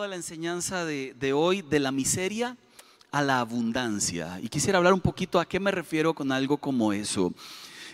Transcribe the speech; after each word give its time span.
titulado 0.00 0.08
la 0.08 0.16
enseñanza 0.16 0.84
de, 0.86 1.14
de, 1.18 1.34
hoy 1.34 1.60
de 1.60 1.78
la 1.78 1.92
miseria 1.92 2.56
a 3.10 3.20
la 3.20 3.40
abundancia. 3.40 4.40
Y 4.42 4.48
quisiera 4.48 4.78
hablar 4.78 4.94
un 4.94 5.00
poquito 5.00 5.38
a 5.38 5.44
qué 5.44 5.60
me 5.60 5.70
refiero 5.70 6.14
con 6.14 6.32
algo 6.32 6.56
como 6.56 6.94
eso. 6.94 7.34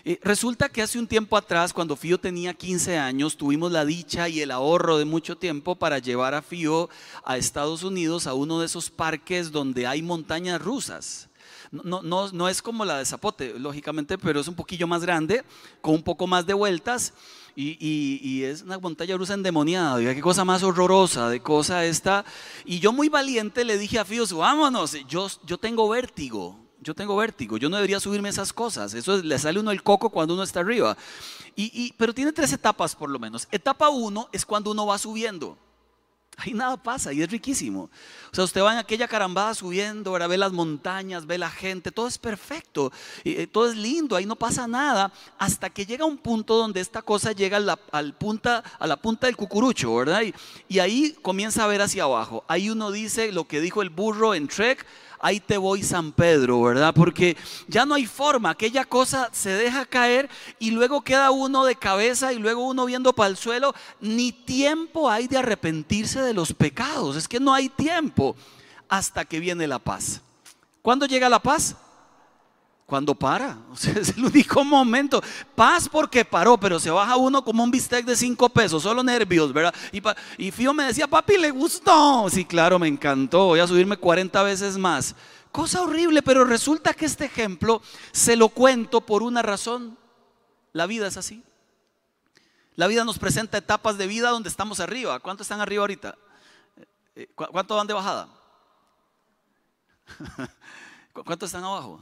Eh, 0.05 0.17
resulta 0.23 0.69
que 0.69 0.81
hace 0.81 0.99
un 0.99 1.07
tiempo 1.07 1.35
atrás, 1.35 1.73
cuando 1.73 1.97
Fío 1.97 2.17
tenía 2.17 2.53
15 2.53 2.97
años, 2.97 3.35
tuvimos 3.35 3.73
la 3.73 3.83
dicha 3.83 4.29
y 4.29 4.39
el 4.39 4.51
ahorro 4.51 4.97
de 4.97 5.03
mucho 5.03 5.37
tiempo 5.37 5.75
para 5.75 5.99
llevar 5.99 6.33
a 6.33 6.41
Fío 6.41 6.89
a 7.25 7.35
Estados 7.35 7.83
Unidos 7.83 8.25
a 8.25 8.33
uno 8.33 8.61
de 8.61 8.67
esos 8.67 8.89
parques 8.89 9.51
donde 9.51 9.85
hay 9.85 10.01
montañas 10.01 10.61
rusas. 10.61 11.27
No, 11.71 12.01
no, 12.01 12.31
no 12.31 12.47
es 12.47 12.61
como 12.61 12.85
la 12.85 12.99
de 12.99 13.05
Zapote, 13.05 13.59
lógicamente, 13.59 14.17
pero 14.17 14.39
es 14.39 14.47
un 14.47 14.55
poquillo 14.55 14.87
más 14.87 15.01
grande, 15.01 15.43
con 15.81 15.95
un 15.95 16.03
poco 16.03 16.25
más 16.25 16.45
de 16.45 16.53
vueltas. 16.53 17.11
Y, 17.59 18.43
es 18.43 18.61
una 18.61 18.77
montaña 18.77 19.17
rusa 19.17 19.33
endemoniada, 19.33 19.97
qué 20.13 20.21
cosa 20.21 20.45
más 20.45 20.61
horrorosa 20.61 21.27
de 21.27 21.39
cosa 21.39 21.85
esta. 21.85 22.23
Y 22.65 22.79
yo 22.79 22.93
muy 22.93 23.09
valiente 23.09 23.65
le 23.65 23.79
dije 23.79 23.97
a 23.97 24.05
Fíos, 24.05 24.31
vámonos, 24.31 24.95
yo, 25.07 25.27
yo 25.43 25.57
tengo 25.57 25.89
vértigo, 25.89 26.55
yo 26.81 26.93
tengo 26.93 27.15
vértigo, 27.15 27.57
yo 27.57 27.67
no 27.67 27.77
debería 27.77 27.99
subirme 27.99 28.29
esas 28.29 28.53
cosas, 28.53 28.93
eso 28.93 29.17
le 29.23 29.39
sale 29.39 29.59
uno 29.59 29.71
el 29.71 29.81
coco 29.81 30.11
cuando 30.11 30.35
uno 30.35 30.43
está 30.43 30.59
arriba. 30.59 30.95
Y, 31.55 31.91
pero 31.97 32.13
tiene 32.13 32.31
tres 32.31 32.53
etapas 32.53 32.95
por 32.95 33.09
lo 33.09 33.17
menos. 33.17 33.47
Etapa 33.51 33.89
uno 33.89 34.29
es 34.31 34.45
cuando 34.45 34.69
uno 34.69 34.85
va 34.85 34.99
subiendo. 34.99 35.57
Ahí 36.39 36.53
nada 36.53 36.77
pasa 36.77 37.11
y 37.11 37.23
es 37.23 37.31
riquísimo. 37.31 37.89
O 38.31 38.35
sea, 38.35 38.43
usted 38.43 38.61
va 38.61 38.71
en 38.71 38.77
aquella 38.77 39.07
carambada 39.07 39.55
subiendo, 39.55 40.11
ahora 40.11 40.27
ve 40.27 40.37
las 40.37 40.51
montañas, 40.51 41.25
ve 41.25 41.39
la 41.39 41.49
gente, 41.49 41.91
todo 41.91 42.07
es 42.07 42.19
perfecto, 42.19 42.91
eh, 43.23 43.47
todo 43.47 43.67
es 43.67 43.75
lindo, 43.75 44.15
ahí 44.15 44.27
no 44.27 44.35
pasa 44.35 44.67
nada, 44.67 45.11
hasta 45.39 45.71
que 45.71 45.87
llega 45.87 46.05
un 46.05 46.19
punto 46.19 46.55
donde 46.55 46.79
esta 46.79 47.01
cosa 47.01 47.31
llega 47.31 47.57
a 47.57 47.59
la, 47.59 47.79
al 47.91 48.13
punta, 48.13 48.63
a 48.77 48.85
la 48.85 48.97
punta 48.97 49.25
del 49.25 49.35
cucurucho, 49.35 49.95
¿verdad? 49.95 50.21
Y 50.67 50.77
ahí 50.77 51.17
comienza 51.23 51.63
a 51.63 51.67
ver 51.67 51.81
hacia 51.81 52.03
abajo. 52.03 52.43
Ahí 52.47 52.69
uno 52.69 52.91
dice 52.91 53.31
lo 53.31 53.47
que 53.47 53.59
dijo 53.59 53.81
el 53.81 53.89
burro 53.89 54.35
en 54.35 54.47
Trek, 54.47 54.85
ahí 55.19 55.39
te 55.39 55.57
voy 55.57 55.83
San 55.83 56.11
Pedro, 56.11 56.61
¿verdad? 56.61 56.93
Porque 56.93 57.37
ya 57.67 57.85
no 57.85 57.95
hay 57.95 58.05
forma, 58.05 58.49
aquella 58.49 58.85
cosa 58.85 59.29
se 59.31 59.49
deja 59.51 59.85
caer 59.85 60.29
y 60.59 60.71
luego 60.71 61.01
queda 61.01 61.31
uno 61.31 61.65
de 61.65 61.75
cabeza 61.75 62.33
y 62.33 62.39
luego 62.39 62.65
uno 62.65 62.85
viendo 62.85 63.13
para 63.13 63.29
el 63.29 63.37
suelo, 63.37 63.73
ni 63.99 64.31
tiempo 64.31 65.09
hay 65.09 65.27
de 65.27 65.37
arrepentirse 65.37 66.21
de 66.21 66.33
los 66.33 66.53
pecados, 66.53 67.15
es 67.15 67.27
que 67.27 67.39
no 67.39 67.53
hay 67.53 67.69
tiempo 67.69 68.35
hasta 68.89 69.25
que 69.25 69.39
viene 69.39 69.67
la 69.67 69.79
paz. 69.79 70.21
¿Cuándo 70.81 71.05
llega 71.05 71.29
la 71.29 71.39
paz? 71.39 71.75
Cuando 72.87 73.13
para. 73.13 73.57
Es 73.95 74.17
el 74.17 74.25
único 74.25 74.63
momento. 74.63 75.21
Paz 75.53 75.87
porque 75.87 76.25
paró, 76.25 76.57
pero 76.57 76.79
se 76.79 76.89
baja 76.89 77.17
uno 77.17 77.43
como 77.43 77.63
un 77.63 77.69
bistec 77.69 78.05
de 78.05 78.15
cinco 78.15 78.49
pesos, 78.49 78.81
solo 78.81 79.03
nervios, 79.03 79.53
¿verdad? 79.53 79.75
Y, 79.91 80.01
y 80.37 80.51
Fío 80.51 80.73
me 80.73 80.85
decía, 80.85 81.05
papi, 81.05 81.37
¿le 81.37 81.51
gustó? 81.51 82.27
Sí, 82.31 82.45
claro, 82.45 82.79
me 82.79 82.87
encantó. 82.87 83.47
Voy 83.47 83.59
a 83.59 83.67
subirme 83.67 83.97
40 83.97 84.41
veces 84.41 84.77
más. 84.77 85.13
Cosa 85.51 85.81
horrible, 85.81 86.21
pero 86.23 86.45
resulta 86.45 86.93
que 86.93 87.05
este 87.05 87.25
ejemplo 87.25 87.81
se 88.11 88.35
lo 88.35 88.49
cuento 88.49 89.01
por 89.01 89.21
una 89.21 89.41
razón. 89.41 89.97
La 90.71 90.85
vida 90.85 91.07
es 91.07 91.17
así. 91.17 91.43
La 92.75 92.87
vida 92.87 93.03
nos 93.03 93.19
presenta 93.19 93.57
etapas 93.57 93.97
de 93.97 94.07
vida 94.07 94.29
donde 94.29 94.49
estamos 94.49 94.79
arriba. 94.79 95.19
¿Cuántos 95.19 95.45
están 95.45 95.59
arriba 95.59 95.81
ahorita? 95.81 96.15
Eh, 97.15 97.27
¿Cuántos 97.35 97.75
van 97.75 97.87
de 97.87 97.93
bajada? 97.93 98.29
¿Cuántos 101.13 101.47
están 101.47 101.63
abajo? 101.63 101.99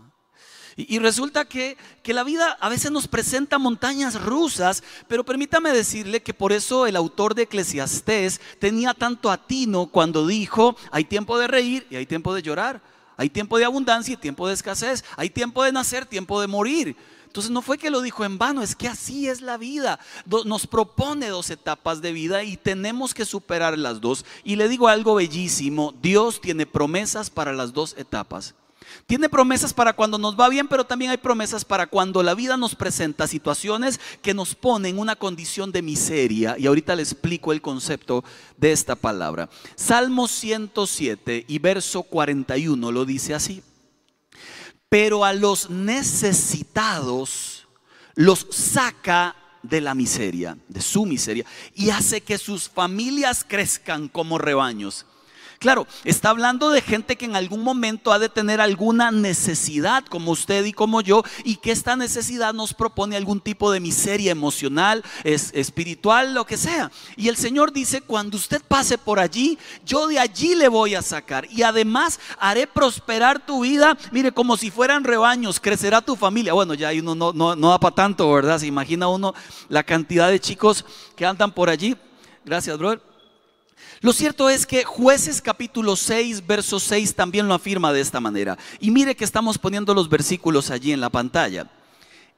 Y, 0.78 1.00
resulta 1.00 1.46
que, 1.46 1.78
que, 2.04 2.14
la 2.14 2.26
vida 2.26 2.58
a 2.60 2.68
veces 2.68 2.92
nos 2.92 3.08
presenta 3.08 3.58
montañas 3.58 4.22
rusas, 4.22 4.84
pero 5.08 5.24
permítame 5.24 5.72
decirle 5.72 6.22
que 6.22 6.34
por 6.34 6.52
eso 6.52 6.86
el 6.86 6.98
autor 6.98 7.34
de 7.34 7.44
Eclesiastés 7.44 8.42
tenía 8.60 8.94
tanto 8.94 9.32
atino 9.32 9.86
cuando 9.88 10.28
dijo, 10.28 10.76
hay 10.92 11.06
tiempo 11.06 11.38
de 11.38 11.48
reír 11.48 11.88
y 11.90 11.96
hay 11.96 12.06
tiempo 12.06 12.34
de 12.34 12.42
llorar, 12.42 12.82
hay 13.16 13.30
tiempo 13.30 13.58
de 13.58 13.64
abundancia 13.64 14.16
y 14.16 14.18
tiempo 14.18 14.50
de 14.50 14.54
escasez, 14.54 15.06
hay 15.16 15.30
tiempo 15.30 15.64
de 15.64 15.72
nacer, 15.72 16.06
tiempo 16.06 16.42
de 16.42 16.48
morir. 16.48 16.98
Entonces 17.26 17.52
no 17.52 17.62
fue 17.62 17.78
que 17.78 17.90
lo 17.90 18.02
dijo 18.02 18.26
en 18.26 18.38
vano, 18.38 18.62
es 18.62 18.76
que 18.76 18.90
así 18.90 19.30
es 19.30 19.42
la 19.42 19.56
vida. 19.56 20.00
Nos 20.26 20.68
propone 20.68 21.30
dos 21.30 21.50
etapas 21.52 22.02
de 22.02 22.12
vida 22.12 22.44
y 22.44 22.58
tenemos 22.58 23.14
que 23.14 23.24
superar 23.24 23.78
las 23.78 24.02
dos. 24.02 24.26
Y 24.44 24.58
le 24.58 24.68
digo 24.68 24.90
algo 24.90 25.16
bellísimo, 25.16 25.94
Dios 26.02 26.42
tiene 26.42 26.66
promesas 26.66 27.30
para 27.30 27.54
las 27.54 27.72
dos 27.72 27.96
etapas. 27.98 28.56
Tiene 29.08 29.30
promesas 29.30 29.74
para 29.74 29.94
cuando 29.94 30.18
nos 30.18 30.40
va 30.40 30.50
bien, 30.50 30.68
pero 30.68 30.86
también 30.86 31.12
hay 31.12 31.18
promesas 31.18 31.66
para 31.66 31.88
cuando 31.88 32.24
la 32.24 32.34
vida 32.34 32.58
nos 32.58 32.76
presenta 32.76 33.28
situaciones 33.28 34.00
que 34.22 34.34
nos 34.34 34.56
ponen 34.56 34.96
en 34.96 35.00
una 35.00 35.16
condición 35.16 35.72
de 35.72 35.82
miseria. 35.82 36.56
Y 36.58 36.68
ahorita 36.68 36.96
le 36.96 37.04
explico 37.04 37.52
el 37.52 37.62
concepto 37.62 38.24
de 38.58 38.72
esta 38.72 38.96
palabra. 38.96 39.50
Salmo 39.76 40.28
107 40.28 41.46
y 41.48 41.60
verso 41.60 42.04
41 42.04 42.92
lo 42.92 43.06
dice 43.06 43.34
así. 43.34 43.62
Pero 44.90 45.26
a 45.26 45.34
los 45.34 45.70
necesitados 45.70 47.68
los 48.16 48.48
saca 48.50 49.36
de 49.62 49.82
la 49.82 49.96
miseria, 49.96 50.58
de 50.68 50.82
su 50.82 51.06
miseria, 51.06 51.46
y 51.74 51.90
hace 51.90 52.22
que 52.22 52.38
sus 52.38 52.70
familias 52.70 53.46
crezcan 53.48 54.08
como 54.08 54.38
rebaños. 54.38 55.06
Claro, 55.66 55.88
está 56.04 56.30
hablando 56.30 56.70
de 56.70 56.80
gente 56.80 57.16
que 57.16 57.26
en 57.26 57.36
algún 57.36 57.64
momento 57.64 58.14
ha 58.14 58.20
de 58.20 58.30
tener 58.30 58.62
alguna 58.62 59.10
necesidad, 59.10 60.06
como 60.06 60.30
usted 60.30 60.64
y 60.64 60.74
como 60.74 61.02
yo, 61.02 61.24
y 61.44 61.56
que 61.56 61.72
esta 61.72 61.96
necesidad 61.96 62.54
nos 62.54 62.76
propone 62.76 63.16
algún 63.16 63.42
tipo 63.42 63.72
de 63.72 63.80
miseria 63.80 64.32
emocional, 64.32 65.04
espiritual, 65.24 66.36
lo 66.36 66.46
que 66.46 66.58
sea. 66.58 66.92
Y 67.18 67.30
el 67.30 67.36
Señor 67.36 67.74
dice, 67.74 68.02
cuando 68.02 68.38
usted 68.38 68.62
pase 68.68 69.00
por 69.00 69.18
allí, 69.18 69.58
yo 69.84 70.06
de 70.06 70.20
allí 70.20 70.54
le 70.54 70.68
voy 70.68 70.94
a 70.94 71.02
sacar. 71.02 71.48
Y 71.50 71.64
además 71.64 72.20
haré 72.38 72.68
prosperar 72.68 73.44
tu 73.44 73.62
vida, 73.62 73.98
mire, 74.12 74.32
como 74.32 74.58
si 74.58 74.70
fueran 74.70 75.04
rebaños, 75.04 75.60
crecerá 75.60 76.00
tu 76.00 76.16
familia. 76.16 76.54
Bueno, 76.54 76.76
ya 76.76 76.92
uno 76.92 77.16
no, 77.16 77.34
no, 77.34 77.56
no 77.56 77.70
da 77.72 77.80
para 77.80 77.96
tanto, 77.96 78.32
¿verdad? 78.32 78.60
Se 78.60 78.68
imagina 78.68 79.08
uno 79.08 79.34
la 79.68 79.82
cantidad 79.82 80.30
de 80.30 80.40
chicos 80.40 80.86
que 81.16 81.26
andan 81.26 81.52
por 81.52 81.72
allí. 81.72 81.96
Gracias, 82.46 82.78
brother. 82.78 83.15
Lo 84.02 84.14
cierto 84.14 84.50
es 84.50 84.66
que 84.66 84.84
jueces 84.84 85.42
capítulo 85.42 85.96
6, 85.96 86.46
verso 86.46 86.80
6 86.80 87.16
también 87.16 87.48
lo 87.48 87.54
afirma 87.54 87.94
de 87.94 88.02
esta 88.02 88.20
manera. 88.20 88.58
Y 88.80 88.92
mire 88.92 89.16
que 89.16 89.24
estamos 89.24 89.58
poniendo 89.58 89.94
los 89.94 90.10
versículos 90.10 90.70
allí 90.70 90.92
en 90.92 91.02
la 91.02 91.10
pantalla. 91.10 91.70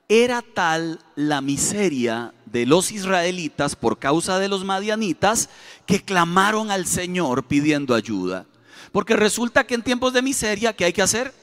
Era 0.10 0.42
tal 0.42 1.02
la 1.16 1.42
miseria 1.42 2.34
de 2.46 2.66
los 2.66 2.92
israelitas 2.92 3.76
por 3.76 4.00
causa 4.00 4.40
de 4.40 4.48
los 4.48 4.64
madianitas 4.64 5.50
que 5.86 6.02
clamaron 6.02 6.72
al 6.72 6.86
Señor 6.86 7.44
pidiendo 7.44 7.94
ayuda. 7.94 8.46
Porque 8.92 9.16
resulta 9.16 9.66
que 9.66 9.76
en 9.76 9.82
tiempos 9.84 10.14
de 10.14 10.22
miseria, 10.22 10.74
¿qué 10.74 10.86
hay 10.86 10.94
que 10.94 11.02
hacer? 11.02 11.34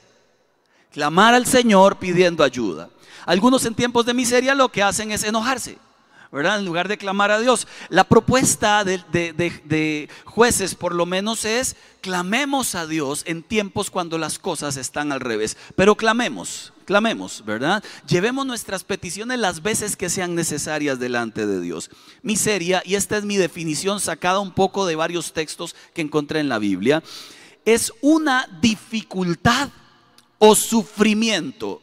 Clamar 0.91 1.35
al 1.35 1.45
Señor 1.45 1.99
pidiendo 1.99 2.43
ayuda. 2.43 2.89
Algunos 3.25 3.65
en 3.65 3.75
tiempos 3.75 4.05
de 4.05 4.13
miseria 4.13 4.55
lo 4.55 4.69
que 4.69 4.81
hacen 4.81 5.11
es 5.11 5.23
enojarse. 5.23 5.77
¿Verdad? 6.35 6.59
En 6.59 6.65
lugar 6.65 6.89
de 6.89 6.97
clamar 6.97 7.31
a 7.31 7.39
Dios. 7.39 7.65
La 7.87 8.03
propuesta 8.03 8.83
de, 8.83 10.09
jueces 10.25 10.75
por 10.75 10.93
lo 10.93 11.05
menos 11.05 11.45
es, 11.45 11.77
clamemos 12.01 12.75
a 12.75 12.85
Dios 12.85 13.23
en 13.25 13.41
tiempos 13.41 13.89
cuando 13.89 14.17
las 14.17 14.37
cosas 14.37 14.75
están 14.75 15.13
al 15.13 15.21
revés. 15.21 15.55
Pero 15.77 15.95
clamemos, 15.95 16.73
clamemos, 16.83 17.45
¿verdad? 17.45 17.81
Llevemos 18.05 18.45
nuestras 18.45 18.83
peticiones 18.83 19.39
las 19.39 19.63
veces 19.63 19.95
que 19.95 20.09
sean 20.09 20.35
necesarias 20.35 20.99
delante 20.99 21.47
de 21.47 21.61
Dios. 21.61 21.89
Miseria, 22.21 22.83
y 22.85 22.95
esta 22.95 23.15
es 23.15 23.23
mi 23.23 23.37
definición 23.37 24.01
sacada 24.01 24.39
un 24.39 24.51
poco 24.51 24.85
de 24.85 24.97
varios 24.97 25.31
textos 25.31 25.73
que 25.93 26.01
encontré 26.01 26.41
en 26.41 26.49
la 26.49 26.59
Biblia, 26.59 27.01
es 27.63 27.93
una 28.01 28.49
dificultad 28.59 29.69
o 30.37 30.53
sufrimiento 30.53 31.81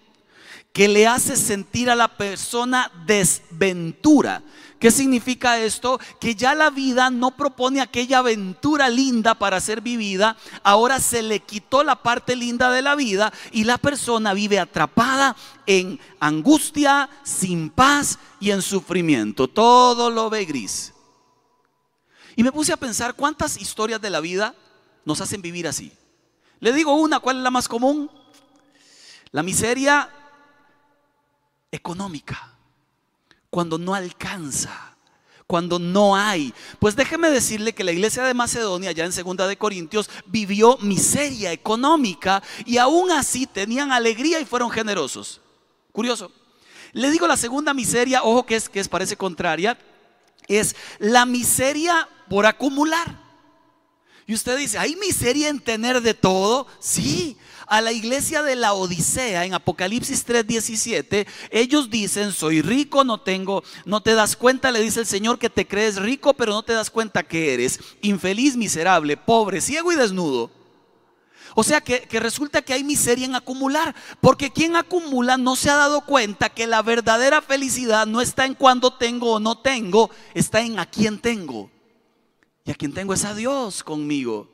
que 0.72 0.88
le 0.88 1.06
hace 1.06 1.36
sentir 1.36 1.90
a 1.90 1.94
la 1.94 2.08
persona 2.08 2.90
desventura. 3.06 4.42
¿Qué 4.78 4.90
significa 4.90 5.60
esto? 5.60 6.00
Que 6.18 6.34
ya 6.34 6.54
la 6.54 6.70
vida 6.70 7.08
no 7.10 7.36
propone 7.36 7.80
aquella 7.80 8.18
aventura 8.18 8.88
linda 8.88 9.34
para 9.36 9.60
ser 9.60 9.80
vivida, 9.80 10.36
ahora 10.64 10.98
se 10.98 11.22
le 11.22 11.40
quitó 11.40 11.84
la 11.84 12.02
parte 12.02 12.34
linda 12.34 12.70
de 12.72 12.82
la 12.82 12.96
vida 12.96 13.32
y 13.52 13.62
la 13.62 13.78
persona 13.78 14.34
vive 14.34 14.58
atrapada 14.58 15.36
en 15.66 16.00
angustia, 16.18 17.08
sin 17.22 17.70
paz 17.70 18.18
y 18.40 18.50
en 18.50 18.60
sufrimiento. 18.60 19.46
Todo 19.46 20.10
lo 20.10 20.30
ve 20.30 20.46
gris. 20.46 20.92
Y 22.34 22.42
me 22.42 22.50
puse 22.50 22.72
a 22.72 22.76
pensar 22.76 23.14
cuántas 23.14 23.60
historias 23.60 24.00
de 24.00 24.10
la 24.10 24.20
vida 24.20 24.54
nos 25.04 25.20
hacen 25.20 25.42
vivir 25.42 25.68
así. 25.68 25.92
Le 26.58 26.72
digo 26.72 26.94
una, 26.94 27.20
¿cuál 27.20 27.36
es 27.36 27.42
la 27.42 27.50
más 27.50 27.68
común? 27.68 28.10
La 29.30 29.42
miseria 29.42 30.10
económica, 31.72 32.54
cuando 33.50 33.78
no 33.78 33.94
alcanza, 33.94 34.96
cuando 35.46 35.78
no 35.78 36.14
hay. 36.14 36.54
Pues 36.78 36.94
déjeme 36.94 37.30
decirle 37.30 37.74
que 37.74 37.82
la 37.84 37.92
iglesia 37.92 38.22
de 38.22 38.34
Macedonia, 38.34 38.92
ya 38.92 39.04
en 39.04 39.12
segunda 39.12 39.46
de 39.46 39.58
Corintios, 39.58 40.08
vivió 40.26 40.78
miseria 40.78 41.50
económica 41.52 42.42
y 42.64 42.78
aún 42.78 43.10
así 43.10 43.46
tenían 43.46 43.90
alegría 43.90 44.38
y 44.38 44.44
fueron 44.44 44.70
generosos. 44.70 45.40
Curioso. 45.90 46.30
Le 46.92 47.10
digo 47.10 47.26
la 47.26 47.36
segunda 47.36 47.74
miseria, 47.74 48.22
ojo 48.22 48.46
que 48.46 48.56
es 48.56 48.68
que 48.68 48.80
es 48.80 48.88
parece 48.88 49.16
contraria, 49.16 49.78
es 50.46 50.76
la 50.98 51.26
miseria 51.26 52.08
por 52.28 52.46
acumular. 52.46 53.20
Y 54.26 54.34
usted 54.34 54.56
dice, 54.56 54.78
¿hay 54.78 54.94
miseria 54.96 55.48
en 55.48 55.60
tener 55.60 56.00
de 56.00 56.14
todo? 56.14 56.66
Sí. 56.78 57.36
A 57.72 57.80
la 57.80 57.90
iglesia 57.90 58.42
de 58.42 58.54
la 58.54 58.74
Odisea 58.74 59.46
en 59.46 59.54
Apocalipsis 59.54 60.26
3:17, 60.26 61.26
ellos 61.50 61.88
dicen, 61.88 62.30
soy 62.30 62.60
rico, 62.60 63.02
no 63.02 63.22
tengo, 63.22 63.64
no 63.86 64.02
te 64.02 64.12
das 64.12 64.36
cuenta, 64.36 64.70
le 64.70 64.82
dice 64.82 65.00
el 65.00 65.06
Señor 65.06 65.38
que 65.38 65.48
te 65.48 65.66
crees 65.66 65.96
rico, 65.96 66.34
pero 66.34 66.52
no 66.52 66.62
te 66.62 66.74
das 66.74 66.90
cuenta 66.90 67.22
que 67.22 67.54
eres 67.54 67.80
infeliz, 68.02 68.58
miserable, 68.58 69.16
pobre, 69.16 69.62
ciego 69.62 69.90
y 69.90 69.96
desnudo. 69.96 70.50
O 71.54 71.64
sea 71.64 71.80
que, 71.80 72.02
que, 72.02 72.20
resulta 72.20 72.60
que 72.60 72.74
hay 72.74 72.84
miseria 72.84 73.24
en 73.24 73.36
acumular, 73.36 73.94
porque 74.20 74.50
quien 74.50 74.76
acumula 74.76 75.38
no 75.38 75.56
se 75.56 75.70
ha 75.70 75.76
dado 75.76 76.02
cuenta 76.02 76.50
que 76.50 76.66
la 76.66 76.82
verdadera 76.82 77.40
felicidad 77.40 78.06
no 78.06 78.20
está 78.20 78.44
en 78.44 78.52
cuando 78.52 78.92
tengo 78.92 79.32
o 79.32 79.40
no 79.40 79.56
tengo, 79.56 80.10
está 80.34 80.60
en 80.60 80.78
a 80.78 80.84
quién 80.84 81.18
tengo. 81.18 81.70
Y 82.66 82.70
a 82.70 82.74
quien 82.74 82.92
tengo 82.92 83.14
es 83.14 83.24
a 83.24 83.34
Dios 83.34 83.82
conmigo. 83.82 84.51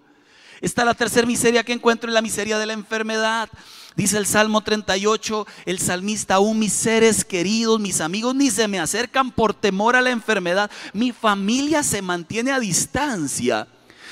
Está 0.61 0.85
la 0.85 0.95
tercera 0.95 1.27
miseria 1.27 1.63
que 1.63 1.73
encuentro 1.73 2.11
en 2.11 2.15
la 2.15 2.23
miseria 2.23 2.59
de 2.59 2.67
la 2.67 2.73
enfermedad. 2.73 3.49
Dice 3.97 4.17
el 4.17 4.27
Salmo 4.27 4.61
38, 4.61 5.47
el 5.67 5.79
salmista, 5.81 6.35
aún 6.35 6.59
mis 6.59 6.73
seres 6.73 7.25
queridos, 7.25 7.81
mis 7.81 8.01
amigos, 8.01 8.35
ni 8.35 8.51
se 8.51 8.69
me 8.69 8.79
acercan 8.79 9.33
por 9.33 9.55
temor 9.55 9.97
a 9.97 10.03
la 10.03 10.11
enfermedad. 10.11 10.71
Mi 10.93 11.13
familia 11.13 11.83
se 11.83 12.01
mantiene 12.01 12.53
a 12.53 12.61
distancia. 12.61 13.67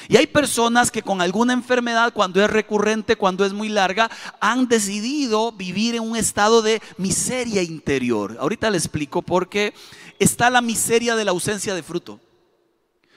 Y 0.09 0.17
hay 0.17 0.27
personas 0.27 0.91
que 0.91 1.03
con 1.03 1.21
alguna 1.21 1.53
enfermedad, 1.53 2.13
cuando 2.13 2.43
es 2.43 2.51
recurrente, 2.51 3.17
cuando 3.17 3.45
es 3.45 3.53
muy 3.53 3.69
larga, 3.69 4.11
han 4.41 4.69
decidido 4.69 5.53
vivir 5.53 5.97
en 5.97 6.03
un 6.03 6.17
estado 6.17 6.63
de 6.63 6.81
miseria 6.97 7.63
interior. 7.63 8.37
Ahorita 8.41 8.71
le 8.71 8.79
explico 8.79 9.23
por 9.23 9.49
qué 9.49 9.75
está 10.19 10.49
la 10.51 10.61
miseria 10.61 11.17
de 11.17 11.25
la 11.25 11.33
ausencia 11.33 11.75
de 11.75 11.83
fruto. 11.83 12.21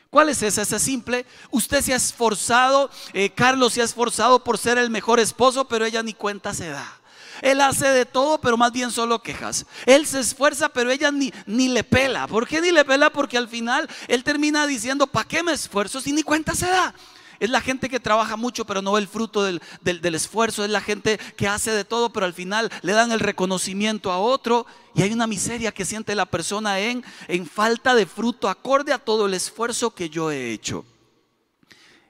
¿Cuál 0.10 0.30
es 0.30 0.42
esa? 0.42 0.64
Esa 0.64 0.78
es 0.78 0.82
simple. 0.82 1.26
Usted 1.52 1.82
se 1.82 1.94
ha 1.94 1.96
esforzado, 1.96 2.90
eh, 3.14 3.30
Carlos 3.30 3.74
se 3.74 3.82
ha 3.82 3.86
esforzado 3.86 4.44
por 4.44 4.58
ser 4.58 4.80
el 4.80 4.90
mejor 4.90 5.20
esposo, 5.20 5.68
pero 5.68 5.86
ella 5.86 6.02
ni 6.02 6.14
cuenta 6.14 6.54
se 6.54 6.70
da. 6.70 7.00
Él 7.42 7.62
hace 7.62 7.88
de 7.88 8.06
todo, 8.06 8.42
pero 8.42 8.58
más 8.58 8.72
bien 8.72 8.92
solo 8.92 9.22
quejas. 9.22 9.66
Él 9.86 10.08
se 10.08 10.20
esfuerza, 10.20 10.70
pero 10.70 10.92
ella 10.92 11.12
ni, 11.12 11.32
ni 11.46 11.70
le 11.70 11.84
pela. 11.84 12.28
¿Por 12.28 12.48
qué 12.48 12.60
ni 12.60 12.72
le 12.72 12.84
pela? 12.84 13.12
Porque 13.12 13.38
al 13.38 13.48
final 13.48 13.88
él 14.08 14.24
termina 14.24 14.66
diciendo, 14.66 15.08
¿para 15.08 15.28
qué 15.28 15.44
me 15.44 15.54
esfuerzo 15.54 16.02
si 16.02 16.12
ni 16.12 16.24
cuenta 16.24 16.56
se 16.56 16.66
da? 16.66 16.94
Es 17.40 17.50
la 17.50 17.62
gente 17.62 17.90
que 17.90 18.00
trabaja 18.00 18.36
mucho 18.36 18.66
pero 18.66 18.82
no 18.82 18.94
ve 18.94 19.02
el 19.02 19.08
fruto 19.08 19.44
del, 19.44 19.62
esfuerzo. 19.84 20.64
Es 20.64 20.70
la 20.70 20.82
gente 20.82 21.18
que 21.38 21.48
hace 21.48 21.72
de 21.72 21.86
todo 21.86 22.12
pero 22.12 22.26
al 22.26 22.34
final 22.34 22.70
le 22.82 22.94
dan 22.94 23.12
el 23.12 23.20
reconocimiento 23.20 24.12
a 24.12 24.20
otro. 24.20 24.66
Y 24.94 25.02
hay 25.02 25.14
una 25.14 25.28
miseria 25.28 25.72
que 25.72 25.86
siente 25.86 26.16
la 26.16 26.26
persona 26.26 26.80
en, 26.80 27.04
falta 27.46 27.96
de 27.96 28.06
fruto 28.06 28.50
acorde 28.50 28.92
a 28.92 29.00
todo 29.00 29.28
el 29.28 29.34
esfuerzo 29.34 29.94
que 29.96 30.10
yo 30.10 30.32
he 30.32 30.52
hecho. 30.52 30.86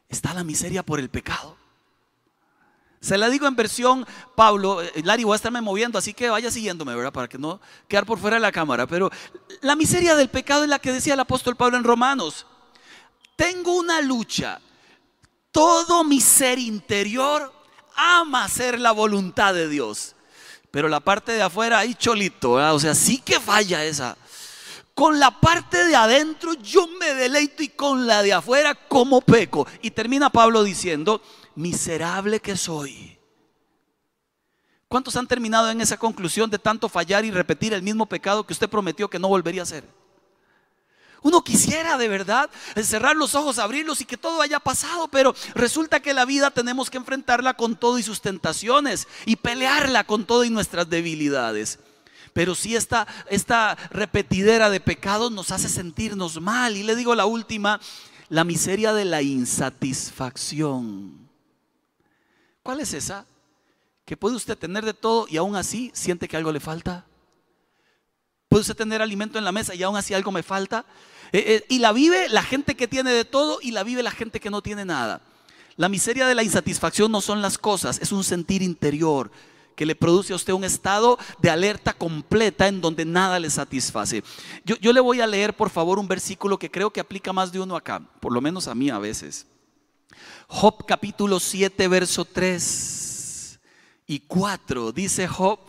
Está 0.08 0.34
la 0.34 0.44
miseria 0.44 0.84
por 0.84 1.00
el 1.00 1.10
pecado. 1.10 1.58
Se 3.02 3.18
la 3.18 3.30
digo 3.30 3.48
en 3.48 3.56
versión 3.56 4.06
Pablo, 4.36 4.82
eh, 4.82 4.92
Lari, 5.06 5.24
voy 5.24 5.34
a 5.34 5.36
estarme 5.38 5.62
moviendo, 5.62 5.98
así 5.98 6.14
que 6.14 6.30
vaya 6.30 6.52
siguiéndome, 6.52 6.94
¿verdad? 6.96 7.14
Para 7.14 7.30
que 7.30 7.38
no 7.38 7.62
quedar 7.88 8.06
por 8.06 8.20
fuera 8.20 8.36
de 8.36 8.42
la 8.42 8.52
cámara. 8.52 8.88
Pero 8.88 9.10
la 9.62 9.76
miseria 9.76 10.16
del 10.16 10.30
pecado 10.30 10.64
es 10.64 10.70
la 10.70 10.80
que 10.80 10.92
decía 10.92 11.14
el 11.14 11.20
apóstol 11.20 11.56
Pablo 11.56 11.78
en 11.78 11.86
Romanos. 11.86 12.46
Tengo 13.38 13.78
una 13.78 14.02
lucha 14.02 14.60
todo 15.52 16.04
mi 16.04 16.22
ser 16.22 16.60
interior 16.60 17.54
ama 17.96 18.46
hacer 18.46 18.80
la 18.80 18.92
voluntad 18.92 19.54
de 19.54 19.68
Dios. 19.68 20.16
Pero 20.72 20.88
la 20.88 21.00
parte 21.00 21.32
de 21.32 21.42
afuera, 21.42 21.80
ahí 21.80 21.96
cholito, 21.96 22.54
o 22.54 22.80
sea, 22.80 22.94
sí 22.94 23.20
que 23.20 23.40
falla 23.40 23.84
esa. 23.84 24.18
Con 24.94 25.20
la 25.20 25.40
parte 25.40 25.86
de 25.86 25.96
adentro 25.96 26.54
yo 26.56 26.88
me 27.00 27.14
deleito 27.14 27.64
y 27.64 27.70
con 27.70 28.06
la 28.06 28.22
de 28.22 28.34
afuera 28.34 28.76
como 28.76 29.22
peco. 29.22 29.66
Y 29.82 29.92
termina 29.92 30.30
Pablo 30.30 30.64
diciendo, 30.64 31.22
miserable 31.56 32.40
que 32.40 32.56
soy. 32.56 33.18
¿Cuántos 34.88 35.16
han 35.16 35.28
terminado 35.28 35.70
en 35.70 35.82
esa 35.82 35.98
conclusión 35.98 36.50
de 36.50 36.60
tanto 36.60 36.90
fallar 36.90 37.24
y 37.24 37.32
repetir 37.32 37.74
el 37.74 37.84
mismo 37.84 38.08
pecado 38.08 38.46
que 38.46 38.54
usted 38.54 38.70
prometió 38.70 39.10
que 39.10 39.20
no 39.20 39.28
volvería 39.28 39.62
a 39.62 39.64
hacer? 39.64 39.84
Uno 41.22 41.44
quisiera 41.44 41.98
de 41.98 42.08
verdad 42.08 42.50
cerrar 42.82 43.16
los 43.16 43.36
ojos, 43.36 43.60
abrirlos 43.60 44.02
y 44.02 44.06
que 44.06 44.18
todo 44.18 44.42
haya 44.42 44.60
pasado, 44.60 45.08
pero 45.08 45.36
resulta 45.54 46.00
que 46.00 46.14
la 46.14 46.26
vida 46.26 46.52
tenemos 46.52 46.90
que 46.90 46.98
enfrentarla 46.98 47.56
con 47.56 47.76
todo 47.76 48.00
y 48.00 48.04
sus 48.04 48.22
tentaciones 48.22 49.08
y 49.26 49.36
pelearla 49.36 50.06
con 50.06 50.26
todo 50.26 50.44
y 50.44 50.50
nuestras 50.50 50.90
debilidades. 50.90 51.80
Pero 52.34 52.56
si 52.56 52.76
esta, 52.76 53.08
esta 53.30 53.76
repetidera 53.92 54.70
de 54.70 54.80
pecados 54.80 55.32
nos 55.32 55.52
hace 55.52 55.68
sentirnos 55.68 56.40
mal. 56.40 56.78
Y 56.78 56.84
le 56.84 56.96
digo 56.96 57.16
la 57.16 57.26
última, 57.26 57.82
la 58.30 58.44
miseria 58.44 58.94
de 58.94 59.06
la 59.06 59.22
insatisfacción. 59.22 61.28
¿Cuál 62.64 62.82
es 62.82 62.94
esa? 62.94 63.26
Que 64.06 64.16
puede 64.16 64.36
usted 64.36 64.58
tener 64.58 64.86
de 64.86 64.94
todo 64.94 65.28
y 65.30 65.38
aún 65.38 65.56
así 65.56 65.92
siente 65.94 66.28
que 66.28 66.38
algo 66.38 66.52
le 66.52 66.60
falta. 66.60 67.06
Puede 68.50 68.62
usted 68.62 68.76
tener 68.76 69.02
alimento 69.02 69.38
en 69.38 69.46
la 69.46 69.52
mesa 69.52 69.76
y 69.76 69.84
aún 69.84 69.96
así 69.96 70.16
algo 70.16 70.32
me 70.32 70.42
falta. 70.42 70.84
Eh, 71.32 71.44
eh, 71.46 71.66
y 71.70 71.78
la 71.78 71.92
vive 71.92 72.28
la 72.30 72.42
gente 72.42 72.76
que 72.76 72.88
tiene 72.88 73.12
de 73.12 73.24
todo 73.24 73.60
y 73.62 73.72
la 73.72 73.84
vive 73.84 74.02
la 74.02 74.10
gente 74.10 74.40
que 74.40 74.50
no 74.50 74.64
tiene 74.64 74.86
nada. 74.86 75.22
La 75.76 75.88
miseria 75.88 76.28
de 76.28 76.34
la 76.34 76.44
insatisfacción 76.44 77.12
no 77.12 77.22
son 77.22 77.44
las 77.44 77.60
cosas, 77.60 78.00
es 78.02 78.12
un 78.12 78.24
sentir 78.24 78.64
interior 78.64 79.32
que 79.76 79.86
le 79.86 79.96
produce 79.96 80.34
a 80.34 80.36
usted 80.36 80.52
un 80.52 80.66
estado 80.66 81.18
de 81.38 81.50
alerta 81.50 81.94
completa 81.94 82.68
en 82.68 82.82
donde 82.82 83.06
nada 83.06 83.40
le 83.40 83.50
satisface. 83.50 84.24
Yo, 84.66 84.76
yo 84.78 84.92
le 84.92 85.00
voy 85.00 85.22
a 85.22 85.28
leer, 85.28 85.56
por 85.56 85.70
favor, 85.70 86.00
un 86.00 86.08
versículo 86.08 86.60
que 86.60 86.70
creo 86.70 86.92
que 86.92 87.00
aplica 87.00 87.32
más 87.32 87.52
de 87.52 87.62
uno 87.62 87.78
acá, 87.78 88.02
por 88.20 88.34
lo 88.34 88.42
menos 88.42 88.68
a 88.68 88.76
mí 88.76 88.90
a 88.90 88.98
veces. 88.98 89.46
Job 90.48 90.86
capítulo 90.86 91.40
7, 91.40 91.88
verso 91.88 92.26
3 92.26 93.60
y 94.08 94.20
4, 94.20 94.92
dice 94.92 95.28
Job, 95.28 95.60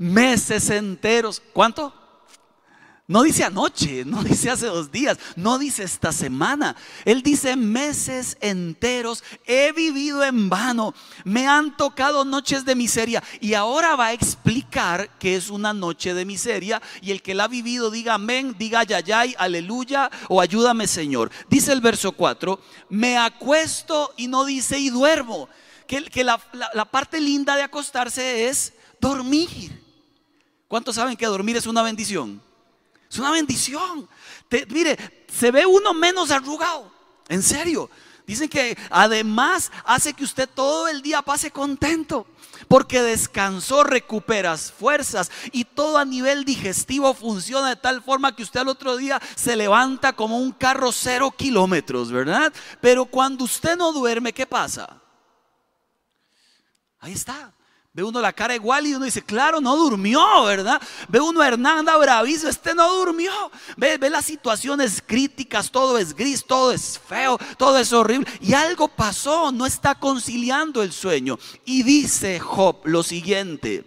meses 0.00 0.70
enteros, 0.70 1.42
¿cuánto? 1.52 1.92
No 3.06 3.22
dice 3.22 3.44
anoche, 3.44 4.04
no 4.06 4.22
dice 4.22 4.48
hace 4.48 4.66
dos 4.66 4.90
días, 4.90 5.18
no 5.36 5.58
dice 5.58 5.82
esta 5.82 6.10
semana. 6.10 6.74
Él 7.04 7.22
dice 7.22 7.54
meses 7.54 8.38
enteros, 8.40 9.22
he 9.44 9.72
vivido 9.72 10.24
en 10.24 10.48
vano, 10.48 10.94
me 11.24 11.46
han 11.46 11.76
tocado 11.76 12.24
noches 12.24 12.64
de 12.64 12.74
miseria 12.74 13.22
y 13.40 13.52
ahora 13.52 13.94
va 13.94 14.06
a 14.06 14.12
explicar 14.14 15.18
que 15.18 15.36
es 15.36 15.50
una 15.50 15.74
noche 15.74 16.14
de 16.14 16.24
miseria 16.24 16.80
y 17.02 17.10
el 17.10 17.20
que 17.20 17.34
la 17.34 17.44
ha 17.44 17.48
vivido 17.48 17.90
diga 17.90 18.14
amén, 18.14 18.54
diga 18.58 18.84
yayay, 18.84 19.34
aleluya 19.36 20.10
o 20.28 20.40
ayúdame 20.40 20.86
Señor. 20.86 21.30
Dice 21.50 21.72
el 21.72 21.82
verso 21.82 22.12
4, 22.12 22.58
me 22.88 23.18
acuesto 23.18 24.14
y 24.16 24.28
no 24.28 24.46
dice 24.46 24.78
y 24.78 24.88
duermo. 24.88 25.48
Que, 25.86 26.22
la 26.22 26.84
parte 26.90 27.20
linda 27.20 27.56
de 27.56 27.62
acostarse 27.62 28.48
es 28.48 28.72
dormir. 28.98 29.89
¿Cuántos 30.70 30.94
saben 30.94 31.16
que 31.16 31.26
dormir 31.26 31.56
es 31.56 31.66
una 31.66 31.82
bendición? 31.82 32.40
Es 33.10 33.18
una 33.18 33.32
bendición. 33.32 34.08
mire, 34.68 34.96
se 35.26 35.50
ve 35.50 35.66
uno 35.66 35.92
menos 35.92 36.30
arrugado. 36.30 36.92
En 37.28 37.42
serio. 37.42 37.90
Dicen 38.24 38.48
que 38.48 38.78
además 38.88 39.72
hace 39.84 40.14
que 40.14 40.22
usted 40.22 40.48
todo 40.48 40.86
el 40.86 41.02
día 41.02 41.22
pase 41.22 41.50
contento. 41.50 42.24
Porque 42.68 43.02
descansó, 43.02 43.82
recuperas 43.82 44.70
fuerzas 44.70 45.32
y 45.50 45.64
todo 45.64 45.98
a 45.98 46.04
nivel 46.04 46.44
digestivo 46.44 47.14
funciona 47.14 47.70
de 47.70 47.74
tal 47.74 48.00
forma 48.00 48.36
que 48.36 48.44
usted 48.44 48.60
al 48.60 48.68
otro 48.68 48.96
día 48.96 49.20
se 49.34 49.56
levanta 49.56 50.12
como 50.12 50.38
un 50.38 50.52
carro 50.52 50.92
cero 50.92 51.34
kilómetros, 51.36 52.12
¿verdad? 52.12 52.52
Pero 52.80 53.06
cuando 53.06 53.42
usted 53.42 53.76
no 53.76 53.92
duerme, 53.92 54.32
¿qué 54.32 54.46
pasa? 54.46 55.02
Ahí 57.00 57.14
está. 57.14 57.52
Ve 57.92 58.04
uno 58.04 58.20
la 58.20 58.32
cara 58.32 58.54
igual 58.54 58.86
y 58.86 58.94
uno 58.94 59.04
dice, 59.04 59.20
claro, 59.20 59.60
no 59.60 59.76
durmió, 59.76 60.44
¿verdad? 60.44 60.80
Ve 61.08 61.20
uno 61.20 61.42
Hernanda 61.42 61.96
bravizo, 61.96 62.48
este 62.48 62.72
no 62.72 62.88
durmió. 62.94 63.32
Ve, 63.76 63.98
ve 63.98 64.08
las 64.08 64.26
situaciones 64.26 65.02
críticas, 65.04 65.72
todo 65.72 65.98
es 65.98 66.14
gris, 66.14 66.44
todo 66.44 66.70
es 66.70 67.00
feo, 67.04 67.36
todo 67.58 67.78
es 67.78 67.92
horrible. 67.92 68.30
Y 68.40 68.54
algo 68.54 68.86
pasó, 68.86 69.50
no 69.50 69.66
está 69.66 69.96
conciliando 69.96 70.84
el 70.84 70.92
sueño. 70.92 71.36
Y 71.64 71.82
dice 71.82 72.38
Job 72.38 72.76
lo 72.84 73.02
siguiente, 73.02 73.84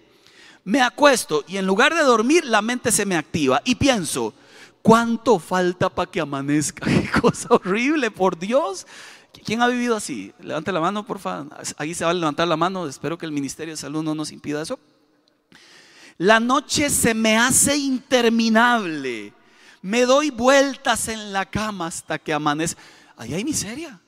me 0.65 0.81
acuesto 0.81 1.45
y 1.47 1.55
en 1.55 1.65
lugar 1.65 1.93
de 1.93 2.03
dormir 2.03 2.45
la 2.45 2.61
mente 2.61 2.91
se 2.91 3.05
me 3.05 3.15
activa 3.15 3.61
y 3.63 3.75
pienso, 3.75 4.33
¿cuánto 4.81 5.39
falta 5.39 5.89
para 5.89 6.11
que 6.11 6.19
amanezca? 6.19 6.85
Qué 6.85 7.09
cosa 7.21 7.47
horrible, 7.51 8.11
por 8.11 8.37
Dios. 8.37 8.85
¿Quién 9.45 9.61
ha 9.61 9.67
vivido 9.67 9.95
así? 9.95 10.33
Levante 10.39 10.71
la 10.71 10.79
mano, 10.79 11.05
por 11.05 11.19
favor. 11.19 11.47
Ahí 11.77 11.93
se 11.93 12.05
va 12.05 12.11
a 12.11 12.13
levantar 12.13 12.47
la 12.47 12.57
mano. 12.57 12.87
Espero 12.87 13.17
que 13.17 13.25
el 13.25 13.31
Ministerio 13.31 13.73
de 13.73 13.77
Salud 13.77 14.03
no 14.03 14.13
nos 14.13 14.31
impida 14.31 14.61
eso. 14.61 14.79
La 16.17 16.39
noche 16.39 16.89
se 16.89 17.13
me 17.13 17.37
hace 17.37 17.75
interminable. 17.75 19.33
Me 19.81 20.01
doy 20.01 20.29
vueltas 20.29 21.07
en 21.07 21.33
la 21.33 21.45
cama 21.45 21.87
hasta 21.87 22.19
que 22.19 22.31
amanece. 22.31 22.75
Ahí 23.17 23.33
hay 23.33 23.43
miseria. 23.43 23.99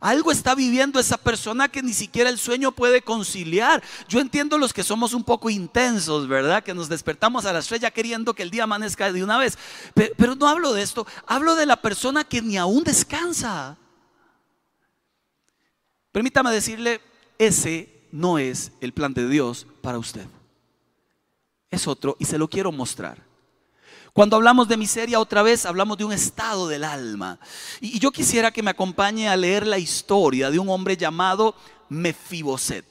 Algo 0.00 0.32
está 0.32 0.54
viviendo 0.54 0.98
esa 0.98 1.18
persona 1.18 1.68
que 1.68 1.82
ni 1.82 1.92
siquiera 1.92 2.30
el 2.30 2.38
sueño 2.38 2.72
puede 2.72 3.02
conciliar. 3.02 3.82
Yo 4.08 4.20
entiendo 4.20 4.56
los 4.56 4.72
que 4.72 4.82
somos 4.82 5.12
un 5.12 5.24
poco 5.24 5.50
intensos, 5.50 6.26
¿verdad? 6.26 6.62
Que 6.62 6.72
nos 6.72 6.88
despertamos 6.88 7.44
a 7.44 7.52
la 7.52 7.58
estrella 7.58 7.90
queriendo 7.90 8.32
que 8.32 8.42
el 8.42 8.50
día 8.50 8.64
amanezca 8.64 9.12
de 9.12 9.22
una 9.22 9.36
vez. 9.36 9.58
Pero 9.94 10.36
no 10.36 10.48
hablo 10.48 10.72
de 10.72 10.80
esto. 10.80 11.06
Hablo 11.26 11.54
de 11.54 11.66
la 11.66 11.76
persona 11.76 12.24
que 12.24 12.40
ni 12.40 12.56
aún 12.56 12.82
descansa. 12.82 13.76
Permítame 16.12 16.50
decirle, 16.50 17.00
ese 17.38 18.06
no 18.12 18.38
es 18.38 18.72
el 18.80 18.92
plan 18.92 19.14
de 19.14 19.28
Dios 19.28 19.66
para 19.80 19.98
usted. 19.98 20.26
Es 21.70 21.86
otro 21.86 22.16
y 22.18 22.24
se 22.24 22.38
lo 22.38 22.48
quiero 22.48 22.72
mostrar. 22.72 23.30
Cuando 24.12 24.34
hablamos 24.34 24.66
de 24.66 24.76
miseria 24.76 25.20
otra 25.20 25.42
vez, 25.42 25.64
hablamos 25.66 25.96
de 25.96 26.04
un 26.04 26.12
estado 26.12 26.66
del 26.66 26.82
alma. 26.82 27.38
Y 27.80 28.00
yo 28.00 28.10
quisiera 28.10 28.50
que 28.50 28.62
me 28.62 28.70
acompañe 28.70 29.28
a 29.28 29.36
leer 29.36 29.66
la 29.66 29.78
historia 29.78 30.50
de 30.50 30.58
un 30.58 30.68
hombre 30.68 30.96
llamado 30.96 31.54
Mefiboset. 31.88 32.84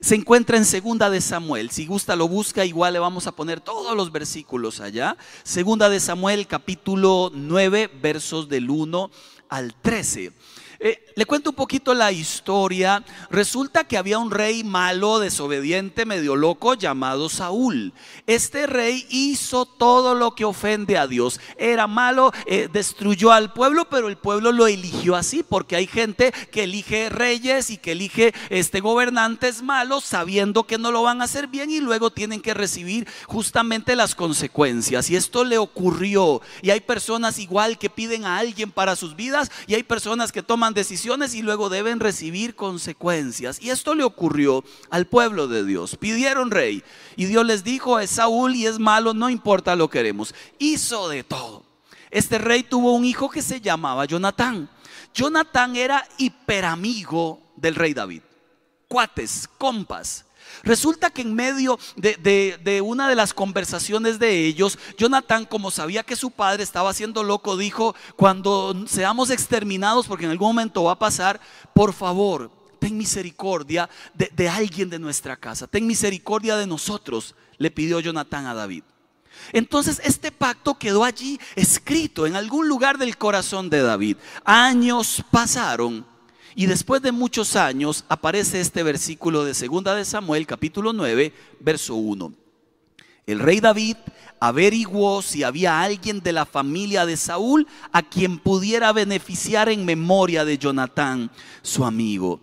Se 0.00 0.14
encuentra 0.14 0.56
en 0.56 0.64
Segunda 0.64 1.10
de 1.10 1.20
Samuel. 1.20 1.70
Si 1.70 1.86
gusta 1.86 2.14
lo 2.14 2.28
busca, 2.28 2.64
igual 2.64 2.92
le 2.92 3.00
vamos 3.00 3.26
a 3.26 3.32
poner 3.32 3.60
todos 3.60 3.96
los 3.96 4.12
versículos 4.12 4.80
allá. 4.80 5.16
Segunda 5.42 5.88
de 5.88 5.98
Samuel 5.98 6.46
capítulo 6.46 7.32
9, 7.34 7.90
versos 8.00 8.48
del 8.48 8.70
1 8.70 9.10
al 9.48 9.74
13. 9.74 10.32
Eh, 10.82 11.12
le 11.14 11.26
cuento 11.26 11.50
un 11.50 11.56
poquito 11.56 11.92
la 11.92 12.10
historia. 12.10 13.04
Resulta 13.28 13.84
que 13.84 13.98
había 13.98 14.18
un 14.18 14.30
rey 14.30 14.64
malo, 14.64 15.18
desobediente, 15.18 16.06
medio 16.06 16.36
loco, 16.36 16.72
llamado 16.72 17.28
Saúl. 17.28 17.92
Este 18.26 18.66
rey 18.66 19.06
hizo 19.10 19.66
todo 19.66 20.14
lo 20.14 20.34
que 20.34 20.46
ofende 20.46 20.96
a 20.96 21.06
Dios. 21.06 21.38
Era 21.58 21.86
malo, 21.86 22.32
eh, 22.46 22.70
destruyó 22.72 23.30
al 23.30 23.52
pueblo, 23.52 23.90
pero 23.90 24.08
el 24.08 24.16
pueblo 24.16 24.52
lo 24.52 24.66
eligió 24.66 25.16
así, 25.16 25.42
porque 25.42 25.76
hay 25.76 25.86
gente 25.86 26.32
que 26.50 26.64
elige 26.64 27.10
reyes 27.10 27.68
y 27.68 27.76
que 27.76 27.92
elige 27.92 28.32
este, 28.48 28.80
gobernantes 28.80 29.60
malos, 29.60 30.04
sabiendo 30.04 30.64
que 30.64 30.78
no 30.78 30.92
lo 30.92 31.02
van 31.02 31.20
a 31.20 31.24
hacer 31.24 31.48
bien 31.48 31.68
y 31.68 31.80
luego 31.80 32.10
tienen 32.10 32.40
que 32.40 32.54
recibir 32.54 33.06
justamente 33.26 33.96
las 33.96 34.14
consecuencias. 34.14 35.10
Y 35.10 35.16
esto 35.16 35.44
le 35.44 35.58
ocurrió. 35.58 36.40
Y 36.62 36.70
hay 36.70 36.80
personas 36.80 37.38
igual 37.38 37.76
que 37.76 37.90
piden 37.90 38.24
a 38.24 38.38
alguien 38.38 38.70
para 38.70 38.96
sus 38.96 39.14
vidas 39.14 39.50
y 39.66 39.74
hay 39.74 39.82
personas 39.82 40.32
que 40.32 40.42
toman 40.42 40.69
decisiones 40.74 41.34
y 41.34 41.42
luego 41.42 41.68
deben 41.68 42.00
recibir 42.00 42.54
consecuencias. 42.54 43.60
Y 43.60 43.70
esto 43.70 43.94
le 43.94 44.04
ocurrió 44.04 44.64
al 44.90 45.06
pueblo 45.06 45.48
de 45.48 45.64
Dios. 45.64 45.96
Pidieron 45.96 46.50
rey 46.50 46.82
y 47.16 47.26
Dios 47.26 47.44
les 47.46 47.64
dijo, 47.64 47.98
es 47.98 48.10
Saúl 48.10 48.54
y 48.54 48.66
es 48.66 48.78
malo, 48.78 49.14
no 49.14 49.30
importa 49.30 49.76
lo 49.76 49.88
queremos. 49.88 50.34
Hizo 50.58 51.08
de 51.08 51.24
todo. 51.24 51.64
Este 52.10 52.38
rey 52.38 52.62
tuvo 52.62 52.92
un 52.92 53.04
hijo 53.04 53.30
que 53.30 53.42
se 53.42 53.60
llamaba 53.60 54.04
Jonatán. 54.04 54.68
Jonatán 55.14 55.76
era 55.76 56.06
hiperamigo 56.18 57.40
del 57.56 57.74
rey 57.74 57.94
David. 57.94 58.22
Cuates, 58.88 59.48
compas. 59.58 60.24
Resulta 60.62 61.10
que 61.10 61.22
en 61.22 61.34
medio 61.34 61.78
de, 61.96 62.82
una 62.84 63.08
de 63.08 63.16
las 63.16 63.34
conversaciones 63.34 64.18
de 64.18 64.46
ellos, 64.46 64.78
Jonathan, 64.96 65.44
como 65.44 65.70
sabía 65.70 66.02
que 66.02 66.16
su 66.16 66.30
padre 66.30 66.62
estaba 66.62 66.92
siendo 66.92 67.22
loco, 67.22 67.56
dijo, 67.56 67.94
cuando 68.16 68.86
seamos 68.86 69.30
exterminados, 69.30 70.06
porque 70.06 70.24
en 70.24 70.30
algún 70.30 70.48
momento 70.48 70.84
va 70.84 70.92
a 70.92 70.98
pasar, 70.98 71.40
por 71.74 71.92
favor, 71.92 72.50
ten 72.78 72.96
misericordia 72.96 73.88
de, 74.14 74.30
de 74.34 74.48
alguien 74.48 74.90
de 74.90 74.98
nuestra 74.98 75.36
casa, 75.36 75.66
ten 75.66 75.86
misericordia 75.86 76.56
de 76.56 76.66
nosotros, 76.66 77.34
le 77.58 77.70
pidió 77.70 78.00
Jonathan 78.00 78.46
a 78.46 78.54
David. 78.54 78.84
Entonces 79.52 80.00
este 80.04 80.32
pacto 80.32 80.78
quedó 80.78 81.04
allí 81.04 81.40
escrito 81.56 82.26
en 82.26 82.36
algún 82.36 82.68
lugar 82.68 82.98
del 82.98 83.16
corazón 83.16 83.70
de 83.70 83.80
David. 83.80 84.16
Años 84.44 85.22
pasaron 85.30 86.04
y 86.54 86.66
después 86.66 87.02
de 87.02 87.12
muchos 87.12 87.56
años 87.56 88.04
aparece 88.08 88.60
este 88.60 88.82
versículo 88.82 89.44
de 89.44 89.52
2 89.52 89.84
de 89.96 90.04
Samuel 90.04 90.46
capítulo 90.46 90.92
9, 90.92 91.32
verso 91.60 91.94
1. 91.94 92.32
El 93.26 93.38
rey 93.38 93.60
David 93.60 93.96
averiguó 94.40 95.22
si 95.22 95.44
había 95.44 95.80
alguien 95.80 96.20
de 96.20 96.32
la 96.32 96.46
familia 96.46 97.06
de 97.06 97.16
Saúl 97.16 97.66
a 97.92 98.02
quien 98.02 98.38
pudiera 98.38 98.92
beneficiar 98.92 99.68
en 99.68 99.84
memoria 99.84 100.44
de 100.44 100.58
Jonatán, 100.58 101.30
su 101.62 101.84
amigo. 101.84 102.40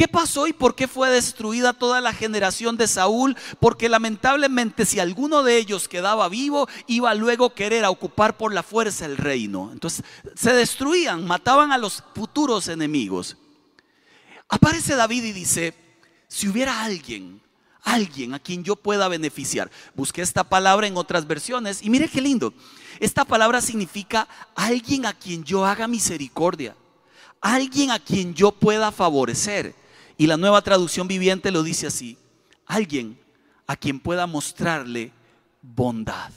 ¿Qué 0.00 0.08
pasó 0.08 0.46
y 0.46 0.54
por 0.54 0.74
qué 0.74 0.88
fue 0.88 1.10
destruida 1.10 1.74
toda 1.74 2.00
la 2.00 2.14
generación 2.14 2.78
de 2.78 2.88
Saúl? 2.88 3.36
Porque 3.58 3.90
lamentablemente 3.90 4.86
si 4.86 4.98
alguno 4.98 5.42
de 5.42 5.58
ellos 5.58 5.88
quedaba 5.88 6.26
vivo, 6.30 6.70
iba 6.86 7.12
luego 7.12 7.44
a 7.44 7.54
querer 7.54 7.84
ocupar 7.84 8.38
por 8.38 8.54
la 8.54 8.62
fuerza 8.62 9.04
el 9.04 9.18
reino. 9.18 9.68
Entonces 9.70 10.02
se 10.34 10.54
destruían, 10.54 11.26
mataban 11.26 11.70
a 11.70 11.76
los 11.76 12.02
futuros 12.14 12.68
enemigos. 12.68 13.36
Aparece 14.48 14.96
David 14.96 15.22
y 15.22 15.32
dice, 15.32 15.74
si 16.28 16.48
hubiera 16.48 16.82
alguien, 16.82 17.42
alguien 17.82 18.32
a 18.32 18.38
quien 18.38 18.64
yo 18.64 18.76
pueda 18.76 19.06
beneficiar. 19.06 19.70
Busqué 19.94 20.22
esta 20.22 20.44
palabra 20.44 20.86
en 20.86 20.96
otras 20.96 21.26
versiones 21.26 21.82
y 21.82 21.90
mire 21.90 22.08
qué 22.08 22.22
lindo. 22.22 22.54
Esta 23.00 23.26
palabra 23.26 23.60
significa 23.60 24.26
alguien 24.54 25.04
a 25.04 25.12
quien 25.12 25.44
yo 25.44 25.66
haga 25.66 25.86
misericordia, 25.86 26.74
alguien 27.42 27.90
a 27.90 27.98
quien 27.98 28.32
yo 28.32 28.50
pueda 28.50 28.92
favorecer. 28.92 29.78
Y 30.20 30.26
la 30.26 30.36
nueva 30.36 30.60
traducción 30.60 31.08
viviente 31.08 31.50
lo 31.50 31.62
dice 31.62 31.86
así, 31.86 32.18
alguien 32.66 33.18
a 33.66 33.74
quien 33.74 33.98
pueda 33.98 34.26
mostrarle 34.26 35.12
bondad. 35.62 36.30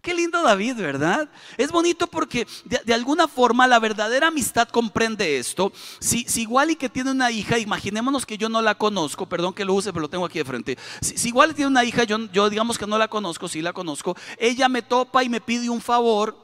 Qué 0.00 0.14
lindo 0.14 0.42
David, 0.42 0.76
¿verdad? 0.76 1.28
Es 1.58 1.70
bonito 1.70 2.06
porque 2.06 2.46
de, 2.64 2.94
alguna 2.94 3.28
forma 3.28 3.66
la 3.66 3.78
verdadera 3.78 4.28
amistad 4.28 4.68
comprende 4.68 5.36
esto. 5.36 5.70
Si, 5.98 6.24
si, 6.24 6.48
que 6.78 6.88
tiene 6.88 7.10
una 7.10 7.30
hija, 7.30 7.58
imaginémonos 7.58 8.24
que 8.24 8.38
yo 8.38 8.48
no 8.48 8.62
la 8.62 8.74
conozco, 8.74 9.28
perdón 9.28 9.52
que 9.52 9.66
lo 9.66 9.74
use, 9.74 9.92
pero 9.92 10.00
lo 10.00 10.08
tengo 10.08 10.24
aquí 10.24 10.38
de 10.38 10.46
frente. 10.46 10.78
Si, 11.02 11.28
igual 11.28 11.54
tiene 11.54 11.72
una 11.72 11.84
hija, 11.84 12.04
yo, 12.04 12.16
yo 12.32 12.48
digamos 12.48 12.78
que 12.78 12.86
no 12.86 12.96
la 12.96 13.08
conozco, 13.08 13.48
sí 13.48 13.60
la 13.60 13.74
conozco, 13.74 14.16
ella 14.38 14.70
me 14.70 14.80
topa 14.80 15.22
y 15.22 15.28
me 15.28 15.42
pide 15.42 15.68
un 15.68 15.82
favor 15.82 16.34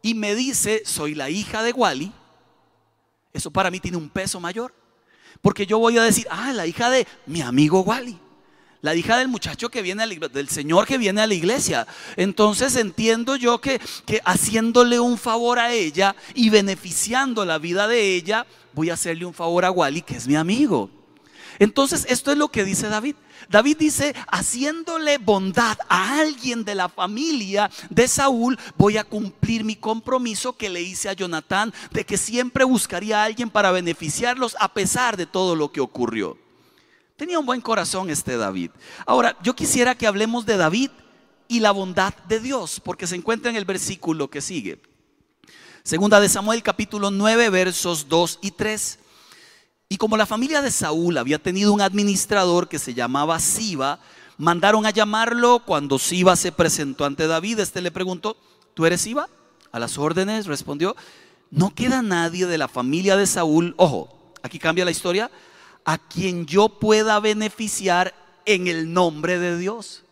y 0.00 0.14
me 0.14 0.34
dice, 0.34 0.80
soy 0.86 1.14
la 1.14 1.28
hija 1.28 1.62
de 1.62 1.72
Wally, 1.72 2.10
eso 3.34 3.50
para 3.50 3.70
mí 3.70 3.80
tiene 3.80 3.98
un 3.98 4.08
peso 4.08 4.40
mayor. 4.40 4.85
Porque 5.42 5.66
yo 5.66 5.78
voy 5.78 5.98
a 5.98 6.02
decir, 6.02 6.26
ah, 6.30 6.52
la 6.52 6.66
hija 6.66 6.90
de 6.90 7.06
mi 7.26 7.40
amigo 7.40 7.80
Wally 7.80 8.18
la 8.86 8.94
hija 8.94 9.18
del 9.18 9.26
muchacho 9.26 9.68
que 9.68 9.82
viene, 9.82 10.06
del 10.06 10.48
Señor 10.48 10.86
que 10.86 10.96
viene 10.96 11.20
a 11.20 11.26
la 11.26 11.34
iglesia. 11.34 11.88
Entonces 12.14 12.76
entiendo 12.76 13.34
yo 13.34 13.60
que, 13.60 13.80
que 14.04 14.20
haciéndole 14.24 15.00
un 15.00 15.18
favor 15.18 15.58
a 15.58 15.72
ella 15.72 16.14
y 16.34 16.50
beneficiando 16.50 17.44
la 17.44 17.58
vida 17.58 17.88
de 17.88 18.14
ella, 18.14 18.46
voy 18.74 18.90
a 18.90 18.94
hacerle 18.94 19.24
un 19.26 19.34
favor 19.34 19.64
a 19.64 19.72
Wally, 19.72 20.02
que 20.02 20.16
es 20.16 20.28
mi 20.28 20.36
amigo. 20.36 20.88
Entonces, 21.58 22.06
esto 22.08 22.32
es 22.32 22.38
lo 22.38 22.48
que 22.48 22.64
dice 22.64 22.88
David. 22.88 23.16
David 23.48 23.76
dice, 23.78 24.14
haciéndole 24.28 25.18
bondad 25.18 25.78
a 25.88 26.18
alguien 26.18 26.64
de 26.64 26.74
la 26.74 26.88
familia 26.88 27.70
de 27.90 28.08
Saúl, 28.08 28.58
voy 28.76 28.96
a 28.96 29.04
cumplir 29.04 29.64
mi 29.64 29.76
compromiso 29.76 30.56
que 30.56 30.68
le 30.68 30.82
hice 30.82 31.08
a 31.08 31.12
Jonatán 31.12 31.72
de 31.90 32.04
que 32.04 32.18
siempre 32.18 32.64
buscaría 32.64 33.22
a 33.22 33.24
alguien 33.24 33.50
para 33.50 33.70
beneficiarlos 33.70 34.56
a 34.58 34.72
pesar 34.72 35.16
de 35.16 35.26
todo 35.26 35.54
lo 35.54 35.70
que 35.70 35.80
ocurrió. 35.80 36.38
Tenía 37.16 37.38
un 37.38 37.46
buen 37.46 37.60
corazón 37.60 38.10
este 38.10 38.36
David. 38.36 38.70
Ahora, 39.06 39.38
yo 39.42 39.56
quisiera 39.56 39.94
que 39.94 40.06
hablemos 40.06 40.44
de 40.44 40.56
David 40.56 40.90
y 41.48 41.60
la 41.60 41.70
bondad 41.70 42.14
de 42.28 42.40
Dios, 42.40 42.80
porque 42.84 43.06
se 43.06 43.16
encuentra 43.16 43.50
en 43.50 43.56
el 43.56 43.64
versículo 43.64 44.28
que 44.28 44.40
sigue. 44.40 44.80
Segunda 45.82 46.20
de 46.20 46.28
Samuel 46.28 46.62
capítulo 46.62 47.10
9 47.10 47.48
versos 47.48 48.08
2 48.08 48.40
y 48.42 48.50
3. 48.50 48.98
Y 49.88 49.98
como 49.98 50.16
la 50.16 50.26
familia 50.26 50.62
de 50.62 50.70
Saúl 50.70 51.16
había 51.16 51.38
tenido 51.38 51.72
un 51.72 51.80
administrador 51.80 52.68
que 52.68 52.78
se 52.78 52.92
llamaba 52.92 53.38
Siba, 53.38 54.00
mandaron 54.36 54.84
a 54.84 54.90
llamarlo 54.90 55.62
cuando 55.64 55.98
Siba 55.98 56.34
se 56.34 56.50
presentó 56.50 57.04
ante 57.04 57.26
David. 57.26 57.60
Este 57.60 57.80
le 57.80 57.92
preguntó, 57.92 58.36
¿tú 58.74 58.84
eres 58.84 59.02
Siba? 59.02 59.28
A 59.70 59.78
las 59.78 59.96
órdenes 59.96 60.46
respondió, 60.46 60.96
no 61.50 61.74
queda 61.74 62.02
nadie 62.02 62.46
de 62.46 62.58
la 62.58 62.66
familia 62.66 63.16
de 63.16 63.26
Saúl. 63.26 63.74
Ojo, 63.76 64.32
aquí 64.42 64.58
cambia 64.58 64.84
la 64.84 64.90
historia 64.90 65.30
a 65.84 65.98
quien 65.98 66.46
yo 66.46 66.68
pueda 66.68 67.20
beneficiar 67.20 68.12
en 68.44 68.66
el 68.66 68.92
nombre 68.92 69.38
de 69.38 69.56
Dios. 69.56 70.02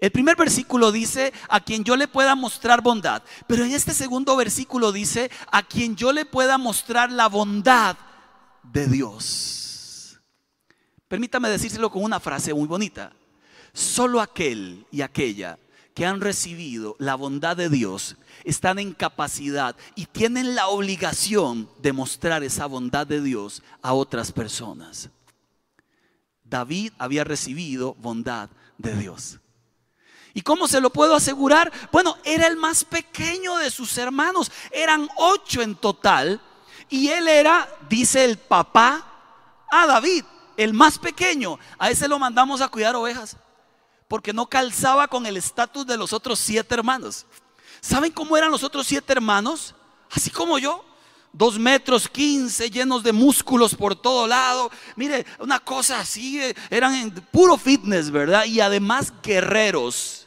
El 0.00 0.10
primer 0.10 0.36
versículo 0.36 0.90
dice 0.90 1.32
a 1.48 1.60
quien 1.60 1.84
yo 1.84 1.96
le 1.96 2.08
pueda 2.08 2.34
mostrar 2.34 2.82
bondad, 2.82 3.22
pero 3.46 3.64
en 3.64 3.72
este 3.72 3.94
segundo 3.94 4.36
versículo 4.36 4.92
dice 4.92 5.30
a 5.52 5.62
quien 5.62 5.94
yo 5.96 6.12
le 6.12 6.26
pueda 6.26 6.58
mostrar 6.58 7.10
la 7.12 7.28
bondad 7.28 7.96
de 8.72 8.86
Dios. 8.86 10.20
Permítame 11.08 11.48
decírselo 11.48 11.90
con 11.90 12.02
una 12.02 12.20
frase 12.20 12.52
muy 12.52 12.66
bonita. 12.66 13.12
Solo 13.72 14.20
aquel 14.20 14.86
y 14.90 15.02
aquella 15.02 15.58
que 15.94 16.04
han 16.04 16.20
recibido 16.20 16.96
la 16.98 17.14
bondad 17.14 17.56
de 17.56 17.70
Dios 17.70 18.16
están 18.44 18.78
en 18.78 18.92
capacidad 18.92 19.76
y 19.94 20.06
tienen 20.06 20.54
la 20.54 20.68
obligación 20.68 21.70
de 21.80 21.92
mostrar 21.92 22.42
esa 22.42 22.66
bondad 22.66 23.06
de 23.06 23.22
Dios 23.22 23.62
a 23.82 23.94
otras 23.94 24.30
personas. 24.32 25.08
David 26.44 26.92
había 26.98 27.24
recibido 27.24 27.94
bondad 27.94 28.50
de 28.78 28.94
Dios. 28.94 29.38
¿Y 30.34 30.42
cómo 30.42 30.68
se 30.68 30.82
lo 30.82 30.90
puedo 30.90 31.14
asegurar? 31.14 31.72
Bueno, 31.90 32.18
era 32.22 32.46
el 32.46 32.56
más 32.56 32.84
pequeño 32.84 33.56
de 33.56 33.70
sus 33.70 33.96
hermanos. 33.96 34.52
Eran 34.70 35.08
ocho 35.16 35.62
en 35.62 35.74
total. 35.76 36.42
Y 36.88 37.08
él 37.08 37.28
era, 37.28 37.68
dice 37.88 38.24
el 38.24 38.38
papá, 38.38 39.04
a 39.70 39.86
David, 39.86 40.24
el 40.56 40.72
más 40.72 40.98
pequeño. 40.98 41.58
A 41.78 41.90
ese 41.90 42.08
lo 42.08 42.18
mandamos 42.18 42.60
a 42.60 42.68
cuidar 42.68 42.94
ovejas. 42.96 43.36
Porque 44.08 44.32
no 44.32 44.46
calzaba 44.46 45.08
con 45.08 45.26
el 45.26 45.36
estatus 45.36 45.86
de 45.86 45.96
los 45.96 46.12
otros 46.12 46.38
siete 46.38 46.74
hermanos. 46.74 47.26
¿Saben 47.80 48.12
cómo 48.12 48.36
eran 48.36 48.50
los 48.50 48.62
otros 48.62 48.86
siete 48.86 49.12
hermanos? 49.12 49.74
Así 50.10 50.30
como 50.30 50.58
yo, 50.58 50.84
dos 51.32 51.58
metros 51.58 52.08
quince, 52.08 52.70
llenos 52.70 53.02
de 53.02 53.12
músculos 53.12 53.74
por 53.74 53.94
todo 53.94 54.26
lado. 54.26 54.70
Mire, 54.94 55.26
una 55.40 55.58
cosa 55.58 56.00
así, 56.00 56.40
eh, 56.40 56.54
eran 56.70 56.94
en 56.94 57.10
puro 57.10 57.56
fitness, 57.56 58.10
¿verdad? 58.10 58.44
Y 58.44 58.60
además 58.60 59.12
guerreros. 59.22 60.25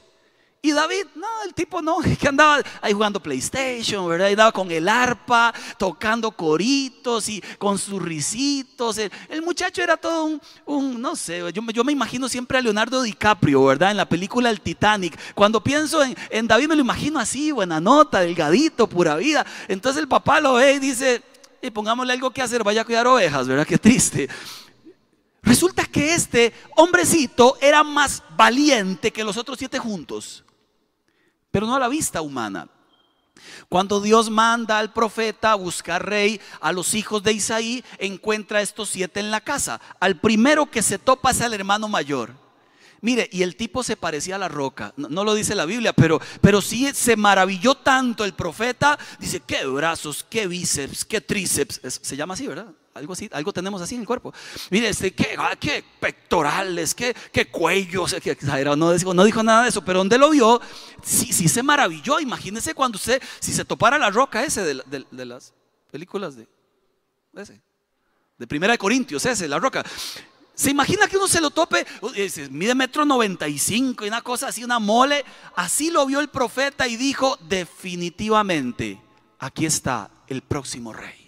Y 0.62 0.74
David, 0.74 1.06
no, 1.16 1.28
el 1.46 1.54
tipo 1.54 1.82
no, 1.82 2.00
que 2.20 2.28
andaba 2.28 2.62
ahí 2.82 2.92
jugando 2.92 3.22
PlayStation, 3.22 4.06
¿verdad? 4.10 4.28
Y 4.28 4.32
andaba 4.32 4.52
con 4.52 4.70
el 4.70 4.90
arpa, 4.90 5.54
tocando 5.78 6.32
coritos 6.32 7.30
y 7.30 7.42
con 7.58 7.78
sus 7.78 8.02
risitos. 8.02 8.98
El, 8.98 9.42
muchacho 9.42 9.82
era 9.82 9.96
todo 9.96 10.38
un, 10.66 11.02
no 11.02 11.16
sé, 11.16 11.40
yo, 11.54 11.62
yo, 11.72 11.84
me 11.86 11.94
imagino 11.94 12.28
siempre 12.28 12.58
a 12.58 12.62
Leonardo 12.62 13.02
DiCaprio, 13.02 13.64
¿verdad? 13.64 13.92
En 13.92 13.98
la 13.98 14.10
película 14.10 14.50
El 14.50 14.60
Titanic. 14.60 15.18
Cuando 15.34 15.64
pienso 15.64 16.04
en, 16.04 16.14
en 16.30 16.46
David 16.46 16.68
me 16.68 16.76
lo 16.76 16.82
imagino 16.82 17.20
así, 17.20 17.54
buena 17.54 17.80
nota, 17.80 18.20
delgadito, 18.20 18.88
pura 18.88 19.16
vida. 19.16 19.46
Entonces 19.70 20.02
el 20.02 20.10
papá 20.10 20.42
lo 20.42 20.56
ve 20.56 20.74
y 20.74 20.80
dice, 20.80 21.24
y 21.62 21.72
pongámosle 21.72 22.12
algo 22.12 22.32
que 22.32 22.42
hacer, 22.42 22.66
vaya 22.66 22.82
a 22.82 22.86
cuidar 22.86 23.08
ovejas, 23.08 23.48
¿verdad? 23.48 23.66
Qué 23.66 23.78
triste. 23.78 24.28
Resulta 25.42 25.86
que 25.86 26.14
este 26.16 26.52
hombrecito 26.76 27.58
era 27.62 27.82
más 27.82 28.22
valiente 28.36 29.12
que 29.12 29.24
los 29.24 29.38
otros 29.38 29.58
siete 29.58 29.80
juntos 29.80 30.44
pero 31.52 31.66
no 31.68 31.76
a 31.76 31.80
la 31.80 31.88
vista 31.88 32.22
humana. 32.22 32.68
Cuando 33.70 34.02
Dios 34.02 34.30
manda 34.30 34.80
al 34.80 34.92
profeta 34.92 35.52
a 35.52 35.56
buscar 35.56 36.06
rey 36.06 36.42
a 36.60 36.72
los 36.72 36.94
hijos 36.94 37.24
de 37.24 37.34
Isaí, 37.34 37.84
encuentra 37.98 38.60
a 38.60 38.62
estos 38.62 38.90
siete 38.90 39.20
en 39.20 39.32
la 39.32 39.42
casa. 39.42 39.80
Al 40.00 40.20
primero 40.20 40.70
que 40.70 40.82
se 40.82 41.00
topa 41.00 41.32
es 41.32 41.42
al 41.42 41.54
hermano 41.54 41.88
mayor. 41.88 42.34
Mire, 43.02 43.30
y 43.32 43.44
el 43.44 43.56
tipo 43.56 43.82
se 43.82 43.96
parecía 43.96 44.36
a 44.36 44.40
la 44.40 44.50
roca. 44.50 44.94
No, 44.98 45.24
lo 45.24 45.34
dice 45.34 45.56
la 45.56 45.66
Biblia, 45.66 45.94
pero, 45.94 46.20
pero 46.42 46.62
sí 46.62 46.92
se 46.94 47.16
maravilló 47.16 47.76
tanto 47.76 48.26
el 48.26 48.34
profeta. 48.34 49.00
Dice, 49.20 49.40
qué 49.40 49.66
brazos, 49.66 50.26
qué 50.30 50.48
bíceps, 50.48 51.06
qué 51.06 51.22
tríceps. 51.22 51.80
se 51.84 52.18
llama 52.18 52.34
así, 52.34 52.48
¿verdad? 52.48 52.74
Algo 53.32 53.54
tenemos 53.54 53.82
así 53.82 53.96
en 53.96 54.02
el 54.02 54.08
cuerpo. 54.08 54.34
Mire, 54.70 54.90
este, 54.90 55.14
qué, 55.14 55.36
ah, 55.38 55.52
pectorales, 56.00 56.94
qué, 56.96 57.16
cuellos, 57.52 58.16
qué 58.22 58.38
No 58.78 58.94
dijo, 58.94 59.14
no 59.14 59.24
dijo 59.24 59.44
nada 59.44 59.64
de 59.64 59.70
eso, 59.70 59.84
pero 59.84 60.00
donde 60.00 60.18
lo 60.18 60.30
vio, 60.30 60.62
sí, 61.04 61.32
se 61.32 61.64
maravilló. 61.64 62.20
Imagínese 62.20 62.74
cuando 62.74 62.98
usted, 62.98 63.22
si 63.40 63.54
se 63.54 63.66
topara 63.66 63.98
la 63.98 64.10
roca 64.10 64.44
ese 64.44 64.64
de, 64.64 65.06
de 65.12 65.26
las 65.26 65.54
películas 65.92 66.36
de 66.36 66.48
ese, 67.36 67.62
de 68.38 68.48
Primera 68.48 68.74
de 68.74 68.78
Corintios, 68.78 69.26
ese, 69.26 69.48
la 69.48 69.60
roca. 69.60 69.84
¿Se 70.54 70.72
imagina 70.72 71.08
que 71.08 71.16
uno 71.16 71.28
se 71.28 71.40
lo 71.40 71.52
tope? 71.52 71.86
Mide 72.52 72.76
metro 72.76 73.06
95 73.06 74.04
y 74.04 74.08
una 74.10 74.22
cosa 74.22 74.50
así, 74.50 74.64
una 74.64 74.80
mole. 74.80 75.24
Así 75.56 75.90
lo 75.90 76.06
vio 76.06 76.20
el 76.20 76.28
profeta 76.28 76.88
y 76.88 76.98
dijo, 76.98 77.38
definitivamente, 77.48 79.02
aquí 79.40 79.66
está 79.66 80.12
el 80.28 80.42
próximo 80.42 80.92
rey. 80.92 81.19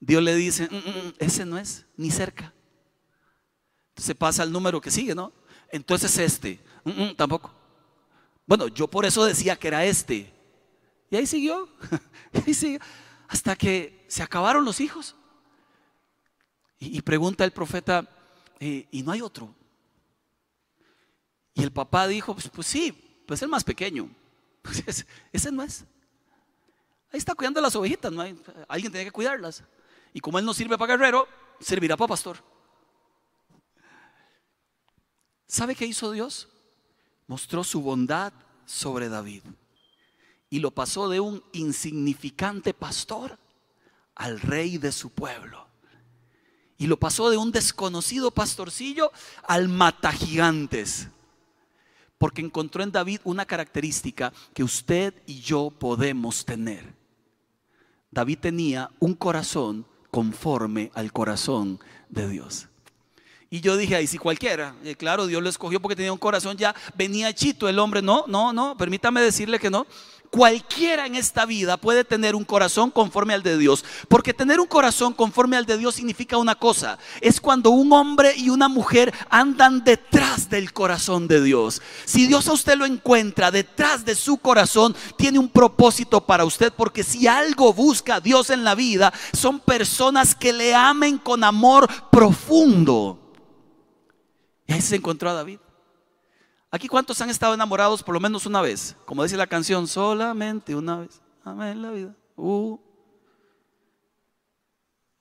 Dios 0.00 0.22
le 0.22 0.34
dice, 0.34 0.68
mm, 0.70 0.74
mm, 0.74 1.06
mm, 1.08 1.12
ese 1.18 1.44
no 1.44 1.58
es, 1.58 1.86
ni 1.96 2.10
cerca. 2.10 2.54
Entonces 3.90 4.16
pasa 4.16 4.42
al 4.42 4.50
número 4.50 4.80
que 4.80 4.90
sigue, 4.90 5.14
¿no? 5.14 5.32
Entonces 5.70 6.16
este, 6.18 6.58
tampoco. 7.16 7.54
Bueno, 8.46 8.66
yo 8.68 8.88
por 8.88 9.04
eso 9.04 9.24
decía 9.24 9.56
que 9.56 9.68
era 9.68 9.84
este. 9.84 10.32
Y 11.10 11.16
ahí 11.16 11.26
siguió, 11.26 11.68
y 12.46 12.54
siguió, 12.54 12.80
hasta 13.28 13.54
que 13.56 14.04
se 14.08 14.22
acabaron 14.22 14.64
los 14.64 14.80
hijos. 14.80 15.16
Y, 16.82 17.02
pregunta 17.02 17.44
el 17.44 17.50
profeta, 17.50 18.08
eh, 18.58 18.88
¿y 18.90 19.02
no 19.02 19.12
hay 19.12 19.20
otro? 19.20 19.54
Y 21.52 21.62
el 21.62 21.70
papá 21.70 22.08
dijo, 22.08 22.32
pues, 22.32 22.48
pues 22.48 22.66
sí, 22.66 23.22
pues 23.26 23.42
el 23.42 23.48
más 23.48 23.64
pequeño. 23.64 24.08
Pues 24.62 25.06
ese, 25.32 25.50
no 25.50 25.62
es. 25.62 25.84
Ahí 27.10 27.18
está 27.18 27.34
cuidando 27.34 27.62
las 27.62 27.74
ovejitas, 27.74 28.12
¿no? 28.12 28.20
Hay, 28.20 28.38
alguien 28.68 28.92
tiene 28.92 29.06
que 29.06 29.10
cuidarlas. 29.10 29.64
Y 30.12 30.20
como 30.20 30.38
él 30.38 30.44
no 30.44 30.54
sirve 30.54 30.78
para 30.78 30.96
guerrero, 30.96 31.28
servirá 31.60 31.96
para 31.96 32.08
pastor. 32.08 32.42
¿Sabe 35.46 35.74
qué 35.74 35.86
hizo 35.86 36.10
Dios? 36.12 36.48
Mostró 37.26 37.64
su 37.64 37.82
bondad 37.82 38.32
sobre 38.64 39.08
David. 39.08 39.42
Y 40.48 40.58
lo 40.58 40.70
pasó 40.70 41.08
de 41.08 41.20
un 41.20 41.42
insignificante 41.52 42.74
pastor 42.74 43.38
al 44.14 44.40
rey 44.40 44.78
de 44.78 44.92
su 44.92 45.10
pueblo 45.10 45.70
y 46.80 46.86
lo 46.86 46.98
pasó 46.98 47.28
de 47.28 47.36
un 47.36 47.52
desconocido 47.52 48.30
pastorcillo 48.30 49.12
al 49.46 49.68
mata 49.68 50.10
gigantes. 50.12 51.08
Porque 52.16 52.40
encontró 52.40 52.82
en 52.82 52.90
David 52.90 53.20
una 53.24 53.44
característica 53.44 54.32
que 54.54 54.64
usted 54.64 55.12
y 55.26 55.40
yo 55.40 55.68
podemos 55.68 56.46
tener. 56.46 56.94
David 58.10 58.38
tenía 58.38 58.90
un 58.98 59.12
corazón 59.12 59.86
conforme 60.10 60.90
al 60.94 61.12
corazón 61.12 61.80
de 62.08 62.28
Dios. 62.28 62.68
Y 63.52 63.60
yo 63.60 63.76
dije, 63.76 63.96
ahí 63.96 64.06
si 64.06 64.16
cualquiera, 64.16 64.76
eh, 64.84 64.94
claro, 64.94 65.26
Dios 65.26 65.42
lo 65.42 65.48
escogió 65.48 65.80
porque 65.80 65.96
tenía 65.96 66.12
un 66.12 66.18
corazón 66.18 66.56
ya, 66.56 66.74
venía 66.94 67.34
chito 67.34 67.68
el 67.68 67.80
hombre, 67.80 68.00
no, 68.00 68.24
no, 68.28 68.52
no, 68.52 68.76
permítame 68.76 69.20
decirle 69.20 69.58
que 69.58 69.70
no. 69.70 69.86
Cualquiera 70.30 71.06
en 71.06 71.16
esta 71.16 71.44
vida 71.44 71.76
puede 71.76 72.04
tener 72.04 72.36
un 72.36 72.44
corazón 72.44 72.92
conforme 72.92 73.34
al 73.34 73.42
de 73.42 73.58
Dios. 73.58 73.84
Porque 74.08 74.32
tener 74.32 74.60
un 74.60 74.68
corazón 74.68 75.12
conforme 75.12 75.56
al 75.56 75.66
de 75.66 75.76
Dios 75.76 75.96
significa 75.96 76.36
una 76.36 76.54
cosa. 76.54 76.98
Es 77.20 77.40
cuando 77.40 77.70
un 77.70 77.92
hombre 77.92 78.34
y 78.36 78.48
una 78.48 78.68
mujer 78.68 79.12
andan 79.28 79.82
detrás 79.82 80.48
del 80.48 80.72
corazón 80.72 81.26
de 81.26 81.42
Dios. 81.42 81.82
Si 82.04 82.28
Dios 82.28 82.46
a 82.46 82.52
usted 82.52 82.76
lo 82.76 82.86
encuentra 82.86 83.50
detrás 83.50 84.04
de 84.04 84.14
su 84.14 84.36
corazón, 84.36 84.94
tiene 85.16 85.40
un 85.40 85.48
propósito 85.48 86.24
para 86.24 86.44
usted. 86.44 86.72
Porque 86.72 87.02
si 87.02 87.26
algo 87.26 87.72
busca 87.72 88.20
Dios 88.20 88.50
en 88.50 88.62
la 88.62 88.76
vida, 88.76 89.12
son 89.32 89.58
personas 89.58 90.36
que 90.36 90.52
le 90.52 90.76
amen 90.76 91.18
con 91.18 91.42
amor 91.42 91.88
profundo. 92.12 93.18
Y 94.68 94.74
ahí 94.74 94.80
se 94.80 94.94
encontró 94.94 95.30
a 95.30 95.34
David. 95.34 95.58
Aquí 96.70 96.86
cuántos 96.86 97.20
han 97.20 97.30
estado 97.30 97.54
enamorados 97.54 98.02
por 98.02 98.14
lo 98.14 98.20
menos 98.20 98.46
una 98.46 98.60
vez, 98.60 98.94
como 99.04 99.22
dice 99.24 99.36
la 99.36 99.46
canción, 99.46 99.88
solamente 99.88 100.74
una 100.74 100.98
vez. 100.98 101.20
Amén 101.44 101.82
la 101.82 101.90
vida. 101.90 102.14
Uh. 102.36 102.78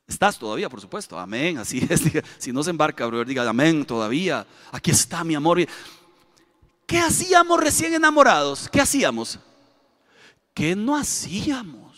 Estás 0.07 0.37
todavía, 0.37 0.69
por 0.69 0.81
supuesto. 0.81 1.17
Amén. 1.17 1.57
Así 1.57 1.85
es. 1.89 2.01
Si 2.37 2.51
no 2.51 2.63
se 2.63 2.71
embarca, 2.71 3.05
bro, 3.05 3.23
diga 3.23 3.47
amén 3.47 3.85
todavía. 3.85 4.45
Aquí 4.71 4.91
está 4.91 5.23
mi 5.23 5.35
amor. 5.35 5.59
¿Qué 6.85 6.99
hacíamos 6.99 7.59
recién 7.59 7.93
enamorados? 7.93 8.67
¿Qué 8.69 8.81
hacíamos? 8.81 9.39
¿Qué 10.53 10.75
no 10.75 10.95
hacíamos? 10.95 11.88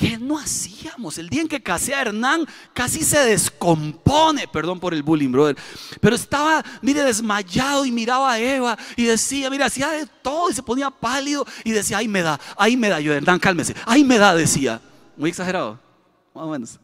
¿Qué 0.00 0.16
no 0.16 0.38
hacíamos? 0.38 1.18
El 1.18 1.28
día 1.28 1.42
en 1.42 1.48
que 1.48 1.62
casé 1.62 1.94
a 1.94 2.00
Hernán 2.00 2.46
casi 2.72 3.02
se 3.02 3.18
descompone, 3.18 4.48
perdón 4.48 4.80
por 4.80 4.94
el 4.94 5.02
bullying, 5.02 5.30
brother. 5.30 5.58
Pero 6.00 6.16
estaba, 6.16 6.64
mire, 6.80 7.02
desmayado 7.02 7.84
y 7.84 7.92
miraba 7.92 8.32
a 8.32 8.38
Eva 8.38 8.78
y 8.96 9.04
decía, 9.04 9.50
mira, 9.50 9.66
hacía 9.66 9.90
de 9.90 10.06
todo 10.06 10.48
y 10.48 10.54
se 10.54 10.62
ponía 10.62 10.88
pálido 10.88 11.44
y 11.64 11.72
decía, 11.72 11.98
ay 11.98 12.08
me 12.08 12.22
da, 12.22 12.40
ay 12.56 12.78
me 12.78 12.88
da. 12.88 12.98
Yo, 12.98 13.12
Hernán, 13.12 13.38
cálmese, 13.38 13.74
ay 13.84 14.02
me 14.02 14.16
da, 14.16 14.34
decía. 14.34 14.80
Muy 15.18 15.28
exagerado, 15.28 15.78
más 16.32 16.44
o 16.44 16.48
menos. 16.48 16.80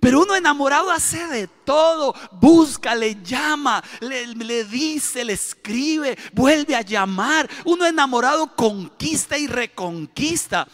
Pero 0.00 0.22
uno 0.22 0.34
enamorado 0.34 0.90
hace 0.90 1.26
de 1.26 1.46
todo, 1.46 2.14
busca, 2.32 2.94
le 2.94 3.22
llama, 3.22 3.84
le, 4.00 4.28
le, 4.28 4.64
dice, 4.64 5.26
le 5.26 5.34
escribe, 5.34 6.16
vuelve 6.32 6.74
a 6.74 6.80
llamar. 6.80 7.50
Uno 7.66 7.84
enamorado 7.84 8.56
conquista 8.56 9.36
y 9.36 9.46
reconquista. 9.46 10.66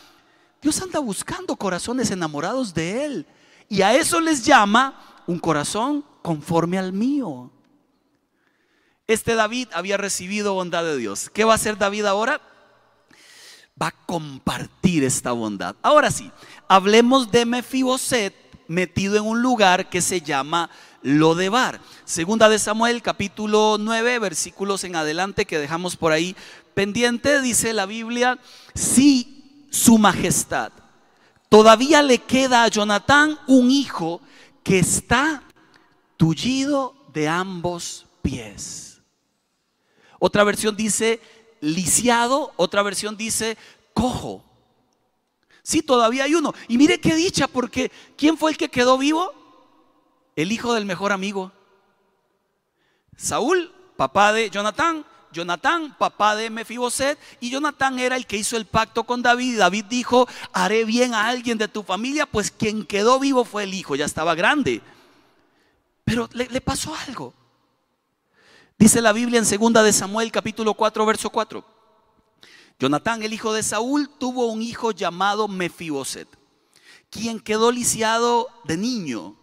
Dios 0.62 0.80
anda 0.80 1.00
buscando 1.00 1.56
corazones 1.56 2.12
enamorados 2.12 2.72
de 2.72 3.04
Él. 3.04 3.26
Y 3.68 3.82
a 3.82 3.94
eso 3.94 4.20
les 4.20 4.44
llama 4.44 5.24
un 5.26 5.40
corazón 5.40 6.04
conforme 6.22 6.78
al 6.78 6.92
mío. 6.92 7.50
Este 9.08 9.34
David 9.34 9.68
había 9.72 9.96
recibido 9.96 10.54
bondad 10.54 10.84
de 10.84 10.96
Dios. 10.96 11.28
¿Qué 11.30 11.42
va 11.42 11.52
a 11.52 11.56
hacer 11.56 11.76
David 11.76 12.04
ahora? 12.04 12.40
Va 13.80 13.88
a 13.88 14.06
compartir 14.06 15.02
esta 15.02 15.32
bondad. 15.32 15.74
Ahora 15.82 16.12
sí, 16.12 16.30
hablemos 16.68 17.32
de 17.32 17.44
Mefiboset 17.44 18.34
metido 18.68 19.16
en 19.16 19.24
un 19.24 19.42
lugar 19.42 19.90
que 19.90 20.00
se 20.00 20.20
llama 20.20 20.70
Lodebar. 21.02 21.80
Segunda 22.04 22.48
de 22.48 22.60
Samuel, 22.60 23.02
capítulo 23.02 23.78
9, 23.80 24.20
versículos 24.20 24.84
en 24.84 24.94
adelante 24.94 25.44
que 25.44 25.58
dejamos 25.58 25.96
por 25.96 26.12
ahí 26.12 26.36
pendiente, 26.74 27.40
dice 27.40 27.72
la 27.72 27.86
Biblia, 27.86 28.38
sí 28.74 29.31
su 29.72 29.98
majestad. 29.98 30.70
Todavía 31.48 32.02
le 32.02 32.18
queda 32.18 32.62
a 32.62 32.68
Jonatán 32.68 33.38
un 33.48 33.70
hijo 33.70 34.20
que 34.62 34.78
está 34.78 35.42
tullido 36.16 36.94
de 37.12 37.26
ambos 37.26 38.06
pies. 38.20 39.00
Otra 40.18 40.44
versión 40.44 40.76
dice 40.76 41.20
lisiado, 41.60 42.52
otra 42.56 42.82
versión 42.82 43.16
dice 43.16 43.56
cojo. 43.94 44.44
Sí, 45.62 45.82
todavía 45.82 46.24
hay 46.24 46.34
uno. 46.34 46.54
Y 46.68 46.76
mire 46.76 47.00
qué 47.00 47.14
dicha, 47.14 47.48
porque 47.48 47.90
¿quién 48.16 48.36
fue 48.36 48.50
el 48.50 48.56
que 48.56 48.68
quedó 48.68 48.98
vivo? 48.98 49.32
El 50.36 50.52
hijo 50.52 50.74
del 50.74 50.84
mejor 50.84 51.12
amigo. 51.12 51.50
Saúl, 53.16 53.72
papá 53.96 54.32
de 54.32 54.50
Jonatán, 54.50 55.04
Jonatán, 55.32 55.96
papá 55.98 56.36
de 56.36 56.50
Mefiboset, 56.50 57.18
y 57.40 57.50
Jonatán 57.50 57.98
era 57.98 58.16
el 58.16 58.26
que 58.26 58.36
hizo 58.36 58.56
el 58.56 58.66
pacto 58.66 59.04
con 59.04 59.22
David. 59.22 59.58
David 59.58 59.86
dijo, 59.86 60.28
haré 60.52 60.84
bien 60.84 61.14
a 61.14 61.28
alguien 61.28 61.58
de 61.58 61.68
tu 61.68 61.82
familia, 61.82 62.26
pues 62.26 62.50
quien 62.50 62.84
quedó 62.84 63.18
vivo 63.18 63.44
fue 63.44 63.64
el 63.64 63.74
hijo, 63.74 63.96
ya 63.96 64.04
estaba 64.04 64.34
grande. 64.34 64.82
Pero 66.04 66.28
le, 66.32 66.60
pasó 66.60 66.94
algo. 67.06 67.32
Dice 68.78 69.00
la 69.00 69.12
Biblia 69.12 69.40
en 69.40 69.72
2 69.72 69.84
de 69.84 69.92
Samuel 69.92 70.30
capítulo 70.32 70.74
4, 70.74 71.06
verso 71.06 71.30
4. 71.30 71.64
Jonatán, 72.78 73.22
el 73.22 73.32
hijo 73.32 73.52
de 73.52 73.62
Saúl, 73.62 74.10
tuvo 74.18 74.46
un 74.46 74.60
hijo 74.60 74.90
llamado 74.90 75.46
Mefiboset, 75.46 76.28
quien 77.10 77.38
quedó 77.38 77.70
lisiado 77.70 78.48
de 78.64 78.76
niño. 78.76 79.36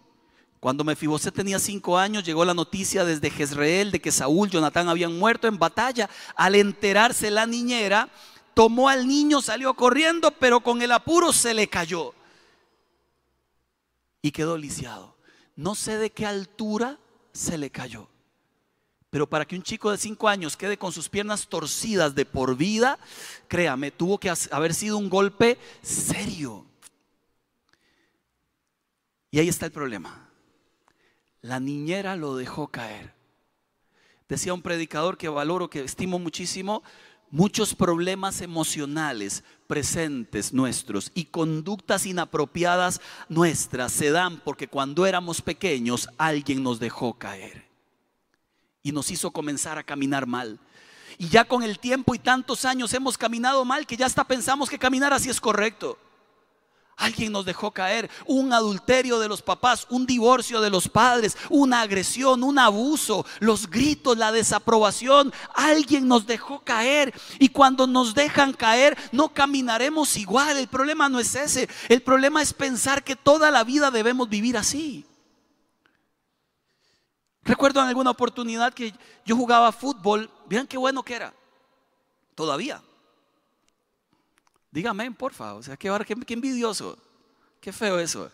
Cuando 0.60 0.84
Mefiboset 0.84 1.34
tenía 1.34 1.58
cinco 1.58 1.96
años, 1.96 2.22
llegó 2.22 2.44
la 2.44 2.52
noticia 2.52 3.02
desde 3.06 3.30
Jezreel 3.30 3.90
de 3.90 4.00
que 4.00 4.12
Saúl 4.12 4.48
y 4.48 4.52
Jonatán 4.52 4.90
habían 4.90 5.18
muerto 5.18 5.48
en 5.48 5.58
batalla. 5.58 6.10
Al 6.36 6.54
enterarse 6.54 7.30
la 7.30 7.46
niñera, 7.46 8.10
tomó 8.52 8.90
al 8.90 9.08
niño, 9.08 9.40
salió 9.40 9.72
corriendo, 9.72 10.30
pero 10.32 10.60
con 10.60 10.82
el 10.82 10.92
apuro 10.92 11.32
se 11.32 11.54
le 11.54 11.68
cayó 11.68 12.14
y 14.20 14.32
quedó 14.32 14.58
lisiado. 14.58 15.16
No 15.56 15.74
sé 15.74 15.96
de 15.96 16.10
qué 16.10 16.26
altura 16.26 16.98
se 17.32 17.56
le 17.56 17.70
cayó. 17.70 18.08
Pero 19.08 19.26
para 19.28 19.46
que 19.46 19.56
un 19.56 19.62
chico 19.62 19.90
de 19.90 19.96
cinco 19.96 20.28
años 20.28 20.58
quede 20.58 20.76
con 20.76 20.92
sus 20.92 21.08
piernas 21.08 21.48
torcidas 21.48 22.14
de 22.14 22.26
por 22.26 22.54
vida, 22.56 22.98
créame, 23.48 23.90
tuvo 23.90 24.18
que 24.18 24.32
haber 24.50 24.74
sido 24.74 24.98
un 24.98 25.08
golpe 25.08 25.58
serio. 25.80 26.66
Y 29.30 29.38
ahí 29.38 29.48
está 29.48 29.64
el 29.64 29.72
problema. 29.72 30.29
La 31.42 31.60
niñera 31.60 32.16
lo 32.16 32.36
dejó 32.36 32.68
caer. 32.68 33.14
Decía 34.28 34.54
un 34.54 34.62
predicador 34.62 35.16
que 35.18 35.28
valoro, 35.28 35.70
que 35.70 35.82
estimo 35.82 36.18
muchísimo, 36.18 36.82
muchos 37.30 37.74
problemas 37.74 38.40
emocionales 38.40 39.44
presentes 39.66 40.52
nuestros 40.52 41.10
y 41.14 41.26
conductas 41.26 42.06
inapropiadas 42.06 43.00
nuestras 43.28 43.92
se 43.92 44.10
dan 44.10 44.40
porque 44.40 44.68
cuando 44.68 45.06
éramos 45.06 45.40
pequeños 45.42 46.08
alguien 46.18 46.62
nos 46.62 46.78
dejó 46.78 47.14
caer 47.14 47.68
y 48.82 48.92
nos 48.92 49.10
hizo 49.10 49.30
comenzar 49.30 49.78
a 49.78 49.84
caminar 49.84 50.26
mal. 50.26 50.58
Y 51.18 51.28
ya 51.28 51.44
con 51.44 51.62
el 51.62 51.78
tiempo 51.78 52.14
y 52.14 52.18
tantos 52.18 52.64
años 52.64 52.92
hemos 52.94 53.18
caminado 53.18 53.64
mal 53.64 53.86
que 53.86 53.96
ya 53.96 54.06
hasta 54.06 54.24
pensamos 54.24 54.70
que 54.70 54.78
caminar 54.78 55.12
así 55.12 55.28
es 55.28 55.40
correcto. 55.40 55.98
Alguien 57.00 57.32
nos 57.32 57.46
dejó 57.46 57.70
caer, 57.70 58.10
un 58.26 58.52
adulterio 58.52 59.18
de 59.18 59.26
los 59.26 59.40
papás, 59.40 59.86
un 59.88 60.04
divorcio 60.04 60.60
de 60.60 60.68
los 60.68 60.86
padres, 60.86 61.34
una 61.48 61.80
agresión, 61.80 62.42
un 62.42 62.58
abuso, 62.58 63.24
los 63.38 63.70
gritos, 63.70 64.18
la 64.18 64.30
desaprobación. 64.30 65.32
Alguien 65.54 66.06
nos 66.06 66.26
dejó 66.26 66.60
caer 66.60 67.14
y 67.38 67.48
cuando 67.48 67.86
nos 67.86 68.14
dejan 68.14 68.52
caer 68.52 68.98
no 69.12 69.30
caminaremos 69.30 70.18
igual. 70.18 70.58
El 70.58 70.68
problema 70.68 71.08
no 71.08 71.18
es 71.18 71.34
ese, 71.34 71.70
el 71.88 72.02
problema 72.02 72.42
es 72.42 72.52
pensar 72.52 73.02
que 73.02 73.16
toda 73.16 73.50
la 73.50 73.64
vida 73.64 73.90
debemos 73.90 74.28
vivir 74.28 74.58
así. 74.58 75.06
Recuerdo 77.42 77.80
en 77.80 77.88
alguna 77.88 78.10
oportunidad 78.10 78.74
que 78.74 78.92
yo 79.24 79.36
jugaba 79.36 79.72
fútbol, 79.72 80.30
vean 80.46 80.66
qué 80.66 80.76
bueno 80.76 81.02
que 81.02 81.14
era, 81.14 81.32
todavía. 82.34 82.82
Dígame, 84.70 85.10
porfa, 85.12 85.54
o 85.54 85.62
sea, 85.62 85.76
qué, 85.76 85.90
qué 86.26 86.34
envidioso, 86.34 86.96
qué 87.60 87.72
feo 87.72 87.98
eso. 87.98 88.30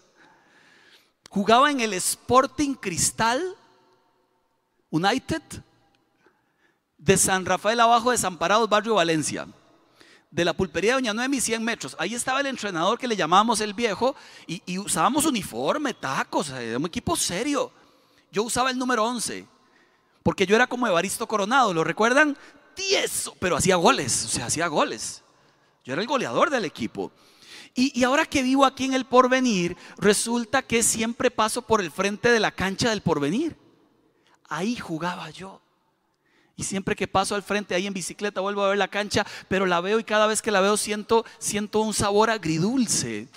Jugaba 1.31 1.70
en 1.70 1.81
el 1.81 1.94
Sporting 1.94 2.75
Cristal 2.75 3.42
United 4.90 5.42
de 6.99 7.16
San 7.16 7.44
Rafael 7.44 7.81
abajo 7.81 8.11
de 8.11 8.18
San 8.18 8.37
Parados, 8.37 8.68
barrio 8.68 8.94
Valencia. 8.94 9.46
De 10.31 10.44
la 10.44 10.53
pulpería 10.53 10.90
de 10.90 10.94
Doña 10.96 11.14
Noemi, 11.14 11.40
100 11.40 11.64
metros. 11.64 11.96
Ahí 11.99 12.14
estaba 12.14 12.40
el 12.40 12.46
entrenador 12.46 12.99
que 12.99 13.09
le 13.09 13.16
llamábamos 13.16 13.61
el 13.61 13.72
viejo 13.72 14.14
y, 14.46 14.62
y 14.66 14.79
usábamos 14.79 15.25
uniforme, 15.25 15.94
tacos, 15.94 16.51
era 16.51 16.77
un 16.77 16.87
equipo 16.87 17.16
serio. 17.16 17.72
Yo 18.31 18.42
usaba 18.42 18.70
el 18.70 18.77
número 18.77 19.05
11, 19.05 19.46
porque 20.22 20.46
yo 20.46 20.57
era 20.57 20.66
como 20.66 20.87
Evaristo 20.87 21.27
Coronado, 21.27 21.72
¿lo 21.72 21.85
recuerdan? 21.85 22.37
Tieso, 22.75 23.35
pero 23.38 23.57
hacía 23.57 23.77
goles, 23.77 24.27
o 24.27 24.29
sea, 24.29 24.46
hacía 24.46 24.66
goles. 24.66 25.22
Yo 25.87 25.92
era 25.92 26.03
el 26.03 26.09
goleador 26.09 26.51
del 26.51 26.64
equipo. 26.64 27.12
Y, 27.72 27.96
y, 27.99 28.03
ahora 28.03 28.27
que 28.27 28.42
vivo 28.42 28.64
aquí 28.64 28.87
en 28.87 28.94
el 28.94 29.05
porvenir, 29.05 29.77
resulta 29.99 30.62
que 30.62 30.83
siempre 30.83 31.31
paso 31.31 31.62
por 31.62 31.81
el 31.81 31.92
frente 31.92 32.33
de 32.33 32.40
la 32.40 32.51
cancha 32.51 32.90
del 32.90 33.03
porvenir. 33.03 33.57
Ahí 34.49 34.75
jugaba 34.75 35.31
yo. 35.31 35.62
Y 36.57 36.64
siempre 36.64 36.96
que 36.96 37.07
paso 37.07 37.37
al 37.37 37.44
frente 37.44 37.75
ahí 37.77 37.87
en 37.87 37.92
bicicleta 37.92 38.40
vuelvo 38.40 38.64
a 38.64 38.70
ver 38.70 38.79
la 38.79 38.88
cancha, 38.88 39.25
pero 39.46 39.64
la 39.64 39.81
veo 39.81 40.01
y 40.01 40.05
cada 40.05 40.27
vez 40.27 40.42
que 40.42 40.51
la 40.51 40.61
veo 40.61 40.77
siento, 40.77 41.25
siento 41.38 41.81
un 41.81 41.94
sabor 41.94 42.31
agridulce. 42.31 43.29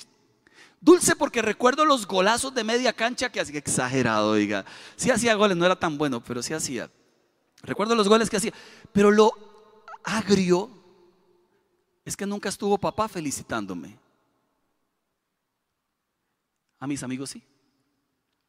Dulce 0.82 1.16
porque 1.16 1.44
recuerdo 1.44 1.86
los 1.86 2.08
golazos 2.08 2.56
de 2.56 2.64
media 2.64 2.94
cancha 2.94 3.30
que 3.30 3.42
hacía, 3.42 3.60
exagerado, 3.60 4.34
diga. 4.34 4.66
Sí 4.96 5.12
hacía 5.12 5.36
goles, 5.36 5.56
no 5.56 5.66
era 5.68 5.78
tan 5.78 6.00
bueno, 6.00 6.24
pero 6.24 6.42
sí 6.42 6.56
hacía. 6.56 6.90
Recuerdo 7.62 7.94
los 7.94 8.08
goles 8.08 8.28
que 8.28 8.38
hacía. 8.38 8.54
Pero 8.92 9.12
lo 9.12 9.34
agrio 10.04 10.79
es 12.10 12.18
que 12.18 12.26
nunca 12.26 12.50
estuvo 12.50 12.78
papá 12.78 13.08
felicitándome. 13.08 13.96
A 16.80 16.88
mis 16.88 17.04
amigos 17.04 17.30
sí. 17.30 17.44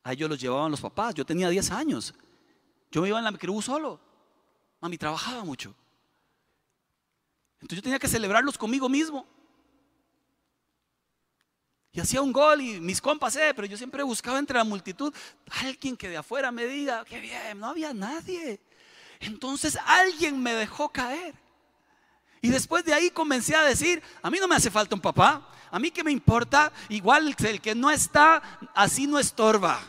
A 0.02 0.12
ellos 0.12 0.30
los 0.30 0.40
llevaban 0.40 0.70
los 0.70 0.80
papás. 0.80 1.14
Yo 1.14 1.26
tenía 1.26 1.48
10 1.50 1.70
años. 1.70 2.14
Yo 2.90 3.02
me 3.02 3.08
iba 3.08 3.18
en 3.18 3.24
la 3.24 3.30
microbús 3.30 3.66
solo. 3.66 4.00
Mami 4.80 4.96
trabajaba 4.96 5.44
mucho. 5.44 5.74
Entonces 7.60 7.76
yo 7.76 7.82
tenía 7.82 7.98
que 7.98 8.08
celebrarlos 8.08 8.56
conmigo 8.56 8.88
mismo. 8.88 9.26
Y 11.92 12.00
hacía 12.00 12.22
un 12.22 12.32
gol 12.32 12.62
y 12.62 12.80
mis 12.80 13.00
compas, 13.00 13.36
eh, 13.36 13.52
pero 13.54 13.66
yo 13.66 13.76
siempre 13.76 14.02
buscaba 14.02 14.38
entre 14.38 14.56
la 14.56 14.64
multitud 14.64 15.12
alguien 15.62 15.96
que 15.96 16.08
de 16.08 16.16
afuera 16.16 16.50
me 16.50 16.64
diga, 16.66 17.04
qué 17.04 17.20
bien, 17.20 17.58
no 17.58 17.66
había 17.66 17.92
nadie. 17.92 18.58
Entonces 19.18 19.76
alguien 19.84 20.42
me 20.42 20.54
dejó 20.54 20.88
caer. 20.88 21.34
Y 22.42 22.48
después 22.48 22.84
de 22.84 22.94
ahí 22.94 23.10
comencé 23.10 23.54
a 23.54 23.62
decir, 23.62 24.02
a 24.22 24.30
mí 24.30 24.38
no 24.38 24.48
me 24.48 24.56
hace 24.56 24.70
falta 24.70 24.94
un 24.94 25.00
papá, 25.00 25.46
a 25.70 25.78
mí 25.78 25.90
que 25.90 26.02
me 26.02 26.10
importa, 26.10 26.72
igual 26.88 27.34
el 27.38 27.60
que 27.60 27.74
no 27.74 27.90
está, 27.90 28.42
así 28.74 29.06
no 29.06 29.18
estorba. 29.18 29.80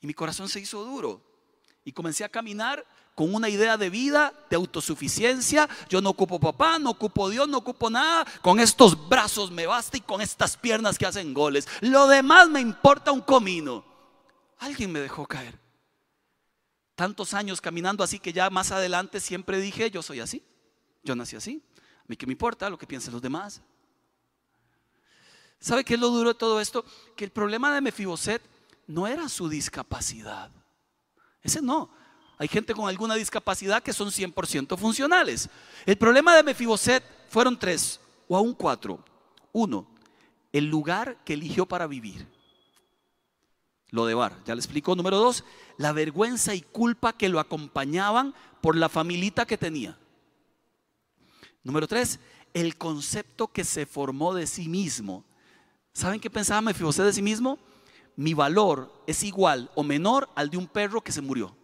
Y 0.00 0.06
mi 0.06 0.14
corazón 0.14 0.48
se 0.48 0.60
hizo 0.60 0.84
duro. 0.84 1.22
Y 1.84 1.92
comencé 1.92 2.24
a 2.24 2.28
caminar 2.28 2.86
con 3.14 3.34
una 3.34 3.48
idea 3.48 3.76
de 3.76 3.90
vida, 3.90 4.32
de 4.48 4.56
autosuficiencia. 4.56 5.68
Yo 5.88 6.00
no 6.00 6.10
ocupo 6.10 6.38
papá, 6.38 6.78
no 6.78 6.90
ocupo 6.90 7.28
Dios, 7.28 7.48
no 7.48 7.58
ocupo 7.58 7.90
nada. 7.90 8.24
Con 8.42 8.60
estos 8.60 9.08
brazos 9.08 9.50
me 9.50 9.66
basta 9.66 9.96
y 9.96 10.00
con 10.00 10.20
estas 10.20 10.56
piernas 10.56 10.98
que 10.98 11.06
hacen 11.06 11.34
goles. 11.34 11.66
Lo 11.80 12.06
demás 12.06 12.48
me 12.48 12.60
importa 12.60 13.12
un 13.12 13.20
comino. 13.20 13.84
Alguien 14.58 14.92
me 14.92 15.00
dejó 15.00 15.26
caer. 15.26 15.58
Tantos 17.00 17.32
años 17.32 17.62
caminando 17.62 18.04
así 18.04 18.18
que 18.18 18.30
ya 18.30 18.50
más 18.50 18.72
adelante 18.72 19.20
siempre 19.20 19.58
dije, 19.58 19.90
yo 19.90 20.02
soy 20.02 20.20
así. 20.20 20.44
Yo 21.02 21.16
nací 21.16 21.34
así. 21.34 21.64
A 21.98 22.04
mí 22.06 22.14
que 22.14 22.26
me 22.26 22.32
importa 22.32 22.68
lo 22.68 22.76
que 22.76 22.86
piensen 22.86 23.14
los 23.14 23.22
demás. 23.22 23.62
¿Sabe 25.58 25.82
qué 25.82 25.94
es 25.94 26.00
lo 26.00 26.10
duro 26.10 26.34
de 26.34 26.38
todo 26.38 26.60
esto? 26.60 26.84
Que 27.16 27.24
el 27.24 27.30
problema 27.30 27.74
de 27.74 27.80
Mefiboset 27.80 28.42
no 28.86 29.06
era 29.06 29.30
su 29.30 29.48
discapacidad. 29.48 30.50
Ese 31.42 31.62
no. 31.62 31.90
Hay 32.36 32.48
gente 32.48 32.74
con 32.74 32.86
alguna 32.86 33.14
discapacidad 33.14 33.82
que 33.82 33.94
son 33.94 34.10
100% 34.10 34.76
funcionales. 34.76 35.48
El 35.86 35.96
problema 35.96 36.36
de 36.36 36.42
Mefiboset 36.42 37.02
fueron 37.30 37.58
tres 37.58 37.98
o 38.28 38.36
aún 38.36 38.52
cuatro. 38.52 39.02
Uno, 39.52 39.86
el 40.52 40.66
lugar 40.66 41.16
que 41.24 41.32
eligió 41.32 41.64
para 41.64 41.86
vivir. 41.86 42.28
Lo 43.90 44.06
de 44.06 44.14
Bar, 44.14 44.36
ya 44.44 44.54
le 44.54 44.60
explico. 44.60 44.94
Número 44.94 45.18
dos, 45.18 45.44
la 45.76 45.92
vergüenza 45.92 46.54
y 46.54 46.60
culpa 46.60 47.12
que 47.12 47.28
lo 47.28 47.40
acompañaban 47.40 48.34
por 48.60 48.76
la 48.76 48.88
familita 48.88 49.46
que 49.46 49.58
tenía. 49.58 49.98
Número 51.62 51.88
tres, 51.88 52.20
el 52.54 52.76
concepto 52.76 53.48
que 53.48 53.64
se 53.64 53.86
formó 53.86 54.34
de 54.34 54.46
sí 54.46 54.68
mismo. 54.68 55.24
¿Saben 55.92 56.20
qué 56.20 56.30
pensaba 56.30 56.60
Mefiboset 56.60 57.04
de 57.04 57.12
sí 57.12 57.22
mismo? 57.22 57.58
Mi 58.16 58.34
valor 58.34 58.92
es 59.06 59.22
igual 59.22 59.70
o 59.74 59.82
menor 59.82 60.28
al 60.34 60.50
de 60.50 60.56
un 60.56 60.66
perro 60.66 61.00
que 61.00 61.12
se 61.12 61.20
murió. 61.20 61.56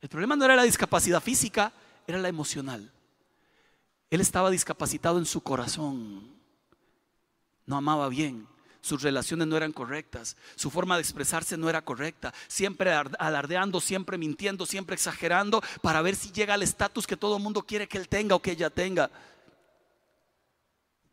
El 0.00 0.08
problema 0.08 0.36
no 0.36 0.44
era 0.44 0.56
la 0.56 0.64
discapacidad 0.64 1.22
física, 1.22 1.72
era 2.06 2.18
la 2.18 2.28
emocional. 2.28 2.92
Él 4.10 4.20
estaba 4.20 4.50
discapacitado 4.50 5.18
en 5.18 5.24
su 5.26 5.40
corazón. 5.40 6.34
No 7.64 7.76
amaba 7.76 8.08
bien. 8.08 8.46
Sus 8.82 9.00
relaciones 9.00 9.46
no 9.46 9.56
eran 9.56 9.72
correctas. 9.72 10.36
Su 10.56 10.68
forma 10.68 10.96
de 10.96 11.02
expresarse 11.02 11.56
no 11.56 11.70
era 11.70 11.82
correcta. 11.82 12.34
Siempre 12.48 12.92
alardeando, 12.92 13.80
siempre 13.80 14.18
mintiendo, 14.18 14.66
siempre 14.66 14.94
exagerando 14.94 15.62
para 15.80 16.02
ver 16.02 16.16
si 16.16 16.32
llega 16.32 16.54
al 16.54 16.64
estatus 16.64 17.06
que 17.06 17.16
todo 17.16 17.36
el 17.36 17.42
mundo 17.42 17.62
quiere 17.62 17.86
que 17.86 17.96
él 17.96 18.08
tenga 18.08 18.34
o 18.34 18.42
que 18.42 18.50
ella 18.50 18.70
tenga. 18.70 19.08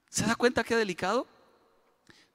¿Se 0.10 0.26
da 0.26 0.36
cuenta 0.36 0.64
qué 0.64 0.76
delicado? 0.76 1.28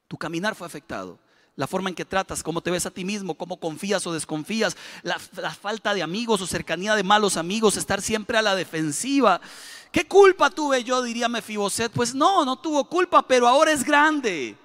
Tu 0.07 0.17
caminar 0.17 0.55
fue 0.55 0.65
afectado. 0.65 1.19
la 1.57 1.67
forma 1.67 1.87
en 1.87 1.95
que 1.95 2.03
tratas, 2.03 2.43
cómo 2.43 2.59
te 2.59 2.71
ves 2.71 2.85
a 2.85 2.91
ti 2.91 3.05
mismo, 3.05 3.35
cómo 3.35 3.61
confías 3.61 4.05
o 4.07 4.11
desconfías, 4.11 4.75
la, 5.03 5.17
falta 5.17 5.93
de 5.93 6.03
amigos 6.03 6.41
o 6.41 6.47
cercanía 6.47 6.95
de 6.95 7.03
malos 7.03 7.37
amigos, 7.37 7.77
estar 7.77 8.01
siempre 8.01 8.37
a 8.37 8.41
la 8.41 8.55
defensiva. 8.55 9.39
¿Qué 9.89 10.05
culpa 10.05 10.49
tuve 10.49 10.83
yo? 10.83 11.01
Diría 11.01 11.29
Mefiboset. 11.29 11.91
Pues 11.91 12.13
no, 12.13 12.43
no 12.43 12.57
tuvo 12.57 12.89
culpa, 12.89 13.25
pero 13.25 13.47
ahora 13.47 13.71
es 13.71 13.85
grande. 13.85 14.57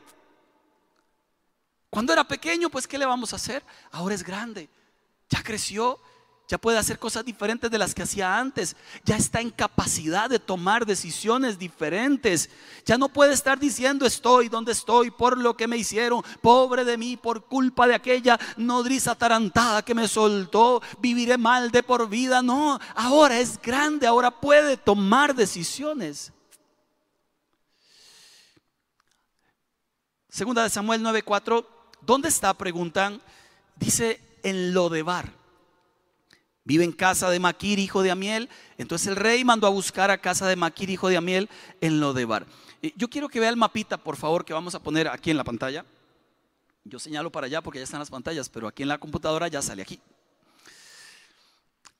Cuando 1.91 2.13
era 2.13 2.25
pequeño, 2.25 2.71
pues 2.71 2.87
¿qué 2.87 2.97
le 2.97 3.05
vamos 3.05 3.33
a 3.33 3.37
hacer? 3.37 3.65
Ahora 3.91 4.15
es 4.15 4.23
grande. 4.23 4.71
Ya 5.29 5.43
creció, 5.43 5.99
ya 6.51 6.59
puede 6.59 6.79
hacer 6.79 6.99
cosas 6.99 7.25
diferentes 7.25 7.71
de 7.71 7.79
las 7.79 7.95
que 7.95 8.03
hacía 8.03 8.37
antes, 8.37 8.75
ya 9.05 9.17
está 9.17 9.41
en 9.41 9.51
capacidad 9.51 10.29
de 10.29 10.41
tomar 10.41 10.85
decisiones 10.85 11.61
diferentes, 11.61 12.51
ya 12.85 12.99
no 12.99 13.09
puede 13.09 13.33
estar 13.33 13.59
diciendo 13.61 14.05
estoy 14.05 14.49
donde 14.49 14.73
estoy 14.73 15.13
por 15.13 15.39
lo 15.39 15.57
que 15.57 15.69
me 15.69 15.77
hicieron, 15.77 16.25
pobre 16.41 16.85
de 16.85 16.97
mí 16.97 17.17
por 17.17 17.45
culpa 17.47 17.87
de 17.87 17.95
aquella 17.95 18.39
nodriza 18.57 19.15
tarantada 19.15 19.85
que 19.85 19.95
me 19.95 20.09
soltó, 20.09 20.83
viviré 20.99 21.39
mal 21.39 21.71
de 21.71 21.85
por 21.85 22.09
vida, 22.09 22.43
no, 22.43 22.81
ahora 22.97 23.39
es 23.39 23.61
grande, 23.63 24.09
ahora 24.09 24.33
puede 24.33 24.77
tomar 24.77 25.37
decisiones. 25.37 26.33
Segunda 30.29 30.65
de 30.65 30.71
Samuel 30.71 31.03
9:4, 31.03 31.65
¿dónde 32.03 32.29
está? 32.29 32.55
Preguntan, 32.55 33.21
dice 33.77 34.21
en 34.43 34.75
Lodebar. 34.75 35.33
Vive 36.65 36.85
en 36.85 36.93
casa 36.93 37.31
de 37.31 37.41
Maquir, 37.41 37.79
hijo 37.79 38.03
de 38.03 38.11
Amiel. 38.11 38.49
Entonces 38.79 39.09
el 39.09 39.17
rey 39.17 39.45
mandó 39.45 39.67
a 39.67 39.71
buscar 39.71 40.11
a 40.11 40.19
casa 40.19 40.47
de 40.47 40.57
Maquir, 40.57 40.91
hijo 40.91 41.09
de 41.09 41.17
Amiel, 41.17 41.49
en 41.81 42.01
Lodebar. 42.01 42.47
Yo 42.97 43.09
quiero 43.09 43.29
que 43.29 43.41
vea 43.41 43.51
el 43.51 43.57
mapita, 43.57 43.97
por 43.99 44.17
favor, 44.17 44.45
que 44.45 44.53
vamos 44.53 44.75
a 44.75 44.83
poner 44.83 45.09
aquí 45.09 45.31
en 45.31 45.37
la 45.37 45.45
pantalla. 45.45 45.85
Yo 46.85 46.99
señalo 46.99 47.31
para 47.31 47.47
allá 47.47 47.61
porque 47.61 47.79
ya 47.79 47.85
están 47.85 48.01
las 48.01 48.11
pantallas, 48.11 48.49
pero 48.49 48.69
aquí 48.69 48.83
en 48.83 48.89
la 48.89 48.99
computadora 48.99 49.49
ya 49.49 49.61
sale 49.61 49.83
aquí. 49.83 50.01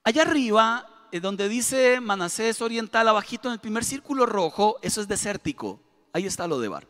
Allá 0.03 0.23
arriba, 0.23 1.07
eh, 1.13 1.21
donde 1.21 1.49
dice 1.49 2.01
Manasés 2.01 2.63
Oriental, 2.63 3.09
abajito 3.09 3.49
en 3.49 3.55
el 3.55 3.61
primer 3.61 3.85
círculo 3.85 4.25
rojo, 4.25 4.79
eso 4.83 5.01
es 5.01 5.09
desértico. 5.09 5.81
Ahí 6.13 6.27
está 6.27 6.47
Lodebar. 6.47 6.87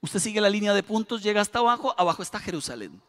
Usted 0.00 0.18
sigue 0.18 0.40
la 0.40 0.50
línea 0.50 0.74
de 0.74 0.82
puntos, 0.82 1.22
llega 1.22 1.40
hasta 1.40 1.58
abajo, 1.58 1.94
abajo 1.98 2.22
está 2.22 2.38
Jerusalén. 2.38 3.00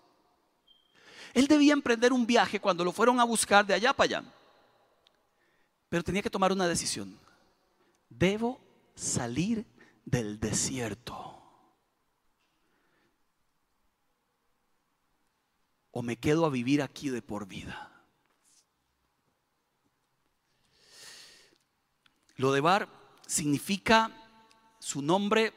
Él 1.34 1.48
debía 1.48 1.74
emprender 1.74 2.14
un 2.14 2.26
viaje 2.26 2.60
cuando 2.60 2.84
lo 2.84 2.92
fueron 2.92 3.20
a 3.20 3.26
buscar 3.26 3.66
de 3.66 3.74
allá 3.74 3.94
para 3.94 4.20
allá. 4.20 4.34
Pero 5.90 6.04
tenía 6.04 6.22
que 6.22 6.30
tomar 6.30 6.52
una 6.52 6.68
decisión. 6.68 7.20
Debo 8.10 8.60
salir 8.96 9.66
del 10.06 10.40
desierto. 10.40 11.42
O 15.92 16.02
me 16.02 16.18
quedo 16.18 16.46
a 16.46 16.50
vivir 16.50 16.82
aquí 16.82 17.10
de 17.10 17.22
por 17.22 17.48
vida. 17.48 17.92
Lo 22.38 22.52
de 22.52 22.62
Bar 22.62 22.90
significa 23.28 24.12
su 24.80 25.02
nombre 25.02 25.54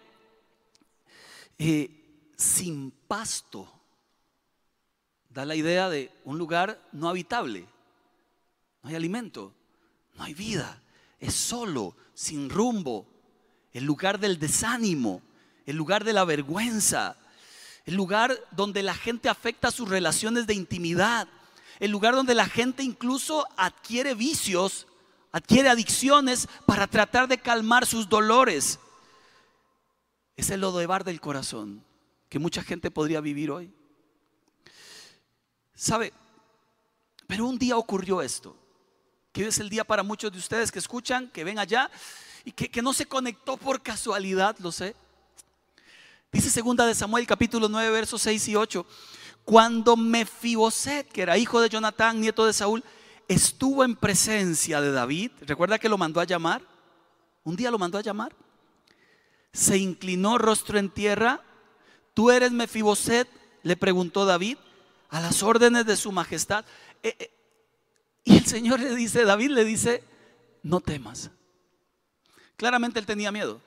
eh, 1.58 2.30
sin 2.36 2.90
pasto 2.90 3.68
da 5.30 5.44
la 5.44 5.54
idea 5.54 5.88
de 5.88 6.10
un 6.24 6.38
lugar 6.38 6.80
no 6.92 7.08
habitable. 7.08 7.66
No 8.82 8.90
hay 8.90 8.96
alimento, 8.96 9.52
no 10.14 10.24
hay 10.24 10.34
vida, 10.34 10.80
es 11.20 11.34
solo, 11.34 11.96
sin 12.14 12.48
rumbo, 12.48 13.06
el 13.72 13.84
lugar 13.84 14.18
del 14.18 14.38
desánimo, 14.38 15.22
el 15.66 15.76
lugar 15.76 16.04
de 16.04 16.12
la 16.12 16.24
vergüenza, 16.24 17.16
el 17.84 17.94
lugar 17.94 18.38
donde 18.52 18.82
la 18.82 18.94
gente 18.94 19.28
afecta 19.28 19.70
sus 19.70 19.88
relaciones 19.88 20.46
de 20.46 20.54
intimidad, 20.54 21.28
el 21.80 21.90
lugar 21.90 22.14
donde 22.14 22.34
la 22.34 22.46
gente 22.46 22.82
incluso 22.82 23.46
adquiere 23.56 24.14
vicios, 24.14 24.86
adquiere 25.32 25.68
adicciones 25.68 26.48
para 26.66 26.86
tratar 26.86 27.28
de 27.28 27.38
calmar 27.38 27.86
sus 27.86 28.08
dolores. 28.08 28.80
Es 30.38 30.50
el 30.50 30.60
lodo 30.60 30.78
de 30.78 30.86
bar 30.86 31.02
del 31.02 31.20
corazón 31.20 31.82
que 32.28 32.38
mucha 32.38 32.62
gente 32.62 32.92
podría 32.92 33.20
vivir 33.20 33.50
hoy. 33.50 33.72
¿Sabe? 35.74 36.12
Pero 37.26 37.44
un 37.44 37.58
día 37.58 37.76
ocurrió 37.76 38.22
esto, 38.22 38.56
que 39.32 39.48
es 39.48 39.58
el 39.58 39.68
día 39.68 39.82
para 39.82 40.04
muchos 40.04 40.30
de 40.30 40.38
ustedes 40.38 40.70
que 40.70 40.78
escuchan, 40.78 41.28
que 41.32 41.42
ven 41.42 41.58
allá 41.58 41.90
y 42.44 42.52
que, 42.52 42.80
no 42.80 42.92
se 42.92 43.06
conectó 43.06 43.56
por 43.56 43.82
casualidad, 43.82 44.56
lo 44.60 44.70
sé. 44.70 44.94
Dice 46.30 46.50
segunda 46.50 46.86
de 46.86 46.94
Samuel 46.94 47.26
capítulo 47.26 47.68
9 47.68 47.90
versos 47.90 48.22
6 48.22 48.46
y 48.46 48.54
8, 48.54 48.86
cuando 49.44 49.96
Mefiboset, 49.96 51.08
que 51.08 51.22
era 51.22 51.36
hijo 51.36 51.60
de 51.60 51.68
Jonatán, 51.68 52.20
nieto 52.20 52.46
de 52.46 52.52
Saúl, 52.52 52.84
estuvo 53.26 53.82
en 53.82 53.96
presencia 53.96 54.80
de 54.80 54.92
David, 54.92 55.32
recuerda 55.40 55.80
que 55.80 55.88
lo 55.88 55.98
mandó 55.98 56.20
a 56.20 56.24
llamar, 56.24 56.62
un 57.42 57.56
día 57.56 57.72
lo 57.72 57.78
mandó 57.78 57.98
a 57.98 58.02
llamar, 58.02 58.32
se 59.58 59.76
inclinó 59.76 60.38
rostro 60.38 60.78
en 60.78 60.88
tierra, 60.88 61.42
tú 62.14 62.30
eres 62.30 62.52
Mefiboset, 62.52 63.28
le 63.64 63.76
preguntó 63.76 64.24
David, 64.24 64.56
a 65.08 65.20
las 65.20 65.42
órdenes 65.42 65.84
de 65.84 65.96
su 65.96 66.12
majestad. 66.12 66.64
Eh, 67.02 67.16
eh, 67.18 67.30
y 68.22 68.36
el 68.36 68.46
Señor 68.46 68.78
le 68.78 68.94
dice, 68.94 69.24
David 69.24 69.50
le 69.50 69.64
dice, 69.64 70.04
no 70.62 70.78
temas. 70.80 71.32
Claramente 72.56 73.00
él 73.00 73.06
tenía 73.06 73.32
miedo. 73.32 73.60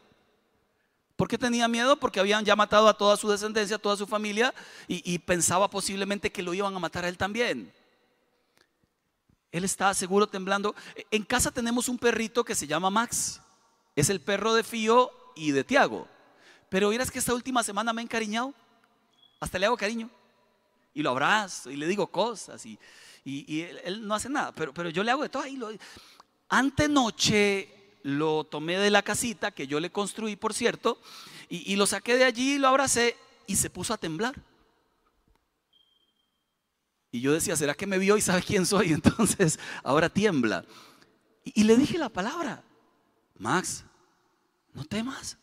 ¿Por 1.18 1.28
qué 1.28 1.38
tenía 1.38 1.68
miedo? 1.68 1.98
Porque 1.98 2.22
habían 2.22 2.46
ya 2.46 2.56
matado 2.56 2.88
a 2.88 2.98
toda 2.98 3.18
su 3.18 3.28
descendencia, 3.30 3.76
a 3.76 3.80
toda 3.80 3.98
su 3.98 4.08
familia, 4.08 4.54
y, 4.88 5.14
y 5.14 5.20
pensaba 5.20 5.70
posiblemente 5.70 6.32
que 6.32 6.42
lo 6.42 6.54
iban 6.54 6.74
a 6.74 6.80
matar 6.80 7.04
a 7.04 7.10
él 7.10 7.18
también. 7.18 7.74
Él 9.52 9.66
estaba 9.66 9.94
seguro 9.94 10.26
temblando. 10.26 10.74
En 11.12 11.26
casa 11.26 11.52
tenemos 11.52 11.90
un 11.90 11.98
perrito 11.98 12.46
que 12.46 12.56
se 12.56 12.66
llama 12.66 12.90
Max. 12.90 13.42
Es 13.94 14.10
el 14.10 14.22
perro 14.22 14.54
de 14.54 14.64
Fío 14.64 15.12
y 15.36 15.52
de 15.52 15.64
Tiago. 15.64 16.08
Pero 16.70 16.90
miras 16.90 17.12
que 17.12 17.20
esta 17.20 17.34
última 17.34 17.64
semana 17.64 17.94
me 17.94 18.02
ha 18.02 18.04
encariñado. 18.04 18.54
Hasta 19.40 19.58
le 19.58 19.66
hago 19.66 19.78
cariño 19.78 20.10
y 20.94 21.02
lo 21.02 21.12
abrazo 21.12 21.72
y 21.72 21.76
le 21.76 21.88
digo 21.88 22.08
cosas 22.08 22.66
y, 22.66 22.78
él, 23.24 24.08
no 24.08 24.16
hace 24.16 24.30
nada, 24.30 24.52
pero, 24.52 24.74
pero 24.74 24.90
yo 24.90 25.04
le 25.04 25.12
hago 25.12 25.24
de 25.24 25.30
todo. 25.30 25.44
Ahí 25.44 25.56
lo, 25.56 25.70
antenoche 26.50 27.98
lo 28.04 28.44
tomé 28.44 28.78
de 28.78 28.90
la 28.90 29.04
casita 29.04 29.52
que 29.52 29.68
yo 29.68 29.80
le 29.80 29.92
construí, 29.92 30.36
por 30.36 30.54
cierto, 30.54 31.00
y, 31.50 31.76
lo 31.76 31.86
saqué 31.86 32.16
de 32.16 32.24
allí, 32.24 32.58
lo 32.58 32.70
abracé 32.70 33.18
y 33.46 33.58
se 33.58 33.70
puso 33.70 33.94
a 33.94 33.98
temblar. 33.98 34.36
Y 37.12 37.20
yo 37.20 37.34
decía, 37.34 37.58
¿será 37.58 37.74
que 37.74 37.86
me 37.86 37.98
vio 37.98 38.16
y 38.16 38.22
sabe 38.22 38.42
quién 38.42 38.66
soy? 38.66 38.94
Entonces 38.94 39.60
ahora 39.84 40.10
tiembla. 40.10 40.64
Y, 41.44 41.62
y 41.62 41.64
le 41.66 41.76
dije 41.76 41.98
la 41.98 42.10
palabra, 42.10 42.64
Max, 43.38 43.84
no 44.74 44.86
temas, 44.86 45.38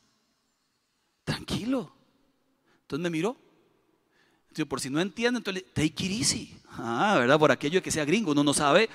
tranquilo. 1.25 1.93
Entonces 2.83 3.03
me 3.03 3.11
miró 3.11 3.49
por 4.67 4.81
si 4.81 4.91
no 4.91 5.01
entiende, 5.01 5.39
entonces, 5.39 5.65
take 5.73 6.05
it 6.05 6.21
easy. 6.21 6.61
Ah, 6.71 7.17
¿verdad? 7.19 7.39
Por 7.39 7.51
aquello 7.51 7.79
de 7.79 7.83
que 7.83 7.91
sea 7.91 8.05
gringo, 8.05 8.33
uno 8.33 8.45
no 8.45 8.55
sabe 8.55 8.89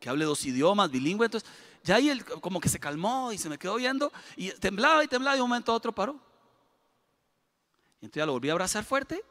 que 0.00 0.08
hable 0.08 0.24
dos 0.24 0.44
idiomas, 0.44 0.90
bilingüe. 0.90 1.26
Entonces, 1.26 1.48
ya 1.82 1.96
ahí 1.96 2.08
él 2.08 2.24
como 2.24 2.60
que 2.60 2.68
se 2.68 2.80
calmó 2.80 3.32
y 3.32 3.38
se 3.38 3.48
me 3.48 3.58
quedó 3.58 3.76
viendo 3.76 4.12
y 4.36 4.50
temblaba 4.52 5.04
y 5.04 5.08
temblaba 5.08 5.36
y 5.36 5.38
de 5.38 5.42
un 5.42 5.48
momento 5.48 5.72
a 5.72 5.74
otro 5.74 5.92
paró. 5.92 6.14
Y 8.00 8.06
entonces 8.06 8.20
ya 8.20 8.26
lo 8.26 8.32
volví 8.32 8.48
a 8.48 8.52
abrazar 8.52 8.84
fuerte 8.84 9.22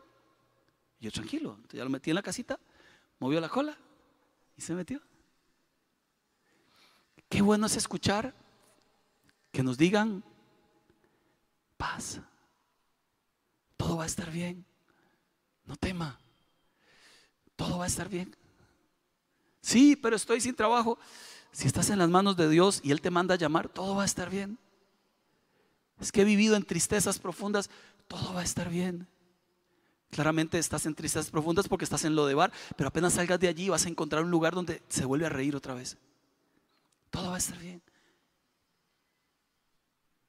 y 0.99 1.05
yo 1.05 1.11
tranquilo. 1.11 1.53
Entonces 1.55 1.77
ya 1.77 1.83
lo 1.83 1.89
metí 1.89 2.09
en 2.09 2.15
la 2.15 2.23
casita, 2.23 2.59
movió 3.19 3.39
la 3.39 3.49
cola 3.49 3.77
y 4.55 4.61
se 4.61 4.73
metió. 4.73 5.01
Qué 7.29 7.41
bueno 7.41 7.65
es 7.65 7.75
escuchar 7.75 8.33
que 9.55 9.63
nos 9.63 9.77
digan 9.77 10.21
paz. 11.77 12.19
Todo 13.77 13.95
va 13.97 14.03
a 14.03 14.05
estar 14.05 14.29
bien. 14.29 14.65
No 15.65 15.77
tema. 15.77 16.19
Todo 17.55 17.77
va 17.77 17.85
a 17.85 17.87
estar 17.87 18.09
bien. 18.09 18.35
Sí, 19.61 19.95
pero 19.95 20.17
estoy 20.17 20.41
sin 20.41 20.55
trabajo. 20.55 20.99
Si 21.53 21.67
estás 21.67 21.89
en 21.89 21.99
las 21.99 22.09
manos 22.09 22.35
de 22.35 22.49
Dios 22.49 22.81
y 22.83 22.91
Él 22.91 22.99
te 22.99 23.09
manda 23.09 23.35
a 23.35 23.37
llamar, 23.37 23.69
todo 23.69 23.95
va 23.95 24.03
a 24.03 24.05
estar 24.05 24.29
bien. 24.29 24.59
Es 26.01 26.11
que 26.11 26.23
he 26.23 26.25
vivido 26.25 26.57
en 26.57 26.65
tristezas 26.65 27.17
profundas, 27.17 27.69
todo 28.09 28.33
va 28.33 28.41
a 28.41 28.43
estar 28.43 28.69
bien. 28.69 29.07
Claramente 30.11 30.59
estás 30.59 30.85
en 30.85 30.95
tristezas 30.95 31.31
profundas 31.31 31.69
porque 31.69 31.85
estás 31.85 32.03
en 32.03 32.13
lo 32.13 32.25
de 32.25 32.33
bar, 32.33 32.51
pero 32.75 32.89
apenas 32.89 33.13
salgas 33.13 33.39
de 33.39 33.47
allí 33.47 33.69
vas 33.69 33.85
a 33.85 33.89
encontrar 33.89 34.25
un 34.25 34.31
lugar 34.31 34.53
donde 34.53 34.83
se 34.89 35.05
vuelve 35.05 35.27
a 35.27 35.29
reír 35.29 35.55
otra 35.55 35.73
vez. 35.73 35.97
Todo 37.09 37.29
va 37.29 37.35
a 37.35 37.39
estar 37.39 37.57
bien. 37.57 37.81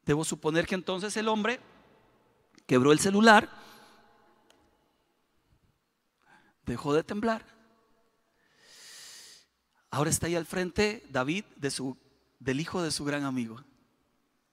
Debo 0.06 0.24
suponer 0.24 0.66
que 0.66 0.74
entonces 0.74 1.14
el 1.16 1.28
hombre 1.28 1.60
quebró 2.66 2.92
el 2.92 3.00
celular 3.00 3.66
dejó 6.66 6.92
de 6.92 7.04
temblar. 7.04 7.46
Ahora 9.90 10.10
está 10.10 10.26
ahí 10.26 10.34
al 10.34 10.44
frente 10.44 11.06
David 11.08 11.44
del 12.40 12.60
hijo 12.60 12.82
de 12.82 12.90
su 12.90 13.04
gran 13.04 13.24
amigo. 13.24 13.62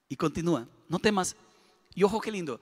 Y 0.08 0.16
continúa, 0.16 0.66
no 0.88 0.98
temas. 0.98 1.36
Y 1.94 2.04
ojo 2.04 2.20
qué 2.20 2.30
lindo. 2.30 2.60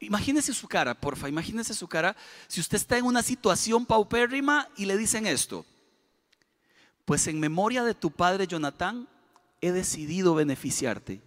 Imagínese 0.00 0.52
su 0.52 0.68
cara, 0.68 1.00
porfa, 1.00 1.28
imagínese 1.28 1.74
su 1.74 1.88
cara. 1.88 2.16
Si 2.48 2.60
usted 2.60 2.76
está 2.76 2.98
en 2.98 3.06
una 3.06 3.22
situación 3.22 3.86
paupérrima 3.86 4.68
y 4.76 4.84
le 4.84 4.96
dicen 4.96 5.26
esto, 5.26 5.64
pues 7.04 7.26
en 7.28 7.40
memoria 7.40 7.84
de 7.84 7.94
tu 7.94 8.10
padre 8.10 8.46
Jonatán, 8.46 9.08
he 9.60 9.72
decidido 9.72 10.34
beneficiarte. 10.34 11.22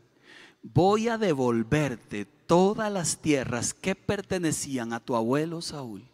Voy 0.62 1.08
a 1.08 1.18
devolverte 1.18 2.26
todas 2.26 2.92
las 2.92 3.18
tierras 3.22 3.74
que 3.74 3.96
pertenecían 3.96 4.94
a 4.94 5.00
tu 5.00 5.16
abuelo 5.16 5.62
Saúl. 5.62 6.08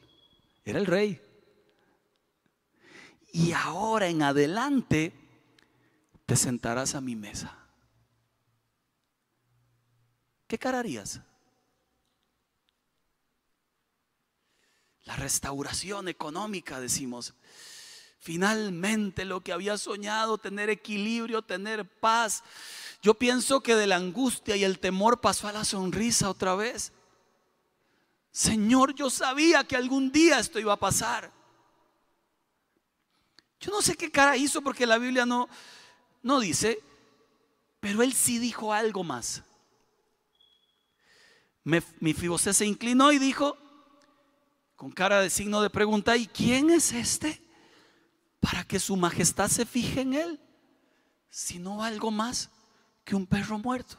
Era 0.64 0.80
el 0.80 0.86
rey. 0.86 1.22
Y 3.34 3.52
ahora 3.52 4.08
en 4.08 4.22
adelante 4.22 5.14
te 6.26 6.36
sentarás 6.36 6.96
a 6.96 7.02
mi 7.02 7.16
mesa. 7.16 7.58
¿Qué 10.48 10.58
cara 10.58 10.80
harías? 10.80 11.20
La 15.04 15.16
restauración 15.16 16.08
económica, 16.08 16.80
decimos. 16.80 17.34
Finalmente 18.20 19.24
lo 19.24 19.42
que 19.42 19.54
había 19.54 19.78
soñado, 19.78 20.38
tener 20.38 20.70
equilibrio, 20.70 21.42
tener 21.42 21.86
paz. 21.86 22.44
Yo 23.02 23.14
pienso 23.14 23.62
que 23.62 23.76
de 23.76 23.88
la 23.88 23.98
angustia 23.98 24.56
y 24.56 24.64
el 24.64 24.80
temor 24.80 25.22
pasó 25.22 25.48
a 25.48 25.52
la 25.52 25.64
sonrisa 25.64 26.30
otra 26.30 26.56
vez. 26.56 26.94
Señor, 28.32 28.94
yo 28.96 29.10
sabía 29.10 29.64
que 29.64 29.76
algún 29.76 30.12
día 30.12 30.40
esto 30.40 30.60
iba 30.60 30.74
a 30.74 30.80
pasar. 30.80 31.32
Yo 33.60 33.72
no 33.72 33.82
sé 33.82 33.96
qué 33.96 34.12
cara 34.12 34.38
hizo 34.38 34.62
porque 34.62 34.86
la 34.86 34.98
Biblia 34.98 35.26
no, 35.26 35.48
no 36.22 36.40
dice, 36.40 36.80
pero 37.80 38.04
él 38.04 38.14
sí 38.14 38.40
dijo 38.40 38.74
algo 38.74 39.04
más. 39.04 39.44
Mi 41.64 42.14
Fibosé 42.14 42.54
se 42.54 42.66
inclinó 42.66 43.12
y 43.12 43.20
dijo, 43.20 43.58
con 44.76 44.92
cara 44.92 45.22
de 45.22 45.30
signo 45.30 45.62
de 45.62 45.70
pregunta, 45.70 46.16
¿y 46.16 46.28
quién 46.28 46.70
es 46.70 46.94
este? 46.94 47.42
Para 48.40 48.64
que 48.64 48.80
su 48.80 48.96
majestad 48.96 49.50
se 49.50 49.66
fije 49.66 50.02
en 50.02 50.14
él, 50.14 50.40
si 51.30 51.60
no 51.60 51.84
algo 51.84 52.10
más 52.10 52.52
que 53.08 53.16
un 53.16 53.26
perro 53.26 53.58
muerto. 53.58 53.96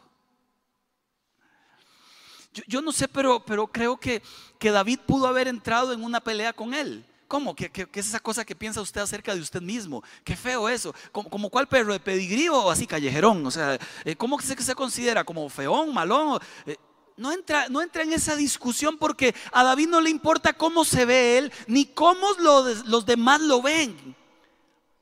Yo, 2.67 2.83
no 2.83 2.93
sé, 2.93 3.09
pero, 3.09 3.43
pero 3.43 3.67
creo 3.67 3.97
que, 3.97 4.23
que, 4.59 4.71
David 4.71 4.99
pudo 5.07 5.27
haber 5.27 5.49
entrado 5.49 5.95
en 5.95 6.05
una 6.05 6.21
pelea 6.21 6.53
con 6.53 6.75
él. 6.75 7.07
¿Cómo? 7.27 7.55
¿Qué, 7.55 7.71
es 7.95 8.07
esa 8.07 8.21
cosa 8.21 8.45
que 8.45 8.55
piensa 8.55 8.83
usted 8.83 9.01
acerca 9.01 9.35
de 9.35 9.41
usted 9.41 9.63
mismo? 9.63 10.03
Qué 10.25 10.37
feo 10.37 10.69
eso. 10.69 10.95
¿Como, 11.11 11.31
como 11.31 11.49
cuál 11.49 11.69
perro? 11.69 11.95
¿De 11.95 12.01
pedigrí 12.01 12.51
o 12.51 12.71
así 12.71 12.87
callejerón? 12.87 13.47
O 13.47 13.51
sea, 13.51 13.79
eh, 14.05 14.15
¿cómo 14.15 14.39
se, 14.41 14.61
se 14.61 14.75
considera? 14.75 15.25
¿Como 15.25 15.49
feón, 15.49 15.95
malón? 15.95 16.39
Eh, 16.67 16.77
no 17.17 17.33
entra, 17.33 17.69
no 17.71 17.81
entra 17.81 18.03
en 18.03 18.13
esa 18.13 18.37
discusión 18.37 18.99
porque 18.99 19.35
a 19.53 19.65
David 19.65 19.89
no 19.89 20.03
le 20.03 20.11
importa 20.11 20.53
cómo 20.53 20.85
se 20.85 21.07
ve 21.07 21.39
él, 21.39 21.53
ni 21.67 21.87
cómo 21.87 22.27
los 22.39 23.07
demás 23.07 23.41
lo 23.41 23.63
ven. 23.63 24.15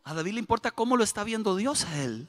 A 0.04 0.14
David 0.14 0.34
le 0.34 0.40
importa 0.40 0.70
cómo 0.70 0.96
lo 0.96 1.02
está 1.02 1.24
viendo 1.24 1.56
Dios 1.56 1.84
a 1.84 2.02
él. 2.02 2.28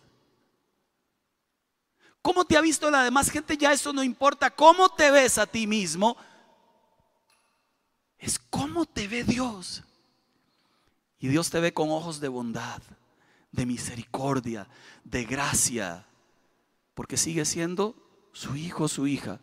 ¿Cómo 2.28 2.44
te 2.44 2.58
ha 2.58 2.62
visto 2.62 2.92
la 2.92 3.06
demás 3.06 3.30
gente? 3.30 3.56
Ya 3.56 3.72
eso 3.72 3.94
no 3.94 4.04
importa. 4.04 4.50
¿Cómo 4.50 4.90
te 4.90 5.12
ves 5.12 5.38
a 5.38 5.48
ti 5.48 5.66
mismo? 5.66 6.18
Es 8.20 8.38
cómo 8.38 8.86
te 8.86 9.08
ve 9.08 9.24
Dios. 9.24 9.82
Y 11.20 11.30
Dios 11.30 11.50
te 11.50 11.62
ve 11.62 11.74
con 11.74 11.90
ojos 11.90 12.20
de 12.20 12.28
bondad, 12.28 12.82
de 13.54 13.66
misericordia, 13.66 14.68
de 15.06 15.24
gracia. 15.24 16.06
Porque 16.96 17.16
sigue 17.16 17.46
siendo 17.46 17.96
su 18.34 18.58
hijo, 18.58 18.90
su 18.90 19.08
hija 19.08 19.40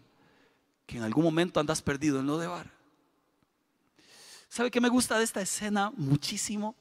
que 0.84 0.98
en 0.98 1.04
algún 1.04 1.24
momento 1.24 1.60
andas 1.60 1.80
perdido 1.80 2.20
en 2.20 2.26
lo 2.26 2.36
de 2.36 2.48
bar. 2.48 2.70
¿Sabe 4.50 4.70
qué 4.70 4.82
me 4.82 4.90
gusta 4.90 5.16
de 5.16 5.24
esta 5.24 5.40
escena 5.40 5.90
muchísimo? 5.96 6.74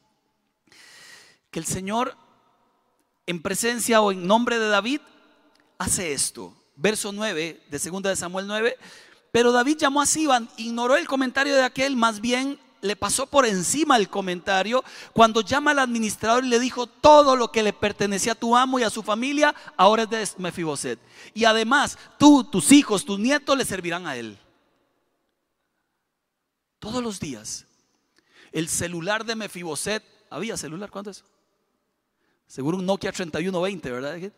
Que 1.50 1.60
el 1.60 1.66
Señor, 1.66 2.18
en 3.26 3.42
presencia 3.42 4.02
o 4.02 4.12
en 4.12 4.28
nombre 4.28 4.60
de 4.60 4.68
David, 4.68 5.00
hace 5.78 6.14
esto. 6.14 6.56
Verso 6.76 7.12
9 7.12 7.66
de 7.70 7.80
2 7.80 8.04
de 8.04 8.16
Samuel 8.16 8.48
9. 8.48 8.78
Pero 9.32 9.52
David 9.52 9.78
llamó 9.78 10.02
a 10.02 10.06
Siban, 10.06 10.50
ignoró 10.58 10.96
el 10.96 11.08
comentario 11.08 11.56
de 11.56 11.64
aquel, 11.64 11.96
más 11.96 12.22
bien 12.22 12.60
le 12.84 12.96
pasó 12.96 13.26
por 13.26 13.46
encima 13.46 13.96
el 13.96 14.10
comentario 14.10 14.84
cuando 15.14 15.42
llama 15.42 15.72
al 15.72 15.80
administrador 15.80 16.44
y 16.44 16.50
le 16.50 16.60
dijo 16.60 16.86
todo 16.86 17.36
lo 17.36 17.50
que 17.52 17.64
le 17.64 17.72
pertenecía 17.72 18.34
a 18.34 18.36
tu 18.36 18.56
amo 18.56 18.78
y 18.78 18.84
a 18.84 18.90
su 18.90 19.02
familia, 19.02 19.56
ahora 19.78 20.04
es 20.04 20.10
de 20.10 20.28
Mefiboset. 20.38 21.00
Y 21.34 21.46
además, 21.46 21.98
tú, 22.20 22.44
tus 22.44 22.72
hijos, 22.72 23.06
tus 23.06 23.18
nietos 23.18 23.58
le 23.58 23.66
servirán 23.66 24.06
a 24.06 24.18
él. 24.18 24.38
Todos 26.78 27.02
los 27.02 27.20
días. 27.20 27.66
El 28.52 28.68
celular 28.68 29.24
de 29.26 29.36
Mefiboset, 29.36 30.04
había 30.30 30.58
celular, 30.58 30.92
¿cuánto 30.92 31.10
es? 31.10 31.24
Seguro 32.54 32.78
un 32.78 32.86
Nokia 32.86 33.12
3120, 33.12 33.92
¿verdad? 33.92 34.32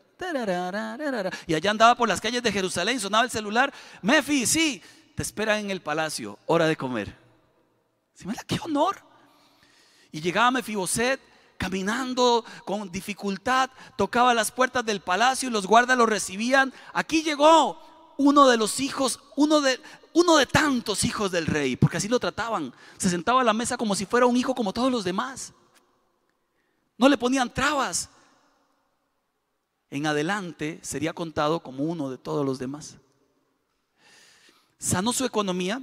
Y 1.47 1.53
allá 1.53 1.69
andaba 1.69 1.95
por 1.95 2.07
las 2.07 2.21
calles 2.21 2.41
de 2.41 2.49
Jerusalén, 2.49 2.97
sonaba 2.97 3.25
el 3.25 3.29
celular. 3.29 3.73
Mefi, 4.01 4.45
sí, 4.45 4.81
te 5.15 5.21
esperan 5.21 5.59
en 5.59 5.69
el 5.69 5.81
palacio, 5.81 6.39
hora 6.45 6.65
de 6.65 6.77
comer. 6.77 7.13
¿Se 8.13 8.25
qué 8.47 8.57
honor? 8.63 8.99
Y 10.13 10.21
llegaba 10.21 10.49
Mefiboset 10.51 11.19
caminando 11.57 12.45
con 12.63 12.89
dificultad, 12.89 13.69
tocaba 13.97 14.33
las 14.33 14.49
puertas 14.49 14.85
del 14.85 15.01
palacio 15.01 15.49
y 15.49 15.51
los 15.51 15.67
guardas 15.67 15.97
lo 15.97 16.05
recibían. 16.05 16.71
Aquí 16.93 17.21
llegó 17.21 18.13
uno 18.15 18.47
de 18.47 18.55
los 18.55 18.79
hijos, 18.79 19.19
uno 19.35 19.59
de, 19.59 19.81
uno 20.13 20.37
de 20.37 20.45
tantos 20.45 21.03
hijos 21.03 21.31
del 21.31 21.47
rey, 21.47 21.75
porque 21.75 21.97
así 21.97 22.07
lo 22.07 22.21
trataban. 22.21 22.73
Se 22.95 23.09
sentaba 23.09 23.41
a 23.41 23.43
la 23.43 23.51
mesa 23.51 23.75
como 23.75 23.93
si 23.93 24.05
fuera 24.05 24.25
un 24.25 24.37
hijo 24.37 24.55
como 24.55 24.71
todos 24.71 24.89
los 24.89 25.03
demás. 25.03 25.51
No 26.97 27.09
le 27.09 27.17
ponían 27.17 27.53
trabas. 27.53 28.09
En 29.89 30.05
adelante 30.05 30.79
sería 30.81 31.13
contado 31.13 31.61
como 31.61 31.83
uno 31.83 32.09
de 32.09 32.17
todos 32.17 32.45
los 32.45 32.59
demás. 32.59 32.97
Sanó 34.77 35.13
su 35.13 35.25
economía, 35.25 35.81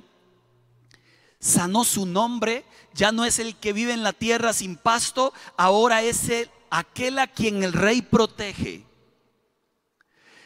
sanó 1.39 1.85
su 1.85 2.07
nombre, 2.07 2.65
ya 2.95 3.11
no 3.11 3.25
es 3.25 3.39
el 3.39 3.57
que 3.57 3.73
vive 3.73 3.93
en 3.93 4.03
la 4.03 4.13
tierra 4.13 4.53
sin 4.53 4.77
pasto, 4.77 5.33
ahora 5.57 6.03
es 6.03 6.29
el, 6.29 6.51
aquel 6.71 7.19
a 7.19 7.27
quien 7.27 7.63
el 7.63 7.73
rey 7.73 8.03
protege. 8.03 8.87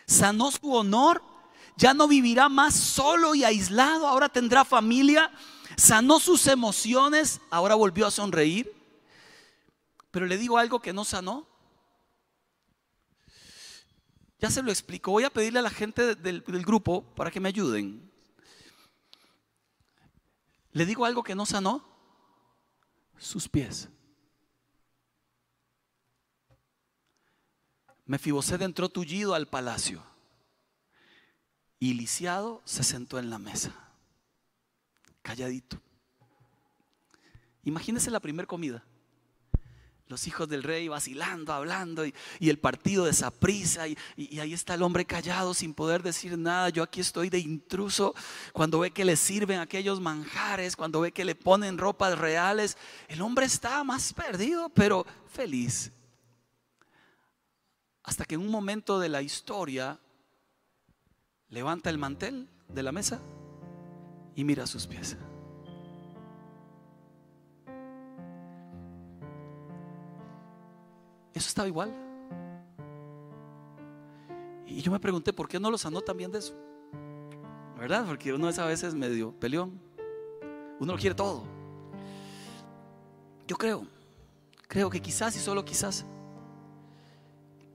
Sanó 0.07 0.50
su 0.50 0.72
honor, 0.72 1.22
ya 1.76 1.92
no 1.92 2.09
vivirá 2.09 2.48
más 2.48 2.74
solo 2.74 3.35
y 3.35 3.44
aislado, 3.44 4.07
ahora 4.07 4.29
tendrá 4.29 4.64
familia. 4.64 5.31
Sanó 5.76 6.20
sus 6.20 6.46
emociones, 6.46 7.40
ahora 7.50 7.74
volvió 7.74 8.07
a 8.07 8.11
sonreír. 8.11 8.72
Pero 10.16 10.24
le 10.24 10.38
digo 10.38 10.57
algo 10.57 10.81
que 10.81 10.94
no 10.94 11.05
sanó. 11.05 11.46
Ya 14.38 14.48
se 14.48 14.62
lo 14.62 14.70
explico. 14.70 15.11
Voy 15.11 15.24
a 15.24 15.31
pedirle 15.31 15.59
a 15.59 15.62
la 15.62 15.68
gente 15.68 16.14
del, 16.14 16.40
grupo 16.40 17.02
para 17.14 17.31
que 17.31 17.38
me 17.38 17.50
ayuden. 17.50 18.11
¿Le 20.72 20.87
digo 20.87 21.05
algo 21.05 21.22
que 21.22 21.35
no 21.35 21.44
sanó? 21.44 21.87
Sus 23.18 23.46
pies. 23.46 23.90
Mefiboset 28.07 28.62
entró 28.62 28.88
tullido 28.88 29.35
al 29.35 29.46
palacio 29.46 30.02
y 31.79 31.92
lisiado 31.92 32.62
se 32.64 32.83
sentó 32.83 33.18
en 33.18 33.29
la 33.29 33.38
mesa, 33.38 33.74
calladito. 35.20 35.79
Imagínese 37.64 38.11
la 38.11 38.20
primera 38.20 38.46
comida 38.46 38.83
los 40.09 40.27
hijos 40.27 40.49
del 40.49 40.62
rey 40.62 40.88
vacilando, 40.88 41.53
hablando, 41.53 42.07
y, 42.07 42.14
el 42.40 42.59
partido 42.59 43.04
de 43.04 43.11
esa 43.11 43.33
y, 43.87 43.96
y, 44.17 44.38
ahí 44.38 44.52
está 44.52 44.75
el 44.75 44.83
hombre 44.83 45.04
callado 45.04 45.52
sin 45.54 45.75
poder 45.75 46.02
decir 46.02 46.38
nada. 46.38 46.69
Yo 46.69 46.83
aquí 46.83 47.00
estoy 47.00 47.29
de 47.29 47.38
intruso. 47.38 48.15
Cuando 48.52 48.81
ve 48.81 48.90
que 48.90 49.04
le 49.04 49.17
sirven 49.17 49.59
aquellos 49.59 50.00
manjares, 50.00 50.77
cuando 50.77 51.00
ve 51.00 51.13
que 51.13 51.25
le 51.25 51.35
ponen 51.35 51.79
ropas 51.79 52.19
reales, 52.19 52.77
el 53.09 53.21
hombre 53.21 53.46
está 53.46 53.83
más 53.85 54.13
perdido, 54.13 54.69
pero 54.69 55.07
feliz. 55.29 55.92
Hasta 58.02 58.25
que 58.25 58.37
en 58.37 58.42
un 58.42 58.50
momento 58.50 59.00
de 59.00 59.09
la 59.09 59.23
historia 59.23 59.98
levanta 61.48 61.90
el 61.90 61.98
mantel 61.98 62.48
de 62.69 62.83
la 62.83 62.92
mesa 62.92 63.21
y 64.37 64.44
mira 64.44 64.67
sus 64.67 64.87
pies. 64.87 65.17
Eso 71.37 71.48
estaba 71.48 71.68
igual. 71.68 71.94
Y 74.66 74.80
yo 74.80 74.90
me 74.90 74.98
pregunté, 74.98 75.34
¿por 75.34 75.46
qué 75.46 75.60
no 75.60 75.70
lo 75.70 75.76
sanó 75.76 76.00
también 76.00 76.32
de 76.32 76.38
eso? 76.38 76.56
¿Verdad? 77.78 78.06
Porque 78.06 78.32
uno 78.32 78.48
es 78.48 78.58
a 78.58 78.64
veces 78.64 78.94
medio 78.94 79.38
peleón. 79.38 79.78
Uno 80.80 80.94
lo 80.94 80.98
quiere 80.98 81.14
todo. 81.14 81.44
Yo 83.46 83.56
creo, 83.56 83.87
creo 84.66 84.88
que 84.88 85.02
quizás 85.02 85.37
y 85.37 85.38
solo 85.38 85.62
quizás, 85.62 86.06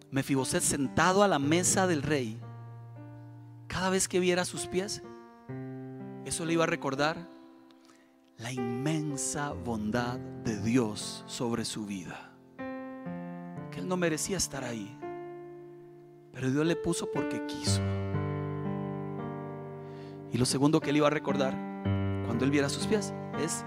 Mefiboset 0.09 0.63
sentado 0.63 1.21
a 1.21 1.27
la 1.27 1.37
mesa 1.37 1.85
del 1.85 2.01
rey, 2.01 2.41
cada 3.67 3.91
vez 3.91 4.07
que 4.07 4.19
viera 4.19 4.43
sus 4.43 4.65
pies, 4.65 5.03
eso 6.25 6.45
le 6.45 6.53
iba 6.53 6.63
a 6.63 6.67
recordar 6.67 7.29
la 8.37 8.51
inmensa 8.51 9.51
bondad 9.51 10.17
de 10.17 10.59
Dios 10.61 11.23
sobre 11.27 11.63
su 11.63 11.85
vida. 11.85 12.30
Que 13.71 13.79
él 13.79 13.87
no 13.87 13.97
merecía 13.97 14.37
estar 14.37 14.63
ahí, 14.63 14.97
pero 16.33 16.51
Dios 16.51 16.65
le 16.65 16.75
puso 16.75 17.09
porque 17.11 17.45
quiso. 17.45 17.81
Y 20.31 20.37
lo 20.37 20.45
segundo 20.45 20.79
que 20.79 20.91
él 20.91 20.97
iba 20.97 21.07
a 21.07 21.11
recordar 21.11 21.53
cuando 22.25 22.45
él 22.45 22.51
viera 22.51 22.69
sus 22.69 22.87
pies 22.87 23.13
es, 23.43 23.65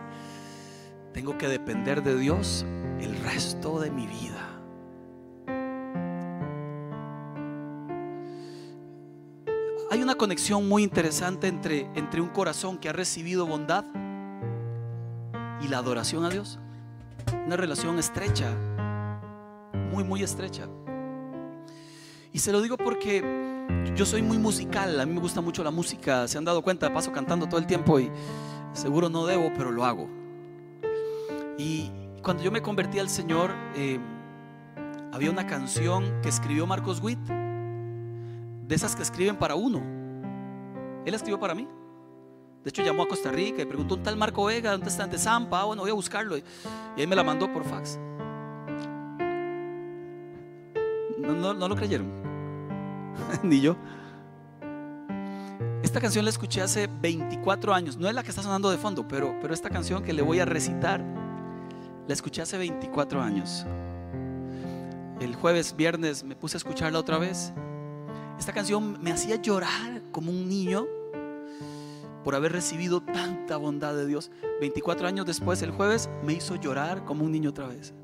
tengo 1.13 1.37
que 1.37 1.49
depender 1.49 2.03
de 2.03 2.19
Dios 2.19 2.65
el 3.01 3.17
resto 3.19 3.81
de 3.81 3.91
mi 3.91 4.07
vida. 4.07 4.55
Hay 9.91 10.03
una 10.03 10.17
conexión 10.17 10.69
muy 10.69 10.83
interesante 10.83 11.47
entre, 11.47 11.89
entre 11.95 12.21
un 12.21 12.29
corazón 12.29 12.79
que 12.79 12.89
ha 12.89 12.93
recibido 12.93 13.47
bondad 13.47 13.85
y 15.61 15.69
la 15.69 15.79
adoración 15.79 16.25
a 16.25 16.31
Dios. 16.31 16.59
Una 17.47 17.57
relación 17.57 17.99
estrecha, 17.99 18.57
muy, 19.95 20.03
muy 20.03 20.23
estrecha. 20.25 20.67
Y 22.33 22.41
se 22.41 22.51
lo 22.51 22.61
digo 22.61 22.77
porque 22.77 23.23
yo 23.95 24.05
soy 24.05 24.23
muy 24.23 24.39
musical, 24.39 24.99
a 24.99 25.07
mí 25.07 25.15
me 25.15 25.21
gusta 25.21 25.41
mucho 25.41 25.63
la 25.63 25.71
música, 25.71 26.27
se 26.27 26.37
han 26.37 26.45
dado 26.45 26.63
cuenta, 26.63 26.93
paso 26.93 27.13
cantando 27.13 27.47
todo 27.47 27.59
el 27.59 27.67
tiempo 27.67 28.01
y 28.01 28.11
seguro 28.73 29.09
no 29.09 29.25
debo, 29.25 29.53
pero 29.57 29.71
lo 29.71 29.85
hago. 29.85 30.09
Y 31.59 31.93
cuando 32.25 32.43
yo 32.43 32.51
me 32.51 32.61
convertí 32.61 32.99
al 32.99 33.09
Señor, 33.09 33.53
eh, 33.77 34.01
había 35.13 35.31
una 35.31 35.47
canción 35.47 36.21
que 36.23 36.29
escribió 36.29 36.67
Marcos 36.67 37.01
Witt, 37.01 37.21
de 37.21 38.75
esas 38.75 38.97
que 38.97 39.05
escriben 39.05 39.37
para 39.37 39.55
uno. 39.55 39.81
Él 41.07 41.15
escribió 41.15 41.39
para 41.39 41.55
mí. 41.55 41.69
De 42.65 42.71
hecho, 42.71 42.83
llamó 42.83 43.05
a 43.05 43.09
Costa 43.09 43.31
Rica 43.31 43.63
y 43.63 43.67
preguntó 43.67 43.95
un 43.95 44.03
tal 44.03 44.17
Marco 44.17 44.47
Vega, 44.47 44.73
¿dónde 44.73 44.89
está? 44.89 45.07
De 45.07 45.19
Zampa. 45.19 45.61
Ah, 45.61 45.65
bueno, 45.65 45.83
voy 45.83 45.91
a 45.91 45.95
buscarlo. 45.95 46.37
Y 46.39 46.43
ahí 46.97 47.07
me 47.07 47.15
la 47.15 47.23
mandó 47.23 47.53
por 47.53 47.63
fax. 47.63 48.01
No, 51.25 51.55
no 51.55 51.69
lo 51.69 51.77
creyeron. 51.77 52.07
Ni 53.43 53.61
yo. 53.61 53.77
Esta 55.83 56.01
canción 56.01 56.25
la 56.25 56.31
escuché 56.31 56.63
hace 56.63 56.87
24 56.87 57.75
años. 57.75 57.97
No 57.97 58.09
es 58.09 58.15
la 58.15 58.23
que 58.23 58.31
está 58.31 58.43
sonando 58.43 58.71
de 58.71 58.79
fondo, 58.79 59.07
pero, 59.07 59.37
pero 59.41 59.53
esta 59.55 59.71
canción 59.71 60.03
que 60.03 60.13
le 60.13 60.23
voy 60.23 60.41
a 60.41 60.45
recitar, 60.45 61.05
la 62.07 62.15
escuché 62.15 62.43
hace 62.43 62.59
24 62.59 63.23
años. 63.23 63.67
El 65.21 65.35
jueves, 65.35 65.77
viernes, 65.77 66.25
me 66.25 66.37
puse 66.37 66.57
a 66.57 66.59
escucharla 66.59 66.99
otra 66.99 67.19
vez 67.19 67.53
esta 68.39 68.53
canción 68.53 68.99
me 69.01 69.13
hacía 69.13 69.37
llorar 69.37 70.03
como 70.11 70.31
un 70.31 70.49
niño 70.49 70.87
por 72.25 72.35
haber 72.35 72.53
recibido 72.53 73.01
tanta 73.03 73.57
bondad 73.57 73.95
de 73.95 74.07
Dios. 74.07 74.31
24 74.61 75.07
años 75.07 75.27
después, 75.27 75.63
el 75.63 75.71
jueves, 75.71 76.09
me 76.25 76.33
hizo 76.33 76.57
llorar 76.57 77.05
como 77.05 77.25
un 77.25 77.33
niño 77.33 77.51
otra 77.51 77.69
vez. 77.69 77.95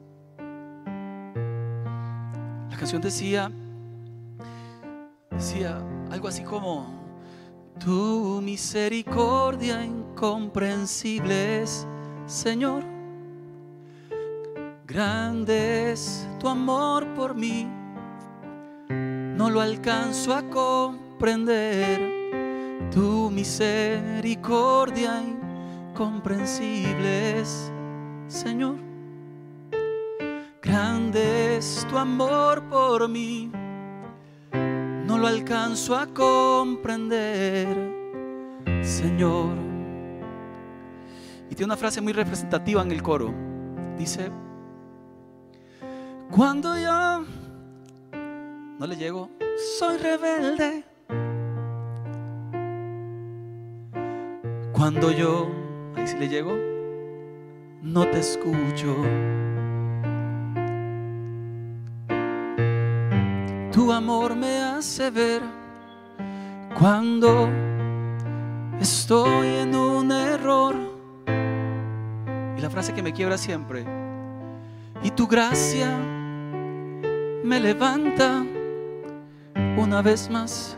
Canción 2.81 3.03
decía, 3.03 3.53
decía 5.31 5.83
algo 6.11 6.28
así 6.28 6.43
como, 6.43 6.87
tu 7.78 8.41
misericordia 8.43 9.85
incomprensible 9.85 11.61
es, 11.61 11.87
Señor. 12.24 12.83
Grande 14.87 15.93
es 15.93 16.26
tu 16.39 16.49
amor 16.49 17.07
por 17.14 17.35
mí 17.35 17.68
no 18.89 19.51
lo 19.51 19.61
alcanzo 19.61 20.33
a 20.33 20.43
comprender. 20.49 22.01
Tu 22.91 23.31
misericordia 23.31 25.22
incomprensible 25.22 27.41
es, 27.41 27.70
Señor. 28.26 28.89
Grande 30.71 31.57
es 31.57 31.85
tu 31.91 31.99
amor 31.99 32.62
por 32.68 33.09
mí, 33.09 33.51
no 35.05 35.18
lo 35.18 35.27
alcanzo 35.27 35.97
a 35.97 36.07
comprender, 36.07 37.66
Señor. 38.81 39.57
Y 41.51 41.57
tiene 41.57 41.64
una 41.64 41.77
frase 41.77 42.01
muy 42.01 42.12
representativa 42.12 42.83
en 42.83 42.93
el 42.93 43.03
coro. 43.03 43.35
Dice, 43.99 44.31
cuando 46.31 46.79
yo 46.79 47.25
no 48.79 48.87
le 48.87 48.95
llego. 48.95 49.29
Soy 49.77 49.99
rebelde. 49.99 50.85
Cuando 54.73 55.11
yo, 55.11 55.51
ahí 55.97 56.07
sí 56.07 56.16
le 56.16 56.29
llego, 56.29 56.57
no 57.83 58.09
te 58.09 58.21
escucho. 58.21 58.95
Amor 63.93 64.36
me 64.36 64.59
hace 64.59 65.11
ver 65.11 65.43
cuando 66.78 67.49
estoy 68.80 69.49
en 69.49 69.74
un 69.74 70.12
error. 70.12 70.76
Y 72.57 72.61
la 72.61 72.70
frase 72.70 72.95
que 72.95 73.03
me 73.03 73.12
quiebra 73.12 73.36
siempre. 73.36 73.84
Y 75.03 75.11
tu 75.11 75.26
gracia 75.26 75.97
me 77.43 77.59
levanta 77.61 78.45
una 79.76 80.03
vez 80.03 80.30
más. 80.30 80.76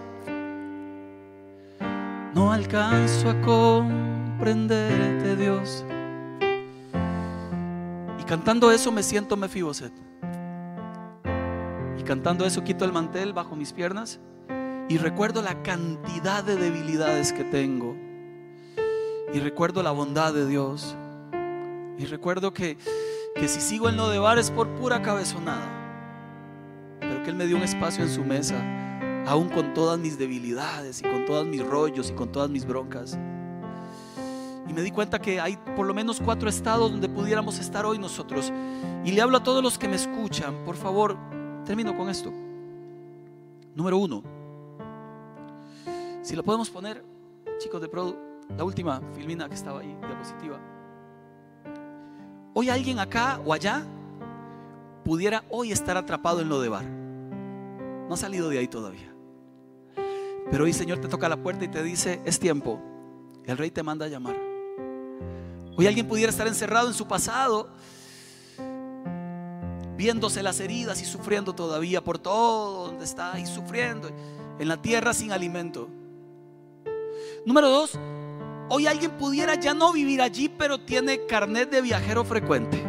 No 2.35 2.53
alcanzo 2.53 3.31
a 3.31 3.41
comprenderte, 3.43 5.37
Dios. 5.37 5.85
Y 8.21 8.25
cantando 8.25 8.71
eso 8.71 8.91
me 8.91 9.03
siento 9.03 9.37
Mefiboset. 9.37 10.12
Y 12.03 12.05
cantando 12.05 12.45
eso 12.45 12.65
quito 12.65 12.85
el 12.85 12.91
mantel 12.93 13.33
bajo 13.33 13.55
mis 13.55 13.73
piernas 13.73 14.19
y 14.89 14.99
recuerdo 14.99 15.41
la 15.41 15.63
cantidad 15.63 16.43
de 16.43 16.57
debilidades 16.57 17.33
que 17.33 17.45
tengo. 17.45 17.97
Y 19.33 19.39
recuerdo 19.39 19.85
la 19.85 19.93
bondad 19.93 20.35
de 20.35 20.49
Dios. 20.49 20.97
Y 21.99 22.07
recuerdo 22.07 22.53
que, 22.53 22.77
que 23.37 23.47
si 23.47 23.61
sigo 23.61 23.89
en 23.89 23.97
lo 23.97 24.09
de 24.09 24.19
bar 24.19 24.37
es 24.37 24.51
por 24.51 24.69
pura 24.71 25.01
cabezonada. 25.01 25.65
Pero 26.99 27.23
que 27.23 27.31
Él 27.31 27.37
me 27.37 27.47
dio 27.47 27.57
un 27.57 27.63
espacio 27.63 28.03
en 28.03 28.11
su 28.11 28.25
mesa 28.25 28.57
aún 29.29 29.49
con 29.49 29.73
todas 29.73 29.97
mis 29.97 30.19
debilidades 30.19 31.03
y 31.03 31.05
con 31.05 31.25
todos 31.25 31.47
mis 31.47 31.65
rollos 31.65 32.11
y 32.11 32.15
con 32.15 32.33
todas 32.33 32.51
mis 32.51 32.67
broncas. 32.67 33.17
Y 34.69 34.73
me 34.73 34.83
di 34.83 34.91
cuenta 34.91 35.21
que 35.21 35.41
hay 35.41 35.57
por 35.77 35.87
lo 35.87 35.95
menos 35.95 36.21
cuatro 36.21 36.49
estados 36.49 36.91
donde 36.91 37.09
pudiéramos 37.09 37.61
estar 37.61 37.87
hoy 37.87 38.01
nosotros. 38.01 38.53
Y 39.05 39.13
le 39.13 39.23
hablo 39.23 39.37
a 39.37 39.45
todos 39.45 39.63
los 39.63 39.79
que 39.79 39.87
me 39.87 39.95
escuchan, 39.95 40.65
por 40.65 40.75
favor, 40.75 41.17
termino 41.65 41.97
con 41.97 42.09
esto. 42.09 42.33
Número 43.75 43.99
uno, 43.99 44.23
si 46.23 46.37
lo 46.37 46.45
podemos 46.45 46.71
poner, 46.71 47.05
chicos 47.59 47.81
de 47.81 47.89
Produ, 47.89 48.17
la 48.57 48.65
última 48.65 49.01
filmina 49.15 49.49
que 49.49 49.55
estaba 49.55 49.81
ahí, 49.81 49.97
diapositiva. 50.07 50.61
Hoy 52.55 52.69
alguien 52.69 52.99
acá 52.99 53.41
o 53.45 53.53
allá 53.53 53.85
pudiera 55.05 55.43
hoy 55.49 55.73
estar 55.73 55.97
atrapado 55.97 56.41
en 56.41 56.49
lo 56.49 56.61
de 56.61 56.69
bar. 56.69 56.85
No 56.85 58.15
ha 58.15 58.17
salido 58.17 58.49
de 58.51 58.59
ahí 58.59 58.69
todavía. 58.69 59.13
Pero 60.51 60.65
hoy 60.65 60.73
Señor 60.73 60.99
te 60.99 61.09
toca 61.09 61.29
la 61.29 61.43
puerta 61.43 61.65
y 61.65 61.69
te 61.69 61.83
dice, 61.83 62.21
es 62.25 62.39
tiempo. 62.39 62.79
El 63.45 63.57
rey 63.57 63.71
te 63.71 63.83
manda 63.83 64.07
a 64.07 64.09
llamar. 64.09 64.37
Hoy 65.77 65.87
alguien 65.87 66.07
pudiera 66.07 66.31
estar 66.31 66.47
encerrado 66.47 66.89
en 66.89 66.95
su 66.95 67.09
pasado, 67.09 67.71
viéndose 70.03 70.43
las 70.43 70.59
heridas 70.59 71.01
y 71.01 71.05
sufriendo 71.05 71.53
todavía 71.53 72.03
por 72.03 72.19
todo 72.19 72.87
donde 72.89 73.05
está 73.05 73.39
y 73.39 73.47
sufriendo 73.47 74.11
en 74.59 74.67
la 74.67 74.83
tierra 74.83 75.15
sin 75.15 75.31
alimento. 75.31 75.89
Número 77.47 77.69
dos, 77.69 77.93
hoy 78.69 78.89
alguien 78.89 79.13
pudiera 79.13 79.55
ya 79.55 79.75
no 79.75 79.93
vivir 79.93 80.21
allí, 80.21 80.49
pero 80.49 80.81
tiene 80.81 81.25
carnet 81.27 81.71
de 81.71 81.83
viajero 81.83 82.25
frecuente. 82.25 82.83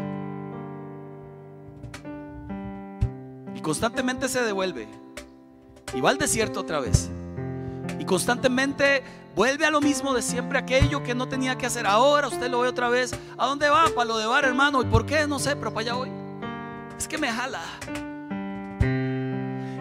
Y 3.53 3.61
constantemente 3.61 4.27
se 4.27 4.41
devuelve. 4.41 4.87
Y 5.93 6.01
va 6.01 6.09
al 6.09 6.17
desierto 6.17 6.61
otra 6.61 6.79
vez. 6.79 7.11
Y 7.99 8.05
constantemente 8.05 9.03
vuelve 9.35 9.67
a 9.67 9.69
lo 9.69 9.81
mismo 9.81 10.15
de 10.15 10.23
siempre, 10.23 10.57
aquello 10.57 11.03
que 11.03 11.13
no 11.13 11.27
tenía 11.27 11.59
que 11.59 11.67
hacer. 11.67 11.85
Ahora 11.85 12.27
usted 12.27 12.49
lo 12.49 12.61
ve 12.61 12.69
otra 12.69 12.89
vez. 12.89 13.13
¿A 13.37 13.45
dónde 13.45 13.69
va? 13.69 13.85
Para 13.93 14.05
lo 14.05 14.17
de 14.17 14.25
bar, 14.25 14.45
hermano. 14.45 14.81
¿Y 14.81 14.85
por 14.85 15.05
qué? 15.05 15.27
No 15.27 15.37
sé, 15.37 15.55
pero 15.55 15.71
para 15.71 15.81
allá 15.81 15.93
voy. 15.93 16.22
Es 16.97 17.07
que 17.07 17.17
me 17.17 17.31
jala. 17.31 17.61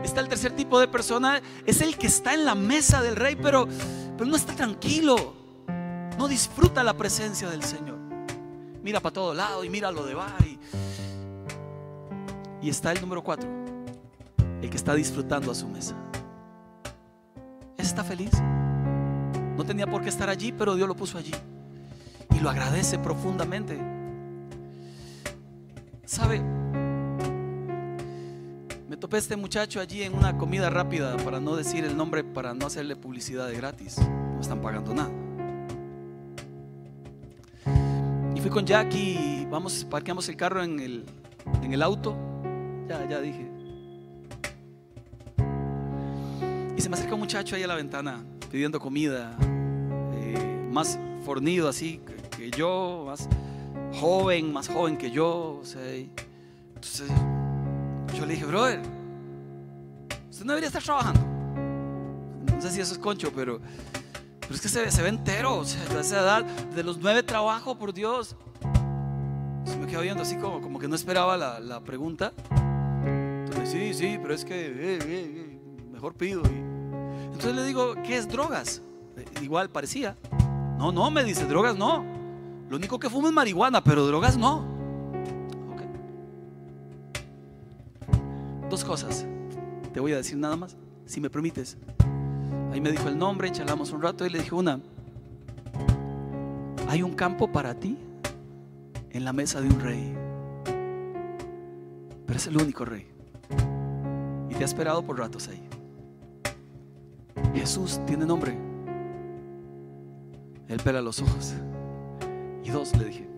Está 0.04 0.20
el 0.20 0.28
tercer 0.28 0.52
tipo 0.52 0.78
de 0.80 0.88
persona, 0.88 1.40
es 1.64 1.80
el 1.80 1.96
que 1.96 2.06
está 2.06 2.34
en 2.34 2.44
la 2.44 2.54
mesa 2.54 3.02
del 3.02 3.16
rey, 3.16 3.36
pero, 3.36 3.66
pero 4.16 4.28
no 4.28 4.36
está 4.36 4.54
tranquilo. 4.54 5.34
No 6.18 6.28
disfruta 6.28 6.82
la 6.82 6.94
presencia 6.94 7.48
del 7.48 7.62
Señor. 7.62 7.98
Mira 8.82 9.00
para 9.00 9.12
todo 9.12 9.32
lado 9.32 9.64
y 9.64 9.70
mira 9.70 9.90
lo 9.90 10.04
de 10.04 10.14
bar. 10.14 10.44
Y, 10.44 10.58
y 12.62 12.68
está 12.68 12.92
el 12.92 13.00
número 13.00 13.22
cuatro, 13.22 13.48
el 14.60 14.68
que 14.68 14.76
está 14.76 14.94
disfrutando 14.94 15.50
a 15.50 15.54
su 15.54 15.68
mesa 15.68 15.96
está 17.92 18.04
feliz? 18.04 18.32
No 19.56 19.64
tenía 19.64 19.86
por 19.86 20.02
qué 20.02 20.08
estar 20.08 20.28
allí, 20.28 20.50
pero 20.50 20.74
Dios 20.74 20.88
lo 20.88 20.96
puso 20.96 21.18
allí. 21.18 21.32
Y 22.34 22.40
lo 22.40 22.48
agradece 22.48 22.98
profundamente. 22.98 23.78
¿Sabe? 26.06 26.42
Topé 29.02 29.18
este 29.18 29.34
muchacho 29.34 29.80
allí 29.80 30.04
en 30.04 30.14
una 30.14 30.38
comida 30.38 30.70
rápida, 30.70 31.16
para 31.16 31.40
no 31.40 31.56
decir 31.56 31.84
el 31.84 31.96
nombre, 31.96 32.22
para 32.22 32.54
no 32.54 32.66
hacerle 32.66 32.94
publicidad 32.94 33.48
de 33.48 33.56
gratis. 33.56 33.98
No 33.98 34.40
están 34.40 34.60
pagando 34.60 34.94
nada. 34.94 35.10
Y 38.32 38.40
fui 38.40 38.48
con 38.48 38.64
Jackie, 38.64 39.44
vamos, 39.50 39.84
parqueamos 39.90 40.28
el 40.28 40.36
carro 40.36 40.62
en 40.62 40.78
el, 40.78 41.04
en 41.64 41.72
el 41.72 41.82
auto. 41.82 42.16
Ya, 42.88 43.04
ya 43.08 43.20
dije. 43.20 43.50
Y 46.76 46.80
se 46.80 46.88
me 46.88 46.94
acerca 46.94 47.14
un 47.14 47.20
muchacho 47.22 47.56
ahí 47.56 47.64
a 47.64 47.66
la 47.66 47.74
ventana 47.74 48.24
pidiendo 48.52 48.78
comida, 48.78 49.36
eh, 50.14 50.68
más 50.70 50.96
fornido 51.24 51.68
así 51.68 52.00
que 52.36 52.52
yo, 52.52 53.02
más 53.08 53.28
joven, 53.94 54.52
más 54.52 54.68
joven 54.68 54.96
que 54.96 55.10
yo. 55.10 55.60
Entonces 56.76 57.10
yo 58.14 58.26
le 58.26 58.34
dije, 58.34 58.46
brother, 58.46 58.80
usted 60.30 60.44
no 60.44 60.52
debería 60.52 60.68
estar 60.68 60.82
trabajando. 60.82 61.20
No 62.54 62.60
sé 62.60 62.70
si 62.70 62.80
eso 62.80 62.92
es 62.92 62.98
concho, 62.98 63.32
pero, 63.34 63.60
pero 64.40 64.54
es 64.54 64.60
que 64.60 64.68
se, 64.68 64.90
se 64.90 65.02
ve 65.02 65.08
entero. 65.08 65.58
O 65.58 65.64
sea, 65.64 65.80
a 65.96 66.00
esa 66.00 66.20
edad, 66.20 66.44
de 66.44 66.82
los 66.82 66.98
nueve 66.98 67.22
trabajos, 67.22 67.76
por 67.76 67.92
Dios. 67.92 68.36
Se 69.64 69.76
me 69.76 69.86
quedó 69.86 70.02
viendo 70.02 70.22
así 70.22 70.36
como, 70.36 70.60
como 70.60 70.78
que 70.78 70.88
no 70.88 70.94
esperaba 70.94 71.36
la, 71.36 71.60
la 71.60 71.80
pregunta. 71.80 72.32
Entonces, 73.04 73.70
sí, 73.70 73.94
sí, 73.94 74.18
pero 74.20 74.34
es 74.34 74.44
que 74.44 74.66
eh, 74.66 74.72
eh, 74.74 74.98
eh, 75.06 75.60
mejor 75.90 76.14
pido. 76.14 76.42
entonces 76.44 77.54
le 77.54 77.64
digo, 77.64 77.94
¿qué 78.04 78.16
es 78.16 78.28
drogas? 78.28 78.82
Igual 79.40 79.70
parecía. 79.70 80.16
No, 80.78 80.90
no, 80.90 81.10
me 81.10 81.22
dice, 81.24 81.46
drogas 81.46 81.76
no. 81.76 82.04
Lo 82.68 82.76
único 82.76 82.98
que 82.98 83.10
fumo 83.10 83.28
es 83.28 83.34
marihuana, 83.34 83.84
pero 83.84 84.06
drogas 84.06 84.36
no. 84.36 84.81
Dos 88.72 88.84
cosas. 88.84 89.26
Te 89.92 90.00
voy 90.00 90.14
a 90.14 90.16
decir 90.16 90.38
nada 90.38 90.56
más, 90.56 90.78
si 91.04 91.20
me 91.20 91.28
permites. 91.28 91.76
Ahí 92.72 92.80
me 92.80 92.90
dijo 92.90 93.06
el 93.06 93.18
nombre, 93.18 93.52
charlamos 93.52 93.92
un 93.92 94.00
rato 94.00 94.24
y 94.24 94.30
le 94.30 94.38
dije 94.38 94.54
una. 94.54 94.80
Hay 96.88 97.02
un 97.02 97.12
campo 97.12 97.52
para 97.52 97.74
ti 97.74 97.98
en 99.10 99.26
la 99.26 99.34
mesa 99.34 99.60
de 99.60 99.68
un 99.68 99.78
rey. 99.78 100.16
Pero 102.24 102.38
es 102.38 102.46
el 102.46 102.56
único 102.56 102.86
rey. 102.86 103.06
Y 104.48 104.54
te 104.54 104.62
ha 104.62 104.64
esperado 104.64 105.02
por 105.02 105.18
ratos 105.18 105.48
ahí. 105.48 105.62
Jesús 107.54 108.00
tiene 108.06 108.24
nombre. 108.24 108.56
Él 110.68 110.80
pela 110.82 111.02
los 111.02 111.20
ojos. 111.20 111.52
Y 112.64 112.70
dos, 112.70 112.96
le 112.96 113.04
dije, 113.04 113.28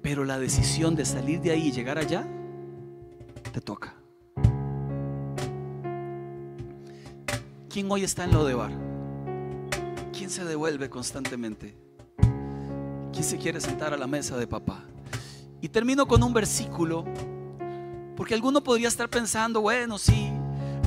pero 0.00 0.24
la 0.24 0.38
decisión 0.38 0.96
de 0.96 1.04
salir 1.04 1.42
de 1.42 1.50
ahí 1.50 1.68
y 1.68 1.72
llegar 1.72 1.98
allá, 1.98 2.26
te 3.52 3.60
toca. 3.60 3.95
¿Quién 7.76 7.92
hoy 7.92 8.04
está 8.04 8.24
en 8.24 8.32
lo 8.32 8.42
de 8.46 8.54
bar? 8.54 8.72
¿Quién 10.10 10.30
se 10.30 10.46
devuelve 10.46 10.88
constantemente? 10.88 11.76
¿Quién 13.12 13.22
se 13.22 13.36
quiere 13.36 13.60
sentar 13.60 13.92
a 13.92 13.98
la 13.98 14.06
mesa 14.06 14.38
de 14.38 14.46
papá? 14.46 14.82
Y 15.60 15.68
termino 15.68 16.08
con 16.08 16.22
un 16.22 16.32
versículo, 16.32 17.04
porque 18.16 18.32
alguno 18.32 18.62
podría 18.62 18.88
estar 18.88 19.10
pensando, 19.10 19.60
bueno, 19.60 19.98
sí, 19.98 20.30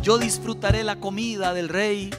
yo 0.01 0.17
disfrutaré 0.17 0.83
la 0.83 0.99
comida 0.99 1.53
del 1.53 1.69
rey, 1.69 2.09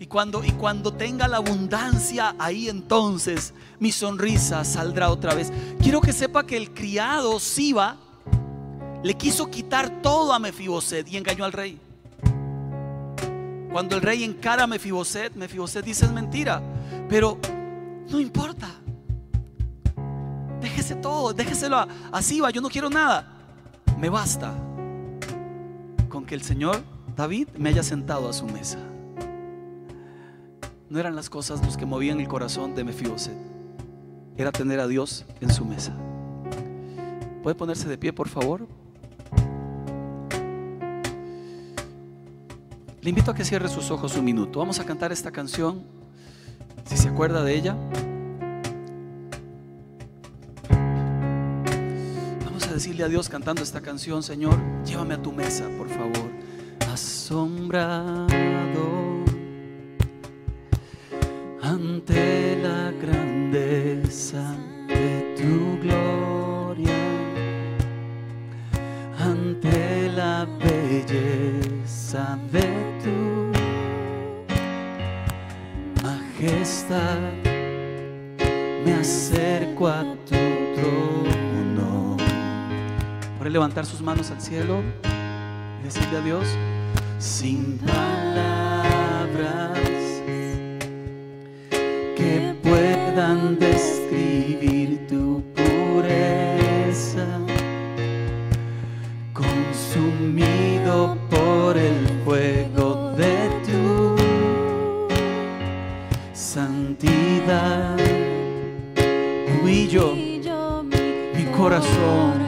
y 0.00 0.06
cuando, 0.08 0.42
y 0.42 0.50
cuando 0.50 0.92
tenga 0.92 1.28
la 1.28 1.36
abundancia, 1.36 2.34
ahí 2.36 2.68
entonces 2.68 3.54
mi 3.78 3.92
sonrisa 3.92 4.64
saldrá 4.64 5.10
otra 5.10 5.36
vez. 5.36 5.52
Quiero 5.80 6.00
que 6.00 6.12
sepa 6.12 6.44
que 6.44 6.56
el 6.56 6.74
criado 6.74 7.38
Siba 7.38 7.96
le 9.04 9.14
quiso 9.14 9.48
quitar 9.52 10.02
todo 10.02 10.32
a 10.32 10.40
Mefiboset 10.40 11.06
y 11.12 11.16
engañó 11.16 11.44
al 11.44 11.52
rey. 11.52 11.85
Cuando 13.76 13.96
el 13.96 14.00
rey 14.00 14.24
encara 14.24 14.62
a 14.62 14.66
Mefiboset, 14.66 15.34
Mefiboset 15.34 15.84
dice 15.84 16.06
es 16.06 16.10
mentira, 16.10 16.62
pero 17.10 17.36
no 18.08 18.18
importa. 18.18 18.68
Déjese 20.62 20.94
todo, 20.94 21.34
déjeselo 21.34 21.76
a, 21.76 21.86
a 22.10 22.22
Siba, 22.22 22.48
yo 22.48 22.62
no 22.62 22.70
quiero 22.70 22.88
nada. 22.88 23.28
Me 23.98 24.08
basta 24.08 24.54
con 26.08 26.24
que 26.24 26.34
el 26.34 26.40
Señor 26.40 26.82
David 27.14 27.48
me 27.58 27.68
haya 27.68 27.82
sentado 27.82 28.30
a 28.30 28.32
su 28.32 28.46
mesa. 28.46 28.78
No 30.88 30.98
eran 30.98 31.14
las 31.14 31.28
cosas 31.28 31.62
los 31.62 31.76
que 31.76 31.84
movían 31.84 32.18
el 32.18 32.28
corazón 32.28 32.74
de 32.74 32.82
Mefiboset. 32.82 33.36
Era 34.38 34.52
tener 34.52 34.80
a 34.80 34.86
Dios 34.86 35.26
en 35.42 35.52
su 35.52 35.66
mesa. 35.66 35.92
¿Puede 37.42 37.54
ponerse 37.56 37.86
de 37.90 37.98
pie, 37.98 38.14
por 38.14 38.30
favor? 38.30 38.66
Le 43.06 43.10
invito 43.10 43.30
a 43.30 43.34
que 43.36 43.44
cierre 43.44 43.68
sus 43.68 43.92
ojos 43.92 44.16
un 44.16 44.24
minuto. 44.24 44.58
Vamos 44.58 44.80
a 44.80 44.84
cantar 44.84 45.12
esta 45.12 45.30
canción. 45.30 45.84
Si 46.86 46.96
se 46.96 47.08
acuerda 47.08 47.44
de 47.44 47.54
ella. 47.54 47.76
Vamos 52.44 52.66
a 52.66 52.74
decirle 52.74 53.04
a 53.04 53.08
Dios 53.08 53.28
cantando 53.28 53.62
esta 53.62 53.80
canción, 53.80 54.24
Señor, 54.24 54.58
llévame 54.84 55.14
a 55.14 55.22
tu 55.22 55.30
mesa, 55.30 55.68
por 55.78 55.88
favor. 55.88 56.32
Asombrado 56.92 58.26
ante 61.62 62.60
la 62.60 62.90
grandeza 62.90 64.56
de 64.88 65.36
tu 65.36 65.78
gloria, 65.80 66.90
ante 69.20 70.10
la 70.10 70.44
belleza 70.58 72.36
de 72.50 72.95
majestad, 76.38 77.18
me 78.84 78.94
acerco 78.94 79.88
a 79.88 80.04
tu 80.26 80.36
trono. 80.74 82.16
Por 83.38 83.50
levantar 83.50 83.86
sus 83.86 84.00
manos 84.00 84.30
al 84.30 84.40
cielo 84.40 84.82
y 85.80 85.84
decirle 85.84 86.18
a 86.18 86.20
Dios, 86.20 86.46
sin 87.18 87.78
palabras 87.78 89.78
puedan 92.62 93.58
describir 93.58 95.06
tu 95.06 95.42
pureza, 95.54 97.26
consumido 99.32 101.16
por 101.30 101.76
el 101.76 102.06
fuego 102.24 102.75
Humillo 109.48 110.14
mi 110.14 111.44
corazón. 111.56 112.44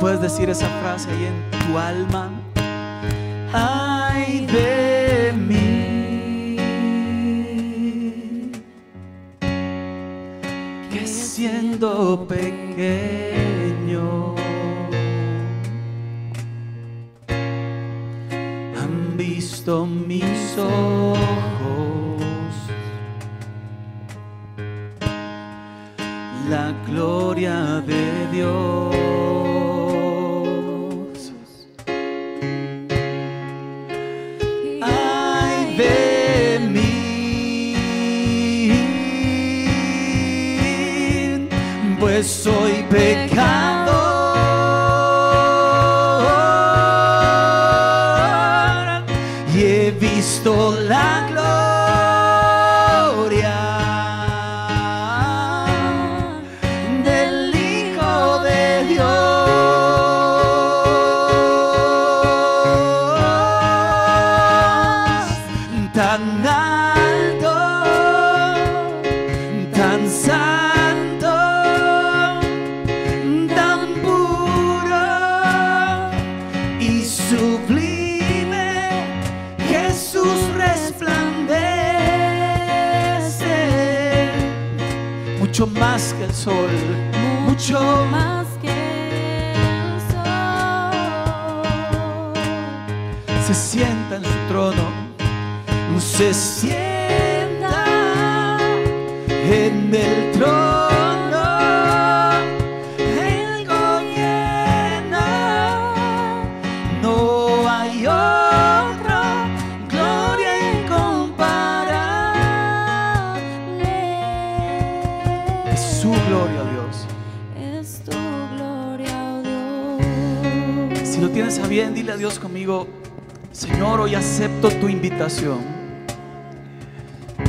puedes 0.00 0.22
decir 0.22 0.48
esa 0.48 0.68
frase 0.80 1.10
ahí 1.10 1.26
en 1.26 1.50
tu 1.58 1.76
alma. 1.78 2.30
Ay 3.52 4.46
de 4.46 5.34
mí. 5.34 5.78
siendo 11.04 12.26
pequeño. 12.26 12.84
Han 18.80 19.16
visto 19.16 19.86
mis 19.86 20.56
ojos 20.58 21.07
gloria 26.90 27.82
de 27.86 28.26
Dios. 28.32 28.98
soy 42.22 42.82
pecado 42.90 43.77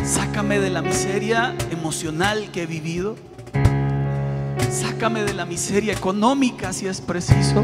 Sácame 0.03 0.59
de 0.59 0.71
la 0.71 0.81
miseria 0.81 1.55
emocional 1.69 2.49
que 2.51 2.63
he 2.63 2.65
vivido. 2.65 3.15
Sácame 4.71 5.23
de 5.23 5.35
la 5.35 5.45
miseria 5.45 5.93
económica 5.93 6.73
si 6.73 6.87
es 6.87 6.99
preciso. 6.99 7.63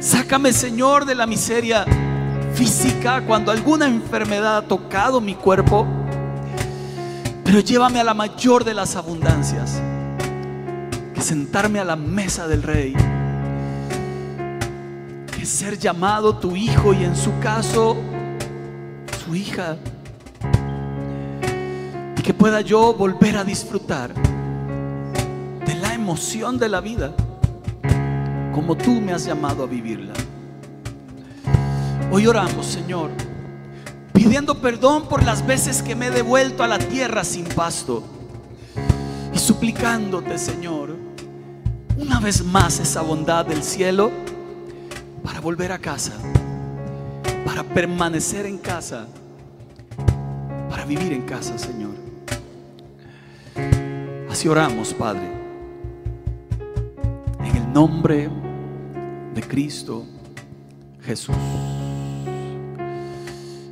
Sácame, 0.00 0.54
Señor, 0.54 1.04
de 1.04 1.14
la 1.14 1.26
miseria 1.26 1.84
física 2.54 3.22
cuando 3.26 3.52
alguna 3.52 3.86
enfermedad 3.86 4.56
ha 4.56 4.62
tocado 4.62 5.20
mi 5.20 5.34
cuerpo. 5.34 5.86
Pero 7.44 7.60
llévame 7.60 8.00
a 8.00 8.04
la 8.04 8.14
mayor 8.14 8.64
de 8.64 8.72
las 8.72 8.96
abundancias, 8.96 9.82
que 11.12 11.20
sentarme 11.20 11.80
a 11.80 11.84
la 11.84 11.96
mesa 11.96 12.48
del 12.48 12.62
Rey 12.62 12.94
que 15.36 15.44
ser 15.44 15.78
llamado 15.78 16.38
tu 16.38 16.56
hijo 16.56 16.94
y 16.94 17.04
en 17.04 17.14
su 17.14 17.38
caso 17.40 17.96
su 19.24 19.34
hija. 19.34 19.76
Y 22.16 22.22
que 22.22 22.34
pueda 22.34 22.60
yo 22.60 22.92
volver 22.94 23.36
a 23.36 23.44
disfrutar 23.44 24.12
de 24.14 25.74
la 25.76 25.94
emoción 25.94 26.58
de 26.58 26.68
la 26.68 26.80
vida 26.80 27.14
como 28.54 28.76
tú 28.76 29.00
me 29.00 29.12
has 29.12 29.24
llamado 29.24 29.64
a 29.64 29.66
vivirla. 29.66 30.12
Hoy 32.10 32.26
oramos, 32.26 32.66
Señor, 32.66 33.10
pidiendo 34.12 34.60
perdón 34.60 35.08
por 35.08 35.24
las 35.24 35.44
veces 35.44 35.82
que 35.82 35.94
me 35.94 36.06
he 36.06 36.10
devuelto 36.10 36.62
a 36.62 36.68
la 36.68 36.78
tierra 36.78 37.24
sin 37.24 37.44
pasto 37.46 38.04
y 39.32 39.38
suplicándote, 39.38 40.38
Señor, 40.38 40.94
una 41.96 42.20
vez 42.20 42.44
más 42.44 42.78
esa 42.78 43.02
bondad 43.02 43.44
del 43.46 43.62
cielo 43.62 44.12
para 45.24 45.40
volver 45.40 45.72
a 45.72 45.78
casa, 45.78 46.12
para 47.44 47.62
permanecer 47.62 48.46
en 48.46 48.58
casa, 48.58 49.06
para 50.68 50.84
vivir 50.84 51.12
en 51.12 51.22
casa, 51.22 51.58
Señor. 51.58 51.94
Así 54.30 54.48
oramos, 54.48 54.92
Padre, 54.94 55.28
en 57.44 57.56
el 57.56 57.72
nombre 57.72 58.28
de 59.34 59.42
Cristo 59.42 60.04
Jesús. 61.02 61.36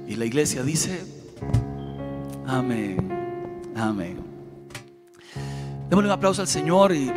Y 0.07 0.15
la 0.15 0.25
iglesia 0.25 0.63
dice, 0.63 1.05
amén, 2.47 3.09
amén. 3.75 4.19
Démosle 5.89 6.09
un 6.09 6.13
aplauso 6.13 6.43
al 6.43 6.49
Señor 6.49 6.93
y 6.93 7.11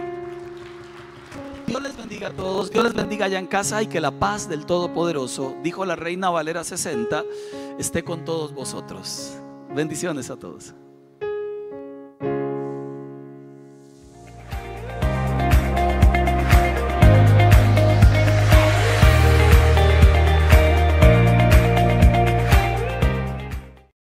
Dios 1.67 1.81
les 1.81 1.97
bendiga 1.97 2.27
a 2.27 2.31
todos, 2.31 2.69
Dios 2.69 2.83
les 2.83 2.93
bendiga 2.93 3.25
allá 3.25 3.39
en 3.39 3.47
casa 3.47 3.81
y 3.81 3.87
que 3.87 3.99
la 3.99 4.11
paz 4.11 4.47
del 4.47 4.65
Todopoderoso, 4.65 5.55
dijo 5.63 5.85
la 5.85 5.95
Reina 5.95 6.29
Valera 6.29 6.63
60, 6.63 7.23
esté 7.79 8.03
con 8.03 8.23
todos 8.23 8.53
vosotros. 8.53 9.37
Bendiciones 9.73 10.29
a 10.29 10.37
todos. 10.37 10.75